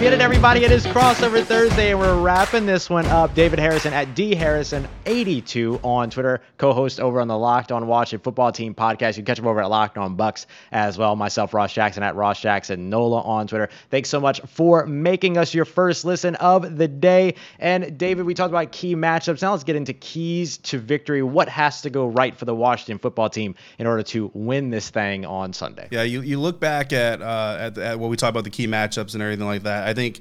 Get 0.00 0.14
it, 0.14 0.20
everybody. 0.22 0.64
It 0.64 0.70
is 0.70 0.86
Crossover 0.86 1.44
Thursday, 1.44 1.90
and 1.90 2.00
we're 2.00 2.18
wrapping 2.18 2.64
this 2.64 2.88
one 2.88 3.04
up. 3.06 3.34
David 3.34 3.58
Harrison 3.58 3.92
at 3.92 4.14
D 4.14 4.34
Harrison82 4.34 5.84
on 5.84 6.08
Twitter, 6.08 6.40
co 6.56 6.72
host 6.72 7.00
over 7.00 7.20
on 7.20 7.28
the 7.28 7.36
Locked 7.36 7.70
On 7.70 7.86
Washington 7.86 8.24
Football 8.24 8.50
Team 8.50 8.74
podcast. 8.74 9.08
You 9.08 9.22
can 9.22 9.24
catch 9.26 9.38
him 9.38 9.46
over 9.46 9.60
at 9.60 9.68
Locked 9.68 9.98
On 9.98 10.14
Bucks 10.14 10.46
as 10.72 10.96
well. 10.96 11.16
Myself, 11.16 11.52
Ross 11.52 11.74
Jackson 11.74 12.02
at 12.02 12.16
Ross 12.16 12.40
Jackson 12.40 12.88
Nola 12.88 13.20
on 13.20 13.46
Twitter. 13.46 13.68
Thanks 13.90 14.08
so 14.08 14.20
much 14.20 14.40
for 14.46 14.86
making 14.86 15.36
us 15.36 15.52
your 15.52 15.66
first 15.66 16.06
listen 16.06 16.34
of 16.36 16.78
the 16.78 16.88
day. 16.88 17.34
And 17.58 17.98
David, 17.98 18.24
we 18.24 18.32
talked 18.32 18.52
about 18.52 18.72
key 18.72 18.96
matchups. 18.96 19.42
Now 19.42 19.50
let's 19.50 19.64
get 19.64 19.76
into 19.76 19.92
keys 19.92 20.56
to 20.58 20.78
victory. 20.78 21.22
What 21.22 21.50
has 21.50 21.82
to 21.82 21.90
go 21.90 22.06
right 22.06 22.34
for 22.34 22.46
the 22.46 22.54
Washington 22.54 22.96
football 22.96 23.28
team 23.28 23.54
in 23.78 23.86
order 23.86 24.02
to 24.04 24.30
win 24.32 24.70
this 24.70 24.88
thing 24.88 25.26
on 25.26 25.52
Sunday? 25.52 25.88
Yeah, 25.90 26.04
you, 26.04 26.22
you 26.22 26.40
look 26.40 26.58
back 26.58 26.94
at, 26.94 27.20
uh, 27.20 27.56
at, 27.60 27.76
at 27.76 27.98
what 28.00 28.08
we 28.08 28.16
talked 28.16 28.30
about 28.30 28.44
the 28.44 28.50
key 28.50 28.66
matchups 28.66 29.12
and 29.12 29.22
everything 29.22 29.44
like 29.44 29.64
that. 29.64 29.89
I 29.90 29.94
think 29.94 30.20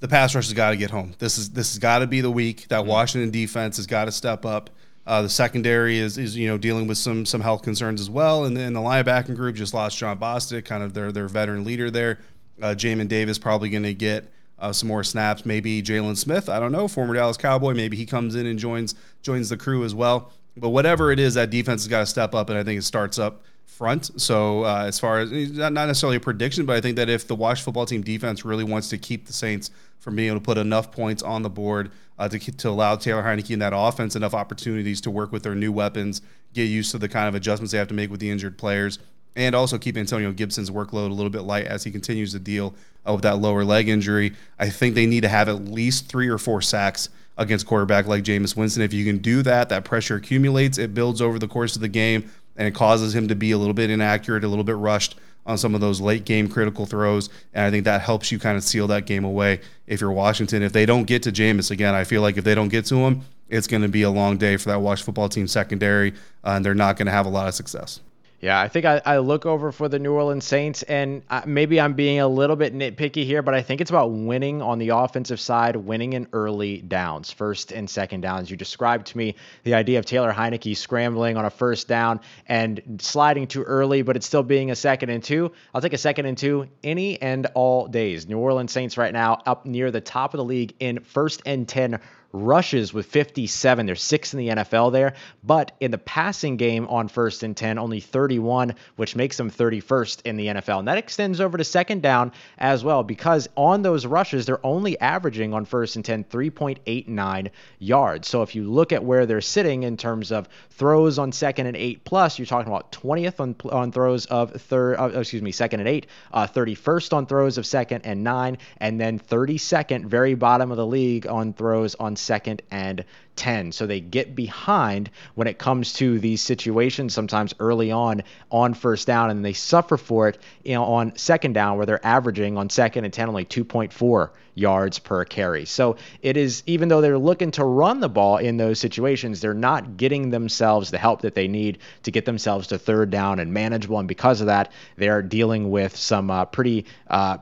the 0.00 0.08
pass 0.08 0.34
rush 0.34 0.46
has 0.46 0.52
got 0.52 0.70
to 0.70 0.76
get 0.76 0.90
home. 0.90 1.14
This 1.18 1.38
is 1.38 1.50
this 1.50 1.72
has 1.72 1.78
got 1.78 2.00
to 2.00 2.06
be 2.06 2.20
the 2.20 2.30
week 2.30 2.66
that 2.68 2.80
mm-hmm. 2.80 2.88
Washington 2.88 3.30
defense 3.30 3.76
has 3.76 3.86
got 3.86 4.06
to 4.06 4.12
step 4.12 4.44
up. 4.44 4.70
Uh, 5.06 5.22
the 5.22 5.28
secondary 5.28 5.98
is 5.98 6.18
is 6.18 6.36
you 6.36 6.48
know 6.48 6.58
dealing 6.58 6.88
with 6.88 6.98
some 6.98 7.24
some 7.24 7.40
health 7.40 7.62
concerns 7.62 8.00
as 8.00 8.10
well, 8.10 8.44
and 8.44 8.56
then 8.56 8.72
the 8.72 8.80
linebacking 8.80 9.36
group 9.36 9.54
just 9.54 9.72
lost 9.72 9.96
Jon 9.96 10.18
Bostic, 10.18 10.64
kind 10.64 10.82
of 10.82 10.92
their 10.92 11.12
their 11.12 11.28
veteran 11.28 11.64
leader 11.64 11.90
there. 11.90 12.18
Uh, 12.60 12.74
Jamin 12.74 13.06
Davis 13.06 13.38
probably 13.38 13.70
going 13.70 13.84
to 13.84 13.94
get 13.94 14.30
uh, 14.58 14.72
some 14.72 14.88
more 14.88 15.04
snaps. 15.04 15.46
Maybe 15.46 15.82
Jaylon 15.82 16.16
Smith, 16.16 16.48
I 16.48 16.58
don't 16.58 16.72
know, 16.72 16.88
former 16.88 17.14
Dallas 17.14 17.36
Cowboy, 17.36 17.74
maybe 17.74 17.96
he 17.96 18.06
comes 18.06 18.34
in 18.34 18.46
and 18.46 18.58
joins 18.58 18.96
joins 19.22 19.48
the 19.48 19.56
crew 19.56 19.84
as 19.84 19.94
well. 19.94 20.32
But 20.56 20.70
whatever 20.70 21.12
it 21.12 21.20
is, 21.20 21.34
that 21.34 21.50
defense 21.50 21.82
has 21.82 21.88
got 21.88 22.00
to 22.00 22.06
step 22.06 22.34
up, 22.34 22.50
and 22.50 22.58
I 22.58 22.64
think 22.64 22.78
it 22.78 22.82
starts 22.82 23.18
up 23.18 23.44
front. 23.66 24.20
So 24.20 24.64
uh, 24.64 24.84
as 24.86 24.98
far 24.98 25.20
as 25.20 25.30
not 25.30 25.72
necessarily 25.72 26.16
a 26.16 26.20
prediction, 26.20 26.64
but 26.64 26.76
I 26.76 26.80
think 26.80 26.96
that 26.96 27.10
if 27.10 27.26
the 27.26 27.34
Wash 27.34 27.62
football 27.62 27.84
team 27.84 28.02
defense 28.02 28.44
really 28.44 28.64
wants 28.64 28.88
to 28.88 28.98
keep 28.98 29.26
the 29.26 29.32
Saints 29.32 29.70
from 29.98 30.16
being 30.16 30.28
able 30.28 30.40
to 30.40 30.44
put 30.44 30.56
enough 30.56 30.92
points 30.92 31.22
on 31.22 31.42
the 31.42 31.50
board 31.50 31.90
uh, 32.18 32.28
to, 32.28 32.38
to 32.38 32.68
allow 32.70 32.96
Taylor 32.96 33.22
Heinicke 33.22 33.50
in 33.50 33.58
that 33.58 33.72
offense 33.74 34.16
enough 34.16 34.34
opportunities 34.34 35.00
to 35.02 35.10
work 35.10 35.32
with 35.32 35.42
their 35.42 35.54
new 35.54 35.72
weapons, 35.72 36.22
get 36.54 36.64
used 36.64 36.90
to 36.92 36.98
the 36.98 37.08
kind 37.08 37.28
of 37.28 37.34
adjustments 37.34 37.72
they 37.72 37.78
have 37.78 37.88
to 37.88 37.94
make 37.94 38.10
with 38.10 38.20
the 38.20 38.30
injured 38.30 38.56
players, 38.56 38.98
and 39.34 39.54
also 39.54 39.76
keep 39.76 39.96
Antonio 39.96 40.32
Gibson's 40.32 40.70
workload 40.70 41.10
a 41.10 41.14
little 41.14 41.28
bit 41.28 41.42
light 41.42 41.66
as 41.66 41.84
he 41.84 41.90
continues 41.90 42.32
to 42.32 42.38
deal 42.38 42.74
uh, 43.06 43.12
with 43.12 43.22
that 43.22 43.38
lower 43.38 43.64
leg 43.64 43.88
injury. 43.88 44.32
I 44.58 44.70
think 44.70 44.94
they 44.94 45.06
need 45.06 45.22
to 45.22 45.28
have 45.28 45.48
at 45.48 45.66
least 45.66 46.08
three 46.08 46.28
or 46.28 46.38
four 46.38 46.62
sacks 46.62 47.10
against 47.36 47.66
quarterback 47.66 48.06
like 48.06 48.24
Jameis 48.24 48.56
Winston. 48.56 48.82
If 48.82 48.94
you 48.94 49.04
can 49.04 49.18
do 49.18 49.42
that, 49.42 49.68
that 49.68 49.84
pressure 49.84 50.16
accumulates, 50.16 50.78
it 50.78 50.94
builds 50.94 51.20
over 51.20 51.38
the 51.38 51.48
course 51.48 51.76
of 51.76 51.82
the 51.82 51.88
game 51.88 52.30
and 52.56 52.66
it 52.66 52.74
causes 52.74 53.14
him 53.14 53.28
to 53.28 53.34
be 53.34 53.50
a 53.50 53.58
little 53.58 53.74
bit 53.74 53.90
inaccurate, 53.90 54.44
a 54.44 54.48
little 54.48 54.64
bit 54.64 54.76
rushed 54.76 55.16
on 55.46 55.56
some 55.56 55.74
of 55.74 55.80
those 55.80 56.00
late 56.00 56.24
game 56.24 56.48
critical 56.48 56.86
throws. 56.86 57.28
And 57.54 57.64
I 57.64 57.70
think 57.70 57.84
that 57.84 58.02
helps 58.02 58.32
you 58.32 58.38
kind 58.38 58.56
of 58.56 58.64
seal 58.64 58.86
that 58.88 59.06
game 59.06 59.24
away 59.24 59.60
if 59.86 60.00
you're 60.00 60.12
Washington. 60.12 60.62
If 60.62 60.72
they 60.72 60.86
don't 60.86 61.04
get 61.04 61.22
to 61.22 61.32
Jameis 61.32 61.70
again, 61.70 61.94
I 61.94 62.04
feel 62.04 62.22
like 62.22 62.36
if 62.36 62.44
they 62.44 62.54
don't 62.54 62.68
get 62.68 62.84
to 62.86 62.96
him, 62.96 63.22
it's 63.48 63.68
going 63.68 63.82
to 63.82 63.88
be 63.88 64.02
a 64.02 64.10
long 64.10 64.38
day 64.38 64.56
for 64.56 64.70
that 64.70 64.80
Wash 64.80 65.02
football 65.02 65.28
team 65.28 65.46
secondary, 65.46 66.12
uh, 66.44 66.50
and 66.50 66.64
they're 66.64 66.74
not 66.74 66.96
going 66.96 67.06
to 67.06 67.12
have 67.12 67.26
a 67.26 67.30
lot 67.30 67.46
of 67.46 67.54
success. 67.54 68.00
Yeah, 68.38 68.60
I 68.60 68.68
think 68.68 68.84
I, 68.84 69.00
I, 69.06 69.18
look 69.18 69.46
over 69.46 69.72
for 69.72 69.88
the 69.88 69.98
New 69.98 70.12
Orleans 70.12 70.44
Saints, 70.44 70.82
and 70.82 71.22
uh, 71.30 71.40
maybe 71.46 71.80
I'm 71.80 71.94
being 71.94 72.20
a 72.20 72.28
little 72.28 72.54
bit 72.54 72.74
nitpicky 72.74 73.24
here, 73.24 73.40
but 73.40 73.54
I 73.54 73.62
think 73.62 73.80
it's 73.80 73.88
about 73.88 74.12
winning 74.12 74.60
on 74.60 74.78
the 74.78 74.90
offensive 74.90 75.40
side, 75.40 75.74
winning 75.74 76.12
in 76.12 76.28
early 76.34 76.82
downs, 76.82 77.30
first 77.30 77.72
and 77.72 77.88
second 77.88 78.20
downs. 78.20 78.50
You 78.50 78.58
described 78.58 79.06
to 79.06 79.16
me 79.16 79.36
the 79.64 79.72
idea 79.72 79.98
of 79.98 80.04
Taylor 80.04 80.34
Heinicke 80.34 80.76
scrambling 80.76 81.38
on 81.38 81.46
a 81.46 81.50
first 81.50 81.88
down 81.88 82.20
and 82.46 82.98
sliding 83.00 83.46
too 83.46 83.62
early, 83.62 84.02
but 84.02 84.16
it's 84.16 84.26
still 84.26 84.42
being 84.42 84.70
a 84.70 84.76
second 84.76 85.08
and 85.08 85.24
two. 85.24 85.50
I'll 85.74 85.80
take 85.80 85.94
a 85.94 85.98
second 85.98 86.26
and 86.26 86.36
two 86.36 86.68
any 86.84 87.20
and 87.22 87.46
all 87.54 87.86
days. 87.86 88.28
New 88.28 88.38
Orleans 88.38 88.70
Saints 88.70 88.98
right 88.98 89.14
now 89.14 89.40
up 89.46 89.64
near 89.64 89.90
the 89.90 90.02
top 90.02 90.34
of 90.34 90.38
the 90.38 90.44
league 90.44 90.74
in 90.78 91.00
first 91.00 91.40
and 91.46 91.66
10 91.66 92.00
rushes 92.44 92.92
with 92.92 93.06
57. 93.06 93.86
There's 93.86 94.02
six 94.02 94.32
in 94.34 94.38
the 94.38 94.48
NFL 94.48 94.92
there. 94.92 95.14
But 95.42 95.72
in 95.80 95.90
the 95.90 95.98
passing 95.98 96.56
game 96.56 96.86
on 96.88 97.08
first 97.08 97.42
and 97.42 97.56
10, 97.56 97.78
only 97.78 98.00
31, 98.00 98.74
which 98.96 99.16
makes 99.16 99.36
them 99.36 99.50
31st 99.50 100.22
in 100.24 100.36
the 100.36 100.46
NFL. 100.46 100.80
And 100.80 100.88
that 100.88 100.98
extends 100.98 101.40
over 101.40 101.58
to 101.58 101.64
second 101.64 102.02
down 102.02 102.32
as 102.58 102.84
well, 102.84 103.02
because 103.02 103.48
on 103.56 103.82
those 103.82 104.06
rushes, 104.06 104.46
they're 104.46 104.64
only 104.64 104.98
averaging 105.00 105.54
on 105.54 105.64
first 105.64 105.96
and 105.96 106.04
10 106.04 106.24
3.89 106.24 107.50
yards. 107.78 108.28
So 108.28 108.42
if 108.42 108.54
you 108.54 108.70
look 108.70 108.92
at 108.92 109.04
where 109.04 109.26
they're 109.26 109.40
sitting 109.40 109.82
in 109.82 109.96
terms 109.96 110.32
of 110.32 110.48
throws 110.70 111.18
on 111.18 111.32
second 111.32 111.66
and 111.66 111.76
eight 111.76 112.04
plus, 112.04 112.38
you're 112.38 112.46
talking 112.46 112.72
about 112.72 112.92
20th 112.92 113.40
on, 113.40 113.56
on 113.70 113.92
throws 113.92 114.26
of 114.26 114.52
third, 114.52 114.96
uh, 114.98 115.20
excuse 115.20 115.42
me, 115.42 115.52
second 115.52 115.80
and 115.80 115.88
eight, 115.88 116.06
uh, 116.32 116.46
31st 116.46 117.12
on 117.12 117.26
throws 117.26 117.58
of 117.58 117.66
second 117.66 118.02
and 118.04 118.22
nine, 118.22 118.58
and 118.78 119.00
then 119.00 119.18
32nd, 119.18 120.04
very 120.06 120.34
bottom 120.34 120.70
of 120.70 120.76
the 120.76 120.86
league 120.86 121.26
on 121.26 121.52
throws 121.52 121.94
on 121.96 122.16
second 122.26 122.62
and 122.70 123.04
10. 123.36 123.72
So 123.72 123.86
they 123.86 124.00
get 124.00 124.34
behind 124.34 125.10
when 125.34 125.46
it 125.46 125.58
comes 125.58 125.92
to 125.94 126.18
these 126.18 126.42
situations 126.42 127.14
sometimes 127.14 127.54
early 127.60 127.92
on 127.92 128.22
on 128.50 128.74
first 128.74 129.06
down 129.06 129.30
and 129.30 129.44
they 129.44 129.52
suffer 129.52 129.96
for 129.96 130.28
it 130.28 130.38
you 130.64 130.74
know, 130.74 130.84
on 130.84 131.16
second 131.16 131.52
down 131.52 131.76
where 131.76 131.86
they're 131.86 132.04
averaging 132.06 132.58
on 132.58 132.70
second 132.70 133.04
and 133.04 133.12
10 133.12 133.28
only 133.28 133.44
2.4 133.44 134.30
yards 134.56 134.98
per 134.98 135.24
carry. 135.24 135.66
So 135.66 135.96
it 136.22 136.36
is 136.36 136.62
even 136.66 136.88
though 136.88 137.00
they're 137.00 137.18
looking 137.18 137.50
to 137.52 137.64
run 137.64 138.00
the 138.00 138.08
ball 138.08 138.38
in 138.38 138.56
those 138.56 138.80
situations, 138.80 139.40
they're 139.40 139.54
not 139.54 139.96
getting 139.96 140.30
themselves 140.30 140.90
the 140.90 140.98
help 140.98 141.20
that 141.22 141.34
they 141.34 141.46
need 141.46 141.78
to 142.02 142.10
get 142.10 142.24
themselves 142.24 142.68
to 142.68 142.78
third 142.78 143.10
down 143.10 143.38
and 143.38 143.52
manageable. 143.52 143.98
And 143.98 144.08
because 144.08 144.40
of 144.40 144.46
that, 144.46 144.72
they're 144.96 145.22
dealing 145.22 145.70
with 145.70 145.94
some 145.94 146.30
uh, 146.30 146.46
pretty 146.46 146.86
uh, 147.08 147.38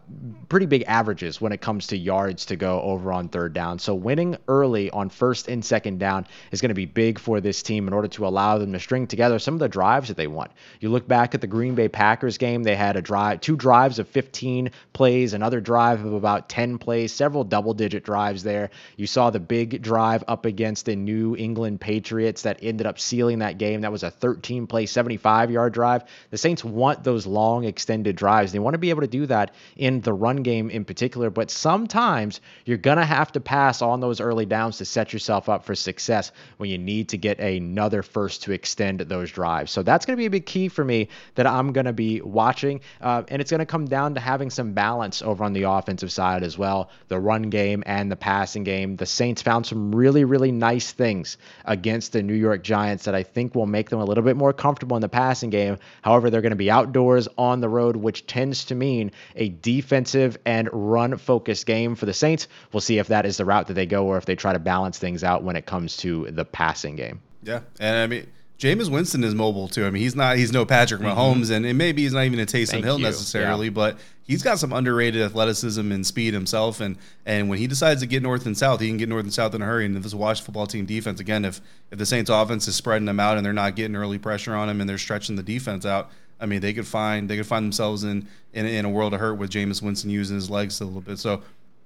pretty 0.48 0.66
big 0.66 0.82
averages 0.86 1.40
when 1.40 1.52
it 1.52 1.60
comes 1.60 1.86
to 1.88 1.96
yards 1.96 2.46
to 2.46 2.56
go 2.56 2.82
over 2.82 3.12
on 3.12 3.28
third 3.28 3.52
down. 3.54 3.78
So 3.78 3.94
winning 3.94 4.36
early 4.48 4.90
on 4.90 5.08
first 5.08 5.48
and 5.48 5.64
second 5.64 5.83
second 5.84 5.98
down 5.98 6.26
is 6.50 6.62
going 6.62 6.70
to 6.70 6.74
be 6.74 6.86
big 6.86 7.18
for 7.18 7.42
this 7.42 7.62
team 7.62 7.86
in 7.86 7.92
order 7.92 8.08
to 8.08 8.26
allow 8.26 8.56
them 8.56 8.72
to 8.72 8.80
string 8.80 9.06
together 9.06 9.38
some 9.38 9.52
of 9.52 9.60
the 9.60 9.68
drives 9.68 10.08
that 10.08 10.16
they 10.16 10.26
want. 10.26 10.50
You 10.80 10.88
look 10.88 11.06
back 11.06 11.34
at 11.34 11.42
the 11.42 11.46
Green 11.46 11.74
Bay 11.74 11.88
Packers 11.88 12.38
game, 12.38 12.62
they 12.62 12.74
had 12.74 12.96
a 12.96 13.02
drive, 13.02 13.42
two 13.42 13.54
drives 13.54 13.98
of 13.98 14.08
15 14.08 14.70
plays, 14.94 15.34
another 15.34 15.60
drive 15.60 16.02
of 16.02 16.14
about 16.14 16.48
10 16.48 16.78
plays, 16.78 17.12
several 17.12 17.44
double 17.44 17.74
digit 17.74 18.02
drives 18.02 18.42
there. 18.42 18.70
You 18.96 19.06
saw 19.06 19.28
the 19.28 19.40
big 19.40 19.82
drive 19.82 20.24
up 20.26 20.46
against 20.46 20.86
the 20.86 20.96
New 20.96 21.36
England 21.36 21.82
Patriots 21.82 22.42
that 22.42 22.60
ended 22.62 22.86
up 22.86 22.98
sealing 22.98 23.40
that 23.40 23.58
game. 23.58 23.82
That 23.82 23.92
was 23.92 24.04
a 24.04 24.10
13 24.10 24.66
play, 24.66 24.86
75 24.86 25.50
yard 25.50 25.74
drive. 25.74 26.04
The 26.30 26.38
Saints 26.38 26.64
want 26.64 27.04
those 27.04 27.26
long 27.26 27.64
extended 27.64 28.16
drives. 28.16 28.52
They 28.52 28.58
want 28.58 28.72
to 28.72 28.78
be 28.78 28.88
able 28.88 29.02
to 29.02 29.06
do 29.06 29.26
that 29.26 29.54
in 29.76 30.00
the 30.00 30.14
run 30.14 30.36
game 30.36 30.70
in 30.70 30.86
particular, 30.86 31.28
but 31.28 31.50
sometimes 31.50 32.40
you're 32.64 32.78
going 32.78 32.96
to 32.96 33.04
have 33.04 33.32
to 33.32 33.40
pass 33.40 33.82
on 33.82 34.00
those 34.00 34.22
early 34.22 34.46
downs 34.46 34.78
to 34.78 34.86
set 34.86 35.12
yourself 35.12 35.50
up 35.50 35.66
for 35.66 35.73
for 35.74 35.80
success 35.80 36.30
when 36.58 36.70
you 36.70 36.78
need 36.78 37.08
to 37.08 37.18
get 37.18 37.40
another 37.40 38.02
first 38.02 38.44
to 38.44 38.52
extend 38.52 39.00
those 39.00 39.30
drives. 39.30 39.72
So 39.72 39.82
that's 39.82 40.06
going 40.06 40.16
to 40.16 40.20
be 40.20 40.26
a 40.26 40.30
big 40.30 40.46
key 40.46 40.68
for 40.68 40.84
me 40.84 41.08
that 41.34 41.46
I'm 41.46 41.72
going 41.72 41.86
to 41.86 41.92
be 41.92 42.20
watching. 42.20 42.80
Uh, 43.00 43.24
and 43.28 43.40
it's 43.42 43.50
going 43.50 43.60
to 43.60 43.66
come 43.66 43.86
down 43.86 44.14
to 44.14 44.20
having 44.20 44.50
some 44.50 44.72
balance 44.72 45.22
over 45.22 45.42
on 45.44 45.52
the 45.52 45.64
offensive 45.64 46.12
side 46.12 46.42
as 46.42 46.56
well 46.56 46.90
the 47.08 47.18
run 47.18 47.42
game 47.42 47.82
and 47.86 48.10
the 48.10 48.16
passing 48.16 48.64
game. 48.64 48.96
The 48.96 49.06
Saints 49.06 49.42
found 49.42 49.66
some 49.66 49.94
really, 49.94 50.24
really 50.24 50.52
nice 50.52 50.92
things 50.92 51.36
against 51.64 52.12
the 52.12 52.22
New 52.22 52.34
York 52.34 52.62
Giants 52.62 53.04
that 53.04 53.14
I 53.14 53.22
think 53.22 53.54
will 53.54 53.66
make 53.66 53.90
them 53.90 54.00
a 54.00 54.04
little 54.04 54.24
bit 54.24 54.36
more 54.36 54.52
comfortable 54.52 54.96
in 54.96 55.00
the 55.00 55.08
passing 55.08 55.50
game. 55.50 55.78
However, 56.02 56.30
they're 56.30 56.42
going 56.42 56.50
to 56.50 56.56
be 56.56 56.70
outdoors 56.70 57.28
on 57.36 57.60
the 57.60 57.68
road, 57.68 57.96
which 57.96 58.26
tends 58.26 58.66
to 58.66 58.74
mean 58.74 59.10
a 59.34 59.48
defensive 59.48 60.38
and 60.44 60.68
run 60.72 61.16
focused 61.16 61.66
game 61.66 61.94
for 61.94 62.06
the 62.06 62.14
Saints. 62.14 62.46
We'll 62.72 62.80
see 62.80 62.98
if 62.98 63.08
that 63.08 63.26
is 63.26 63.36
the 63.38 63.44
route 63.44 63.66
that 63.66 63.74
they 63.74 63.86
go 63.86 64.06
or 64.06 64.18
if 64.18 64.26
they 64.26 64.36
try 64.36 64.52
to 64.52 64.58
balance 64.58 64.98
things 64.98 65.24
out 65.24 65.42
when 65.42 65.56
it 65.56 65.63
comes 65.66 65.96
to 65.98 66.30
the 66.30 66.44
passing 66.44 66.96
game. 66.96 67.20
Yeah, 67.42 67.60
and 67.80 67.96
I 67.96 68.06
mean. 68.06 68.26
Jameis 68.56 68.88
Winston 68.88 69.24
is 69.24 69.34
mobile 69.34 69.66
too. 69.66 69.84
I 69.84 69.90
mean, 69.90 70.02
he's 70.02 70.14
not 70.14 70.36
he's 70.36 70.52
no 70.52 70.64
Patrick 70.64 71.00
mm-hmm. 71.00 71.18
Mahomes, 71.18 71.46
mm-hmm. 71.46 71.54
and, 71.54 71.66
and, 71.66 71.76
maybe 71.76 72.02
he's 72.02 72.12
not 72.12 72.24
even 72.24 72.38
a 72.38 72.46
Taysom 72.46 72.70
Thank 72.70 72.84
Hill 72.84 72.98
you. 72.98 73.04
necessarily, 73.04 73.66
yeah. 73.66 73.72
but 73.72 73.98
he's 74.26 74.42
got 74.42 74.58
some 74.58 74.72
underrated 74.72 75.22
athleticism 75.22 75.92
and 75.92 76.06
speed 76.06 76.34
himself. 76.34 76.80
And 76.80 76.96
and 77.26 77.48
when 77.48 77.58
he 77.58 77.66
decides 77.66 78.00
to 78.00 78.06
get 78.06 78.22
north 78.22 78.46
and 78.46 78.56
south, 78.56 78.80
he 78.80 78.88
can 78.88 78.96
get 78.96 79.08
north 79.08 79.24
and 79.24 79.32
south 79.32 79.54
in 79.54 79.62
a 79.62 79.64
hurry. 79.64 79.86
And 79.86 79.96
if 79.96 80.02
this 80.02 80.14
Wash 80.14 80.40
football 80.40 80.66
team 80.66 80.86
defense 80.86 81.20
again, 81.20 81.44
if 81.44 81.60
if 81.90 81.98
the 81.98 82.06
Saints 82.06 82.30
offense 82.30 82.66
is 82.68 82.76
spreading 82.76 83.06
them 83.06 83.20
out 83.20 83.36
and 83.36 83.44
they're 83.44 83.52
not 83.52 83.76
getting 83.76 83.96
early 83.96 84.18
pressure 84.18 84.54
on 84.54 84.68
him 84.68 84.80
and 84.80 84.88
they're 84.88 84.98
stretching 84.98 85.36
the 85.36 85.42
defense 85.42 85.84
out, 85.84 86.10
I 86.40 86.46
mean, 86.46 86.60
they 86.60 86.72
could 86.72 86.86
find 86.86 87.28
they 87.28 87.36
could 87.36 87.46
find 87.46 87.64
themselves 87.64 88.04
in 88.04 88.28
in, 88.52 88.66
in 88.66 88.84
a 88.84 88.90
world 88.90 89.14
of 89.14 89.20
hurt 89.20 89.34
with 89.34 89.50
Jameis 89.50 89.82
Winston 89.82 90.10
using 90.10 90.36
his 90.36 90.48
legs 90.48 90.80
a 90.80 90.84
little 90.84 91.00
bit. 91.00 91.18
So 91.18 91.42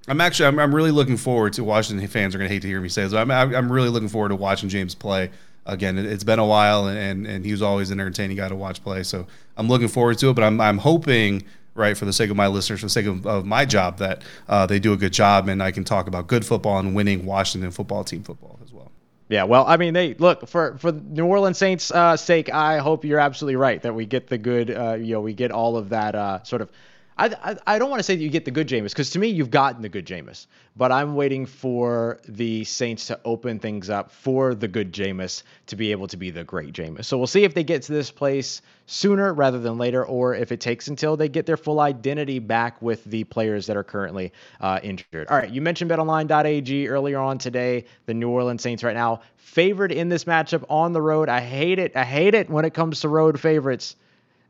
I'm 0.09 0.21
actually 0.21 0.47
I'm, 0.47 0.59
I'm 0.59 0.75
really 0.75 0.91
looking 0.91 1.17
forward 1.17 1.53
to 1.55 1.65
Washington 1.65 2.07
fans 2.09 2.35
are 2.35 2.39
going 2.39 2.49
to 2.49 2.55
hate 2.55 2.63
to 2.63 2.69
hear 2.69 2.81
me 2.81 2.89
say 2.89 3.03
this. 3.03 3.13
I'm 3.13 3.31
I'm 3.31 3.71
really 3.71 3.89
looking 3.89 4.09
forward 4.09 4.31
to 4.31 4.37
watching 4.37 4.69
James 4.69 4.95
play. 4.95 5.31
Again, 5.67 5.99
it, 5.99 6.07
has 6.07 6.25
been 6.25 6.39
a 6.39 6.47
while, 6.47 6.89
and 6.89 7.27
and 7.27 7.45
he 7.45 7.53
was 7.53 7.63
always 7.63 7.91
an 7.91 8.01
entertaining 8.01 8.37
guy 8.37 8.49
to 8.49 8.57
watch 8.57 8.83
play. 8.83 9.03
So 9.03 9.27
I'm 9.57 9.69
looking 9.69 9.89
forward 9.89 10.19
to 10.19 10.31
it. 10.31 10.35
But 10.35 10.45
I'm 10.45 10.61
I'm 10.61 10.79
hoping 10.79 11.45
right 11.75 11.97
for 11.97 12.07
the 12.07 12.13
sake 12.13 12.31
of 12.31 12.37
my 12.37 12.47
listeners, 12.47 12.81
for 12.81 12.87
the 12.87 12.91
sake 12.91 13.07
of, 13.07 13.27
of 13.27 13.47
my 13.47 13.65
job, 13.65 13.99
that 13.99 14.23
uh, 14.49 14.67
they 14.67 14.79
do 14.79 14.93
a 14.93 14.97
good 14.97 15.13
job, 15.13 15.49
and 15.49 15.63
I 15.63 15.71
can 15.71 15.85
talk 15.85 16.09
about 16.09 16.27
good 16.27 16.45
football 16.45 16.79
and 16.79 16.95
winning 16.95 17.25
Washington 17.25 17.71
football 17.71 18.03
team 18.03 18.23
football 18.23 18.59
as 18.65 18.73
well. 18.73 18.91
Yeah, 19.29 19.45
well, 19.45 19.67
I 19.67 19.77
mean, 19.77 19.93
they 19.93 20.15
look 20.15 20.49
for 20.49 20.79
for 20.79 20.91
New 20.91 21.27
Orleans 21.27 21.59
Saints' 21.59 21.91
uh, 21.91 22.17
sake. 22.17 22.53
I 22.53 22.79
hope 22.79 23.05
you're 23.05 23.21
absolutely 23.21 23.57
right 23.57 23.81
that 23.83 23.95
we 23.95 24.07
get 24.07 24.27
the 24.27 24.39
good, 24.39 24.71
uh, 24.71 24.95
you 24.95 25.13
know, 25.13 25.21
we 25.21 25.35
get 25.35 25.51
all 25.51 25.77
of 25.77 25.91
that 25.91 26.15
uh, 26.15 26.43
sort 26.45 26.63
of 26.63 26.71
I, 27.19 27.27
I, 27.43 27.57
I 27.67 27.79
don't 27.79 27.91
want 27.91 27.99
to 27.99 28.05
say 28.05 28.15
that 28.15 28.23
you 28.23 28.31
get 28.31 28.45
the 28.45 28.51
good 28.51 28.69
Jameis 28.69 28.91
because 28.91 29.11
to 29.11 29.19
me 29.19 29.29
you've 29.29 29.51
gotten 29.51 29.83
the 29.83 29.89
good 29.89 30.07
Jameis, 30.07 30.47
but 30.77 30.93
I'm 30.93 31.17
waiting 31.17 31.47
for 31.47 32.21
the 32.29 32.65
Saints 32.65 33.09
to 33.09 33.19
open 33.25 33.59
things 33.59 33.91
up 33.91 34.11
for 34.13 34.55
the 34.55 34.69
good 34.69 34.93
Jameis 34.93 35.43
to 35.67 35.77
be 35.77 35.91
able 35.91 36.07
to 36.09 36.17
be 36.17 36.31
the 36.31 36.45
great 36.45 36.73
Jameis. 36.73 37.07
So 37.07 37.19
we'll 37.19 37.27
see 37.27 37.45
if 37.45 37.55
they 37.55 37.65
get 37.65 37.83
to 37.83 37.93
this 37.93 38.11
place 38.11 38.63
sooner 38.87 39.35
rather 39.35 39.59
than 39.59 39.79
later, 39.79 40.05
or 40.05 40.35
if 40.35 40.53
it 40.53 40.61
takes 40.61 40.89
until 40.89 41.17
they 41.17 41.29
get 41.29 41.45
their 41.45 41.57
full 41.57 41.81
identity 41.81 42.39
back 42.39 42.81
with 42.81 43.05
the 43.05 43.25
players 43.25 43.67
that 43.67 43.77
are 43.77 43.85
currently 43.85 44.33
uh, 44.61 44.79
injured. 44.83 45.27
All 45.29 45.37
right, 45.37 45.51
you 45.51 45.61
mentioned 45.61 45.91
BetOnline.ag 45.91 46.89
earlier 46.89 47.19
on 47.19 47.39
today. 47.39 47.85
The 48.07 48.15
New 48.15 48.31
Orleans 48.31 48.63
Saints 48.63 48.85
right 48.85 48.95
now 48.97 49.23
favored 49.37 49.93
in 49.93 50.09
this 50.09 50.25
matchup 50.25 50.65
on 50.71 50.93
the 50.93 51.03
road. 51.03 51.29
I 51.29 51.41
hate 51.41 51.79
it. 51.79 51.97
I 51.97 52.05
hate 52.05 52.35
it 52.35 52.49
when 52.49 52.65
it 52.65 52.75
comes 52.75 53.01
to 53.01 53.09
road 53.09 53.41
favorites. 53.41 53.97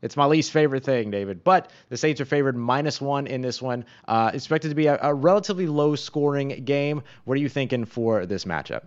It's 0.01 0.15
my 0.15 0.25
least 0.25 0.51
favorite 0.51 0.83
thing, 0.83 1.11
David. 1.11 1.43
But 1.43 1.71
the 1.89 1.97
Saints 1.97 2.21
are 2.21 2.25
favored 2.25 2.55
minus 2.55 3.01
one 3.01 3.27
in 3.27 3.41
this 3.41 3.61
one. 3.61 3.85
Uh, 4.07 4.31
expected 4.33 4.69
to 4.69 4.75
be 4.75 4.87
a, 4.87 4.97
a 5.01 5.13
relatively 5.13 5.67
low 5.67 5.95
scoring 5.95 6.63
game. 6.65 7.01
What 7.25 7.35
are 7.35 7.41
you 7.41 7.49
thinking 7.49 7.85
for 7.85 8.25
this 8.25 8.45
matchup? 8.45 8.83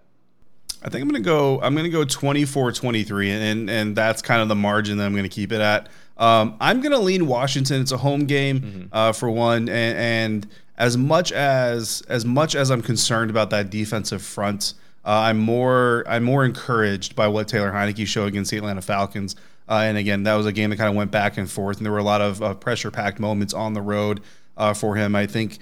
I 0.84 0.88
think 0.88 1.02
I'm 1.02 1.08
going 1.08 1.22
to 1.22 1.26
go. 1.26 1.60
I'm 1.60 1.74
going 1.74 1.84
to 1.84 1.90
go 1.90 2.04
24-23, 2.04 3.28
and 3.28 3.70
and 3.70 3.96
that's 3.96 4.20
kind 4.20 4.42
of 4.42 4.48
the 4.48 4.56
margin 4.56 4.98
that 4.98 5.06
I'm 5.06 5.12
going 5.12 5.22
to 5.22 5.28
keep 5.28 5.52
it 5.52 5.60
at. 5.60 5.88
Um, 6.16 6.56
I'm 6.60 6.80
going 6.80 6.92
to 6.92 6.98
lean 6.98 7.26
Washington. 7.26 7.80
It's 7.80 7.92
a 7.92 7.98
home 7.98 8.26
game 8.26 8.60
mm-hmm. 8.60 8.86
uh, 8.92 9.12
for 9.12 9.30
one, 9.30 9.68
and, 9.68 9.98
and, 9.98 10.46
as 10.78 10.96
much 10.96 11.30
as 11.32 12.02
as 12.08 12.24
much 12.24 12.56
as 12.56 12.70
I'm 12.70 12.82
concerned 12.82 13.30
about 13.30 13.50
that 13.50 13.70
defensive 13.70 14.22
front, 14.22 14.74
uh, 15.04 15.10
I'm 15.10 15.38
more 15.38 16.02
I'm 16.08 16.24
more 16.24 16.44
encouraged 16.44 17.14
by 17.14 17.28
what 17.28 17.46
Taylor 17.46 17.70
Heinicke 17.70 18.06
showed 18.06 18.26
against 18.26 18.50
the 18.50 18.56
Atlanta 18.56 18.82
Falcons. 18.82 19.36
Uh, 19.72 19.84
and 19.84 19.96
again, 19.96 20.24
that 20.24 20.34
was 20.34 20.44
a 20.44 20.52
game 20.52 20.68
that 20.68 20.76
kind 20.76 20.90
of 20.90 20.94
went 20.94 21.10
back 21.10 21.38
and 21.38 21.50
forth, 21.50 21.78
and 21.78 21.86
there 21.86 21.92
were 21.92 21.98
a 21.98 22.04
lot 22.04 22.20
of 22.20 22.42
uh, 22.42 22.52
pressure 22.52 22.90
packed 22.90 23.18
moments 23.18 23.54
on 23.54 23.72
the 23.72 23.80
road 23.80 24.20
uh, 24.58 24.74
for 24.74 24.96
him. 24.96 25.16
I 25.16 25.26
think 25.26 25.60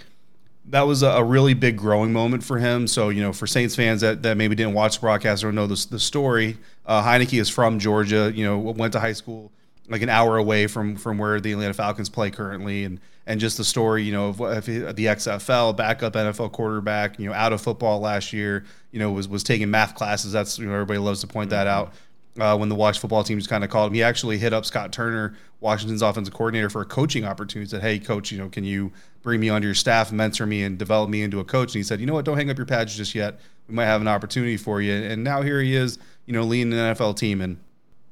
that 0.64 0.82
was 0.82 1.04
a, 1.04 1.22
really 1.22 1.54
big 1.54 1.76
growing 1.76 2.12
moment 2.12 2.42
for 2.42 2.58
him. 2.58 2.88
So, 2.88 3.10
you 3.10 3.22
know, 3.22 3.32
for 3.32 3.46
Saints 3.46 3.76
fans 3.76 4.00
that, 4.00 4.24
that 4.24 4.36
maybe 4.36 4.56
didn't 4.56 4.74
watch 4.74 4.96
the 4.96 5.02
broadcast 5.02 5.44
or 5.44 5.52
know 5.52 5.68
the, 5.68 5.86
the 5.90 6.00
story, 6.00 6.58
uh, 6.86 7.04
Heinicke 7.04 7.40
is 7.40 7.48
from 7.48 7.78
Georgia, 7.78 8.32
you 8.34 8.44
know, 8.44 8.58
went 8.58 8.94
to 8.94 9.00
high 9.00 9.12
school 9.12 9.52
like 9.88 10.02
an 10.02 10.08
hour 10.08 10.38
away 10.38 10.66
from 10.66 10.96
from 10.96 11.16
where 11.16 11.40
the 11.40 11.52
Atlanta 11.52 11.74
Falcons 11.74 12.08
play 12.08 12.32
currently, 12.32 12.82
and 12.82 12.98
and 13.26 13.38
just 13.38 13.58
the 13.58 13.64
story, 13.64 14.02
you 14.02 14.12
know, 14.12 14.30
of, 14.30 14.40
of 14.40 14.66
the 14.66 15.06
XFL 15.06 15.76
backup 15.76 16.14
NFL 16.14 16.50
quarterback, 16.50 17.16
you 17.20 17.28
know, 17.28 17.32
out 17.32 17.52
of 17.52 17.60
football 17.60 18.00
last 18.00 18.32
year, 18.32 18.64
you 18.90 18.98
know, 18.98 19.12
was 19.12 19.28
was 19.28 19.44
taking 19.44 19.70
math 19.70 19.94
classes. 19.94 20.32
That's 20.32 20.58
you 20.58 20.66
know 20.66 20.72
everybody 20.72 20.98
loves 20.98 21.20
to 21.20 21.28
point 21.28 21.50
that 21.50 21.68
out. 21.68 21.92
Uh, 22.40 22.56
when 22.56 22.68
the 22.68 22.74
Washington 22.74 23.02
football 23.02 23.24
team 23.24 23.38
just 23.38 23.50
kind 23.50 23.64
of 23.64 23.70
called 23.70 23.90
him, 23.90 23.94
he 23.94 24.02
actually 24.02 24.38
hit 24.38 24.52
up 24.52 24.64
Scott 24.64 24.92
Turner, 24.92 25.34
Washington's 25.60 26.02
offensive 26.02 26.32
coordinator, 26.34 26.70
for 26.70 26.80
a 26.80 26.86
coaching 26.86 27.24
opportunity. 27.24 27.68
Said, 27.68 27.82
"Hey, 27.82 27.98
coach, 27.98 28.32
you 28.32 28.38
know, 28.38 28.48
can 28.48 28.64
you 28.64 28.92
bring 29.22 29.40
me 29.40 29.48
onto 29.48 29.66
your 29.66 29.74
staff, 29.74 30.10
mentor 30.12 30.46
me, 30.46 30.62
and 30.62 30.78
develop 30.78 31.10
me 31.10 31.22
into 31.22 31.40
a 31.40 31.44
coach?" 31.44 31.74
And 31.74 31.80
he 31.80 31.82
said, 31.82 32.00
"You 32.00 32.06
know 32.06 32.14
what? 32.14 32.24
Don't 32.24 32.36
hang 32.36 32.50
up 32.50 32.56
your 32.56 32.66
pads 32.66 32.96
just 32.96 33.14
yet. 33.14 33.40
We 33.68 33.74
might 33.74 33.86
have 33.86 34.00
an 34.00 34.08
opportunity 34.08 34.56
for 34.56 34.80
you." 34.80 34.92
And 34.92 35.22
now 35.22 35.42
here 35.42 35.60
he 35.60 35.74
is, 35.74 35.98
you 36.26 36.32
know, 36.32 36.42
leading 36.42 36.72
an 36.72 36.78
NFL 36.78 37.14
team 37.14 37.40
and 37.40 37.58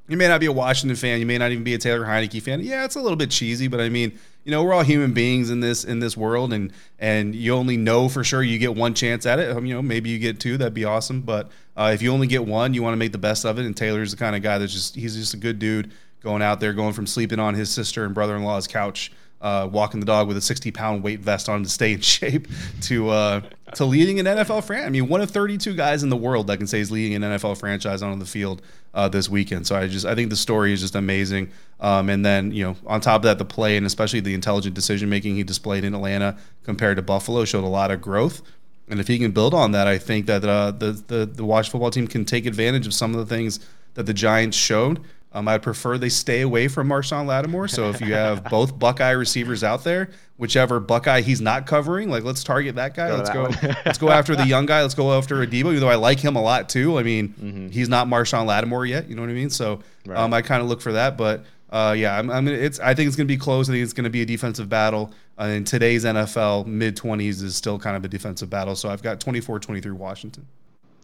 you 0.08 0.16
may 0.16 0.26
not 0.26 0.40
be 0.40 0.46
a 0.46 0.52
Washington 0.52 0.96
fan. 0.96 1.20
You 1.20 1.26
may 1.26 1.38
not 1.38 1.52
even 1.52 1.64
be 1.64 1.74
a 1.74 1.78
Taylor 1.78 2.04
Heinicke 2.04 2.42
fan. 2.42 2.60
Yeah, 2.60 2.84
it's 2.84 2.96
a 2.96 3.00
little 3.00 3.16
bit 3.16 3.30
cheesy, 3.30 3.68
but 3.68 3.80
I 3.80 3.90
mean, 3.90 4.18
you 4.44 4.50
know, 4.50 4.64
we're 4.64 4.72
all 4.72 4.82
human 4.82 5.12
beings 5.12 5.50
in 5.50 5.60
this 5.60 5.84
in 5.84 6.00
this 6.00 6.16
world, 6.16 6.52
and 6.52 6.72
and 6.98 7.34
you 7.34 7.54
only 7.54 7.76
know 7.76 8.08
for 8.08 8.24
sure 8.24 8.42
you 8.42 8.58
get 8.58 8.74
one 8.74 8.94
chance 8.94 9.26
at 9.26 9.38
it. 9.38 9.54
Um, 9.54 9.66
you 9.66 9.74
know, 9.74 9.82
maybe 9.82 10.08
you 10.08 10.18
get 10.18 10.40
two. 10.40 10.56
That'd 10.56 10.72
be 10.72 10.86
awesome. 10.86 11.20
But 11.20 11.50
uh, 11.76 11.90
if 11.92 12.00
you 12.00 12.10
only 12.10 12.26
get 12.26 12.46
one, 12.46 12.72
you 12.72 12.82
want 12.82 12.94
to 12.94 12.98
make 12.98 13.12
the 13.12 13.18
best 13.18 13.44
of 13.44 13.58
it. 13.58 13.66
And 13.66 13.76
Taylor's 13.76 14.10
the 14.10 14.16
kind 14.16 14.34
of 14.34 14.42
guy 14.42 14.56
that's 14.56 14.72
just 14.72 14.94
he's 14.94 15.14
just 15.14 15.34
a 15.34 15.38
good 15.38 15.58
dude 15.58 15.92
going 16.22 16.42
out 16.42 16.60
there, 16.60 16.72
going 16.72 16.94
from 16.94 17.06
sleeping 17.06 17.38
on 17.38 17.54
his 17.54 17.70
sister 17.70 18.04
and 18.04 18.14
brother 18.14 18.34
in 18.34 18.42
law's 18.42 18.66
couch 18.66 19.12
uh, 19.40 19.68
walking 19.70 20.00
the 20.00 20.06
dog 20.06 20.26
with 20.26 20.36
a 20.36 20.40
60 20.40 20.70
pound 20.72 21.02
weight 21.02 21.20
vest 21.20 21.48
on 21.48 21.62
to 21.62 21.68
stay 21.68 21.92
in 21.92 22.00
shape 22.02 22.48
to 22.82 23.10
uh, 23.10 23.40
to 23.74 23.84
leading 23.84 24.18
an 24.18 24.26
NFL 24.26 24.64
franchise. 24.64 24.86
I 24.86 24.90
mean, 24.90 25.08
one 25.08 25.20
of 25.20 25.30
32 25.30 25.74
guys 25.74 26.02
in 26.02 26.08
the 26.08 26.16
world 26.16 26.46
that 26.48 26.56
can 26.56 26.66
say 26.66 26.78
he's 26.78 26.90
leading 26.90 27.22
an 27.22 27.22
NFL 27.32 27.58
franchise 27.58 28.02
on 28.02 28.18
the 28.18 28.26
field 28.26 28.62
uh, 28.94 29.08
this 29.08 29.28
weekend. 29.28 29.66
So 29.66 29.76
I 29.76 29.86
just 29.86 30.06
I 30.06 30.14
think 30.14 30.30
the 30.30 30.36
story 30.36 30.72
is 30.72 30.80
just 30.80 30.94
amazing. 30.94 31.50
Um, 31.80 32.08
and 32.08 32.24
then 32.24 32.50
you 32.52 32.64
know 32.64 32.76
on 32.86 33.00
top 33.00 33.16
of 33.16 33.22
that, 33.22 33.38
the 33.38 33.44
play 33.44 33.76
and 33.76 33.86
especially 33.86 34.20
the 34.20 34.34
intelligent 34.34 34.74
decision 34.74 35.08
making 35.08 35.36
he 35.36 35.44
displayed 35.44 35.84
in 35.84 35.94
Atlanta 35.94 36.36
compared 36.64 36.96
to 36.96 37.02
Buffalo 37.02 37.44
showed 37.44 37.64
a 37.64 37.68
lot 37.68 37.90
of 37.90 38.00
growth. 38.00 38.42
And 38.90 39.00
if 39.00 39.06
he 39.06 39.18
can 39.18 39.32
build 39.32 39.52
on 39.52 39.72
that, 39.72 39.86
I 39.86 39.98
think 39.98 40.26
that 40.26 40.44
uh, 40.44 40.72
the 40.72 40.92
the 40.92 41.26
the 41.26 41.44
Washington 41.44 41.72
football 41.72 41.90
team 41.90 42.06
can 42.06 42.24
take 42.24 42.46
advantage 42.46 42.86
of 42.86 42.94
some 42.94 43.14
of 43.14 43.20
the 43.20 43.34
things 43.34 43.60
that 43.94 44.06
the 44.06 44.14
Giants 44.14 44.56
showed 44.56 45.00
um, 45.32 45.46
I'd 45.46 45.62
prefer 45.62 45.98
they 45.98 46.08
stay 46.08 46.40
away 46.40 46.68
from 46.68 46.88
Marshon 46.88 47.26
Lattimore. 47.26 47.68
So 47.68 47.90
if 47.90 48.00
you 48.00 48.14
have 48.14 48.44
both 48.50 48.78
Buckeye 48.78 49.10
receivers 49.10 49.62
out 49.62 49.84
there, 49.84 50.10
whichever 50.38 50.80
Buckeye 50.80 51.20
he's 51.20 51.40
not 51.40 51.66
covering, 51.66 52.08
like 52.08 52.24
let's 52.24 52.42
target 52.42 52.76
that 52.76 52.94
guy. 52.94 53.08
Go 53.08 53.16
let's 53.16 53.30
go. 53.30 53.68
let's 53.84 53.98
go 53.98 54.08
after 54.08 54.34
the 54.34 54.46
young 54.46 54.64
guy. 54.64 54.80
Let's 54.80 54.94
go 54.94 55.12
after 55.12 55.36
Adebo. 55.36 55.52
Even 55.54 55.80
though 55.80 55.90
I 55.90 55.96
like 55.96 56.18
him 56.18 56.36
a 56.36 56.42
lot 56.42 56.68
too. 56.68 56.98
I 56.98 57.02
mean, 57.02 57.28
mm-hmm. 57.28 57.68
he's 57.68 57.88
not 57.88 58.08
Marshon 58.08 58.46
Lattimore 58.46 58.86
yet. 58.86 59.08
You 59.08 59.16
know 59.16 59.22
what 59.22 59.30
I 59.30 59.34
mean? 59.34 59.50
So 59.50 59.80
right. 60.06 60.18
um, 60.18 60.32
I 60.32 60.40
kind 60.40 60.62
of 60.62 60.68
look 60.68 60.80
for 60.80 60.92
that. 60.92 61.18
But 61.18 61.44
uh, 61.70 61.94
yeah, 61.96 62.18
I'm, 62.18 62.30
I'm, 62.30 62.48
it's. 62.48 62.80
I 62.80 62.94
think 62.94 63.08
it's 63.08 63.16
going 63.16 63.28
to 63.28 63.32
be 63.32 63.38
close. 63.38 63.68
I 63.68 63.72
think 63.72 63.84
it's 63.84 63.92
going 63.92 64.04
to 64.04 64.10
be 64.10 64.22
a 64.22 64.26
defensive 64.26 64.70
battle. 64.70 65.12
Uh, 65.38 65.44
in 65.44 65.64
today's 65.64 66.04
NFL, 66.04 66.66
mid 66.66 66.96
20s 66.96 67.42
is 67.42 67.54
still 67.54 67.78
kind 67.78 67.96
of 67.96 68.04
a 68.04 68.08
defensive 68.08 68.48
battle. 68.48 68.74
So 68.74 68.88
I've 68.88 69.02
got 69.02 69.20
24-23 69.20 69.92
Washington. 69.92 70.46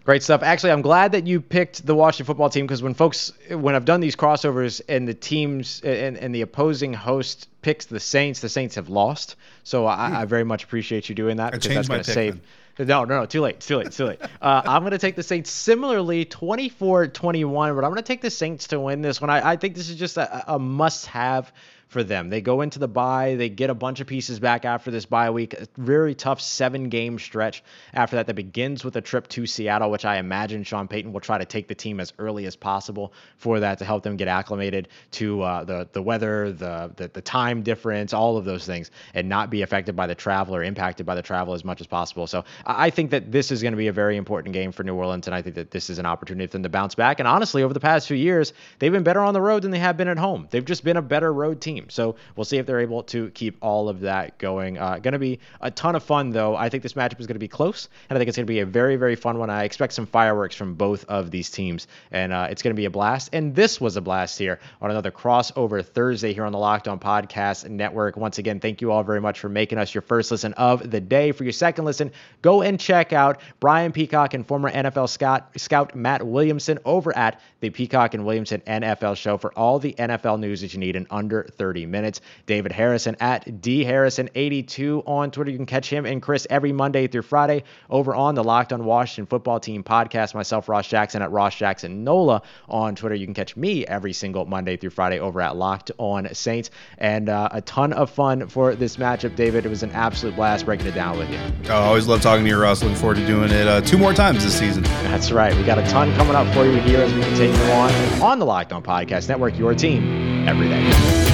Great 0.05 0.23
stuff. 0.23 0.43
Actually, 0.43 0.73
I'm 0.73 0.83
glad 0.83 1.13
that 1.13 1.27
you 1.27 1.41
picked 1.41 1.87
the 1.87 1.95
Washington 1.95 2.27
football 2.27 2.51
team 2.51 2.67
because 2.67 2.83
when 2.83 2.93
folks, 2.93 3.33
when 3.51 3.75
I've 3.75 3.87
done 3.87 4.01
these 4.01 4.15
crossovers 4.15 4.83
and 4.87 5.09
the 5.09 5.15
teams 5.15 5.81
and, 5.83 6.19
and 6.19 6.35
the 6.35 6.43
opposing 6.43 6.93
host 6.93 7.49
picks 7.63 7.87
the 7.87 8.01
Saints, 8.01 8.41
the 8.41 8.51
Saints 8.51 8.75
have 8.75 8.91
lost. 8.91 9.37
So 9.63 9.87
I, 9.87 10.09
hmm. 10.09 10.17
I 10.17 10.25
very 10.27 10.45
much 10.45 10.65
appreciate 10.65 11.09
you 11.09 11.15
doing 11.15 11.39
that 11.39 11.53
because 11.53 11.75
that's 11.75 11.89
going 11.89 12.03
to 12.03 12.11
save. 12.11 12.35
Then. 12.35 12.43
No, 12.89 13.05
no, 13.05 13.21
no, 13.21 13.27
too 13.27 13.41
late, 13.41 13.61
too 13.61 13.79
late, 13.79 13.93
too 13.93 14.07
late. 14.07 14.21
Uh, 14.43 14.61
I'm 14.67 14.83
going 14.83 14.91
to 14.91 14.99
take 14.99 15.17
the 15.17 15.23
Saints 15.23 15.49
similarly, 15.49 16.27
24-21, 16.27 17.75
but 17.75 17.85
I'm 17.85 17.91
going 17.91 17.95
to 17.95 18.03
take 18.03 18.21
the 18.21 18.31
Saints 18.31 18.67
to 18.69 18.81
win 18.81 19.01
this 19.01 19.23
one. 19.23 19.31
I, 19.31 19.53
I 19.53 19.57
think 19.57 19.75
this 19.75 19.89
is 19.89 19.97
just 19.97 20.19
a, 20.19 20.53
a 20.53 20.59
must-have 20.59 21.51
for 21.95 22.05
them. 22.05 22.29
They 22.29 22.41
go 22.41 22.61
into 22.61 22.81
the 22.81 22.89
bye, 22.89 23.37
they 23.37 23.49
get 23.49 23.71
a 23.71 23.75
bunch 23.75 24.01
of 24.01 24.09
pieces 24.09 24.41
back 24.41 24.65
after 24.65 24.91
this 24.91 25.07
bye 25.07 25.31
week. 25.31 25.55
A 25.55 25.69
very 25.79 26.15
tough 26.15 26.41
seven 26.41 26.89
game 26.89 27.19
stretch 27.21 27.63
after 27.95 28.17
that 28.17 28.27
that 28.27 28.35
begins 28.35 28.85
with 28.85 28.97
a 28.97 29.01
trip 29.01 29.29
to 29.29 29.47
Seattle, 29.47 29.91
which 29.93 30.05
I 30.05 30.19
imagine 30.19 30.65
Sean 30.65 30.89
Payton 30.89 31.13
will 31.13 31.21
try 31.21 31.39
to 31.39 31.45
take 31.45 31.69
the 31.69 31.75
team 31.75 32.01
as 32.01 32.13
early 32.19 32.47
as 32.47 32.57
possible 32.57 33.13
for 33.37 33.61
that 33.61 33.79
to 33.79 33.85
help 33.85 34.03
them 34.03 34.17
get 34.17 34.27
acclimated 34.27 34.89
to 35.13 35.41
uh, 35.43 35.65
the 35.65 35.89
the 35.93 36.03
weather, 36.03 36.53
the, 36.53 36.93
the 36.97 37.09
the 37.09 37.23
time 37.23 37.63
difference, 37.63 38.13
all 38.13 38.37
of 38.37 38.45
those 38.45 38.67
things, 38.67 38.91
and 39.15 39.29
not 39.29 39.49
be 39.49 39.63
affected 39.63 39.95
by 39.95 40.09
the 40.09 40.17
travel 40.17 40.57
or 40.57 40.65
impacted 40.65 41.07
by 41.07 41.15
the 41.15 41.23
travel 41.23 41.55
as 41.55 41.65
much 41.65 41.81
as 41.81 41.87
possible. 41.87 42.27
So 42.27 42.45
I 42.67 42.91
think 42.91 43.13
that 43.13 43.31
this 43.31 43.53
is 43.53 43.63
going 43.63 43.73
to 43.73 43.79
be 43.79 43.87
a 43.87 43.93
very 43.93 44.17
important 44.17 44.53
game 44.53 44.73
for 44.73 44.83
New 44.83 44.97
Orleans, 44.97 45.29
and 45.29 45.35
I 45.35 45.43
think 45.43 45.55
that 45.55 45.71
this 45.71 45.89
is 45.89 46.01
an 46.01 46.07
opportunity 46.07 46.49
for 46.49 46.55
them 46.55 46.65
to 46.65 46.69
bounce 46.69 46.97
back. 46.97 47.21
And 47.21 47.29
honestly, 47.29 47.63
over 47.63 47.73
the 47.73 47.79
past 47.79 48.09
few 48.09 48.17
years, 48.17 48.53
they've 48.81 48.91
been 48.91 49.05
better 49.05 49.21
on 49.21 49.33
the 49.33 49.41
road 49.41 49.63
than 49.63 49.71
they 49.71 49.79
have 49.79 49.97
been 49.97 50.09
at 50.09 50.19
home. 50.19 50.49
They've 50.51 50.65
just 50.65 50.83
been 50.83 50.97
a 50.97 51.03
better 51.03 51.33
road 51.33 51.61
team 51.61 51.84
team. 51.85 51.91
So 51.91 52.17
we'll 52.37 52.45
see 52.45 52.59
if 52.59 52.67
they're 52.67 52.81
able 52.81 53.03
to 53.05 53.31
keep 53.31 53.57
all 53.63 53.89
of 53.89 54.01
that 54.01 54.39
going. 54.39 54.79
Uh, 54.79 54.99
going 54.99 55.13
to 55.13 55.19
be 55.19 55.41
a 55.61 55.71
ton 55.71 55.97
of 55.97 56.03
fun, 56.03 56.31
though. 56.31 56.57
I 56.57 56.69
think 56.69 56.83
this 56.83 56.95
matchup 56.95 57.21
is 57.21 57.27
going 57.27 57.35
to 57.35 57.41
be 57.41 57.49
close, 57.49 57.89
and 58.09 58.17
I 58.17 58.21
think 58.21 58.29
it's 58.29 58.37
going 58.37 58.47
to 58.47 58.53
be 58.53 58.61
a 58.61 58.67
very, 58.67 58.97
very 58.97 59.17
fun 59.17 59.39
one. 59.39 59.51
I 59.51 59.65
expect 59.65 59.93
some 59.93 60.07
fireworks 60.07 60.57
from 60.57 60.75
both 60.75 61.05
of 61.07 61.31
these 61.31 61.51
teams, 61.51 61.87
and 62.11 62.33
uh, 62.33 62.49
it's 62.51 62.63
going 62.63 62.75
to 62.75 62.81
be 62.81 62.87
a 62.87 62.91
blast. 62.91 63.31
And 63.33 63.55
this 63.55 63.81
was 63.81 63.97
a 63.97 64.01
blast 64.01 64.39
here 64.39 64.61
on 64.81 64.91
another 64.91 65.11
crossover 65.11 65.85
Thursday 65.85 66.33
here 66.33 66.45
on 66.45 66.53
the 66.53 66.59
Locked 66.59 66.89
On 66.89 66.99
Podcast 66.99 67.69
Network. 67.69 68.17
Once 68.17 68.39
again, 68.39 68.61
thank 68.61 68.81
you 68.81 68.91
all 68.91 69.03
very 69.03 69.21
much 69.21 69.41
for 69.41 69.49
making 69.49 69.79
us 69.79 69.95
your 69.95 70.03
first 70.03 70.31
listen 70.31 70.53
of 70.55 70.91
the 70.91 71.01
day. 71.01 71.33
For 71.33 71.45
your 71.45 71.53
second 71.53 71.85
listen, 71.85 72.13
go 72.43 72.63
and 72.63 72.79
check 72.79 73.13
out 73.13 73.41
Brian 73.61 73.93
Peacock 73.93 74.35
and 74.35 74.47
former 74.47 74.71
NFL 74.71 75.09
scout, 75.09 75.59
scout 75.59 75.95
Matt 75.95 76.27
Williamson 76.27 76.79
over 76.85 77.17
at 77.17 77.41
the 77.61 77.71
Peacock 77.71 78.15
and 78.15 78.25
Williamson 78.25 78.61
NFL 78.67 79.17
Show 79.17 79.39
for 79.39 79.53
all 79.59 79.79
the 79.79 79.95
NFL 79.95 80.39
news 80.41 80.61
that 80.61 80.75
you 80.75 80.81
need 80.81 80.97
in 80.97 81.07
under 81.11 81.45
30 81.45 81.64
minutes 81.73 82.05
minutes. 82.05 82.21
David 82.47 82.73
Harrison 82.73 83.17
at 83.21 83.47
dharrison82 83.47 85.07
on 85.07 85.31
Twitter. 85.31 85.51
You 85.51 85.57
can 85.57 85.67
catch 85.67 85.89
him 85.89 86.07
and 86.07 86.21
Chris 86.21 86.47
every 86.51 86.73
Monday 86.73 87.07
through 87.07 87.23
Friday 87.23 87.65
over 87.89 88.15
on 88.15 88.35
the 88.35 88.45
Locked 88.45 88.73
on 88.73 88.85
Washington 88.85 89.27
Football 89.27 89.61
Team 89.61 89.83
podcast. 89.83 90.35
Myself, 90.35 90.69
Ross 90.69 90.87
Jackson 90.87 91.23
at 91.23 91.31
Ross 91.31 91.55
Jackson 91.55 92.05
Nola 92.05 92.43
on 92.69 92.95
Twitter. 92.95 93.15
You 93.15 93.27
can 93.27 93.35
catch 93.35 93.57
me 93.57 93.87
every 93.87 94.13
single 94.13 94.45
Monday 94.45 94.77
through 94.77 94.91
Friday 94.91 95.19
over 95.19 95.41
at 95.41 95.57
Locked 95.57 95.91
on 95.99 96.33
Saints. 96.35 96.71
And 96.99 97.29
uh, 97.29 97.49
a 97.53 97.63
ton 97.63 97.93
of 97.93 98.11
fun 98.11 98.49
for 98.49 98.75
this 98.75 98.97
matchup, 98.97 99.37
David. 99.37 99.65
It 99.65 99.71
was 99.71 99.83
an 99.83 99.91
absolute 99.93 100.37
blast 100.37 100.67
breaking 100.67 100.87
it 100.87 100.95
down 100.95 101.19
with 101.19 101.31
you. 101.31 101.39
I 101.71 101.77
always 101.77 102.07
love 102.07 102.21
talking 102.21 102.45
to 102.45 102.51
you, 102.51 102.61
Ross. 102.61 102.83
Looking 102.83 102.97
forward 102.97 103.17
to 103.17 103.27
doing 103.27 103.51
it 103.51 103.67
uh, 103.67 103.81
two 103.81 103.99
more 103.99 104.13
times 104.13 104.45
this 104.45 104.59
season. 104.59 104.83
That's 104.83 105.33
right. 105.33 105.57
We 105.57 105.65
got 105.65 105.79
a 105.79 105.89
ton 105.89 106.15
coming 106.17 106.35
up 106.35 106.53
for 106.53 106.65
you 106.65 106.79
here 106.81 107.01
as 107.01 107.15
we 107.15 107.23
continue 107.23 107.59
on 107.73 107.91
on 108.23 108.39
the 108.39 108.47
Locked 108.47 108.73
On 108.73 108.83
Podcast 108.83 109.29
Network, 109.29 109.59
your 109.59 109.75
team 109.75 110.25
every 110.49 110.69
day. 110.69 111.34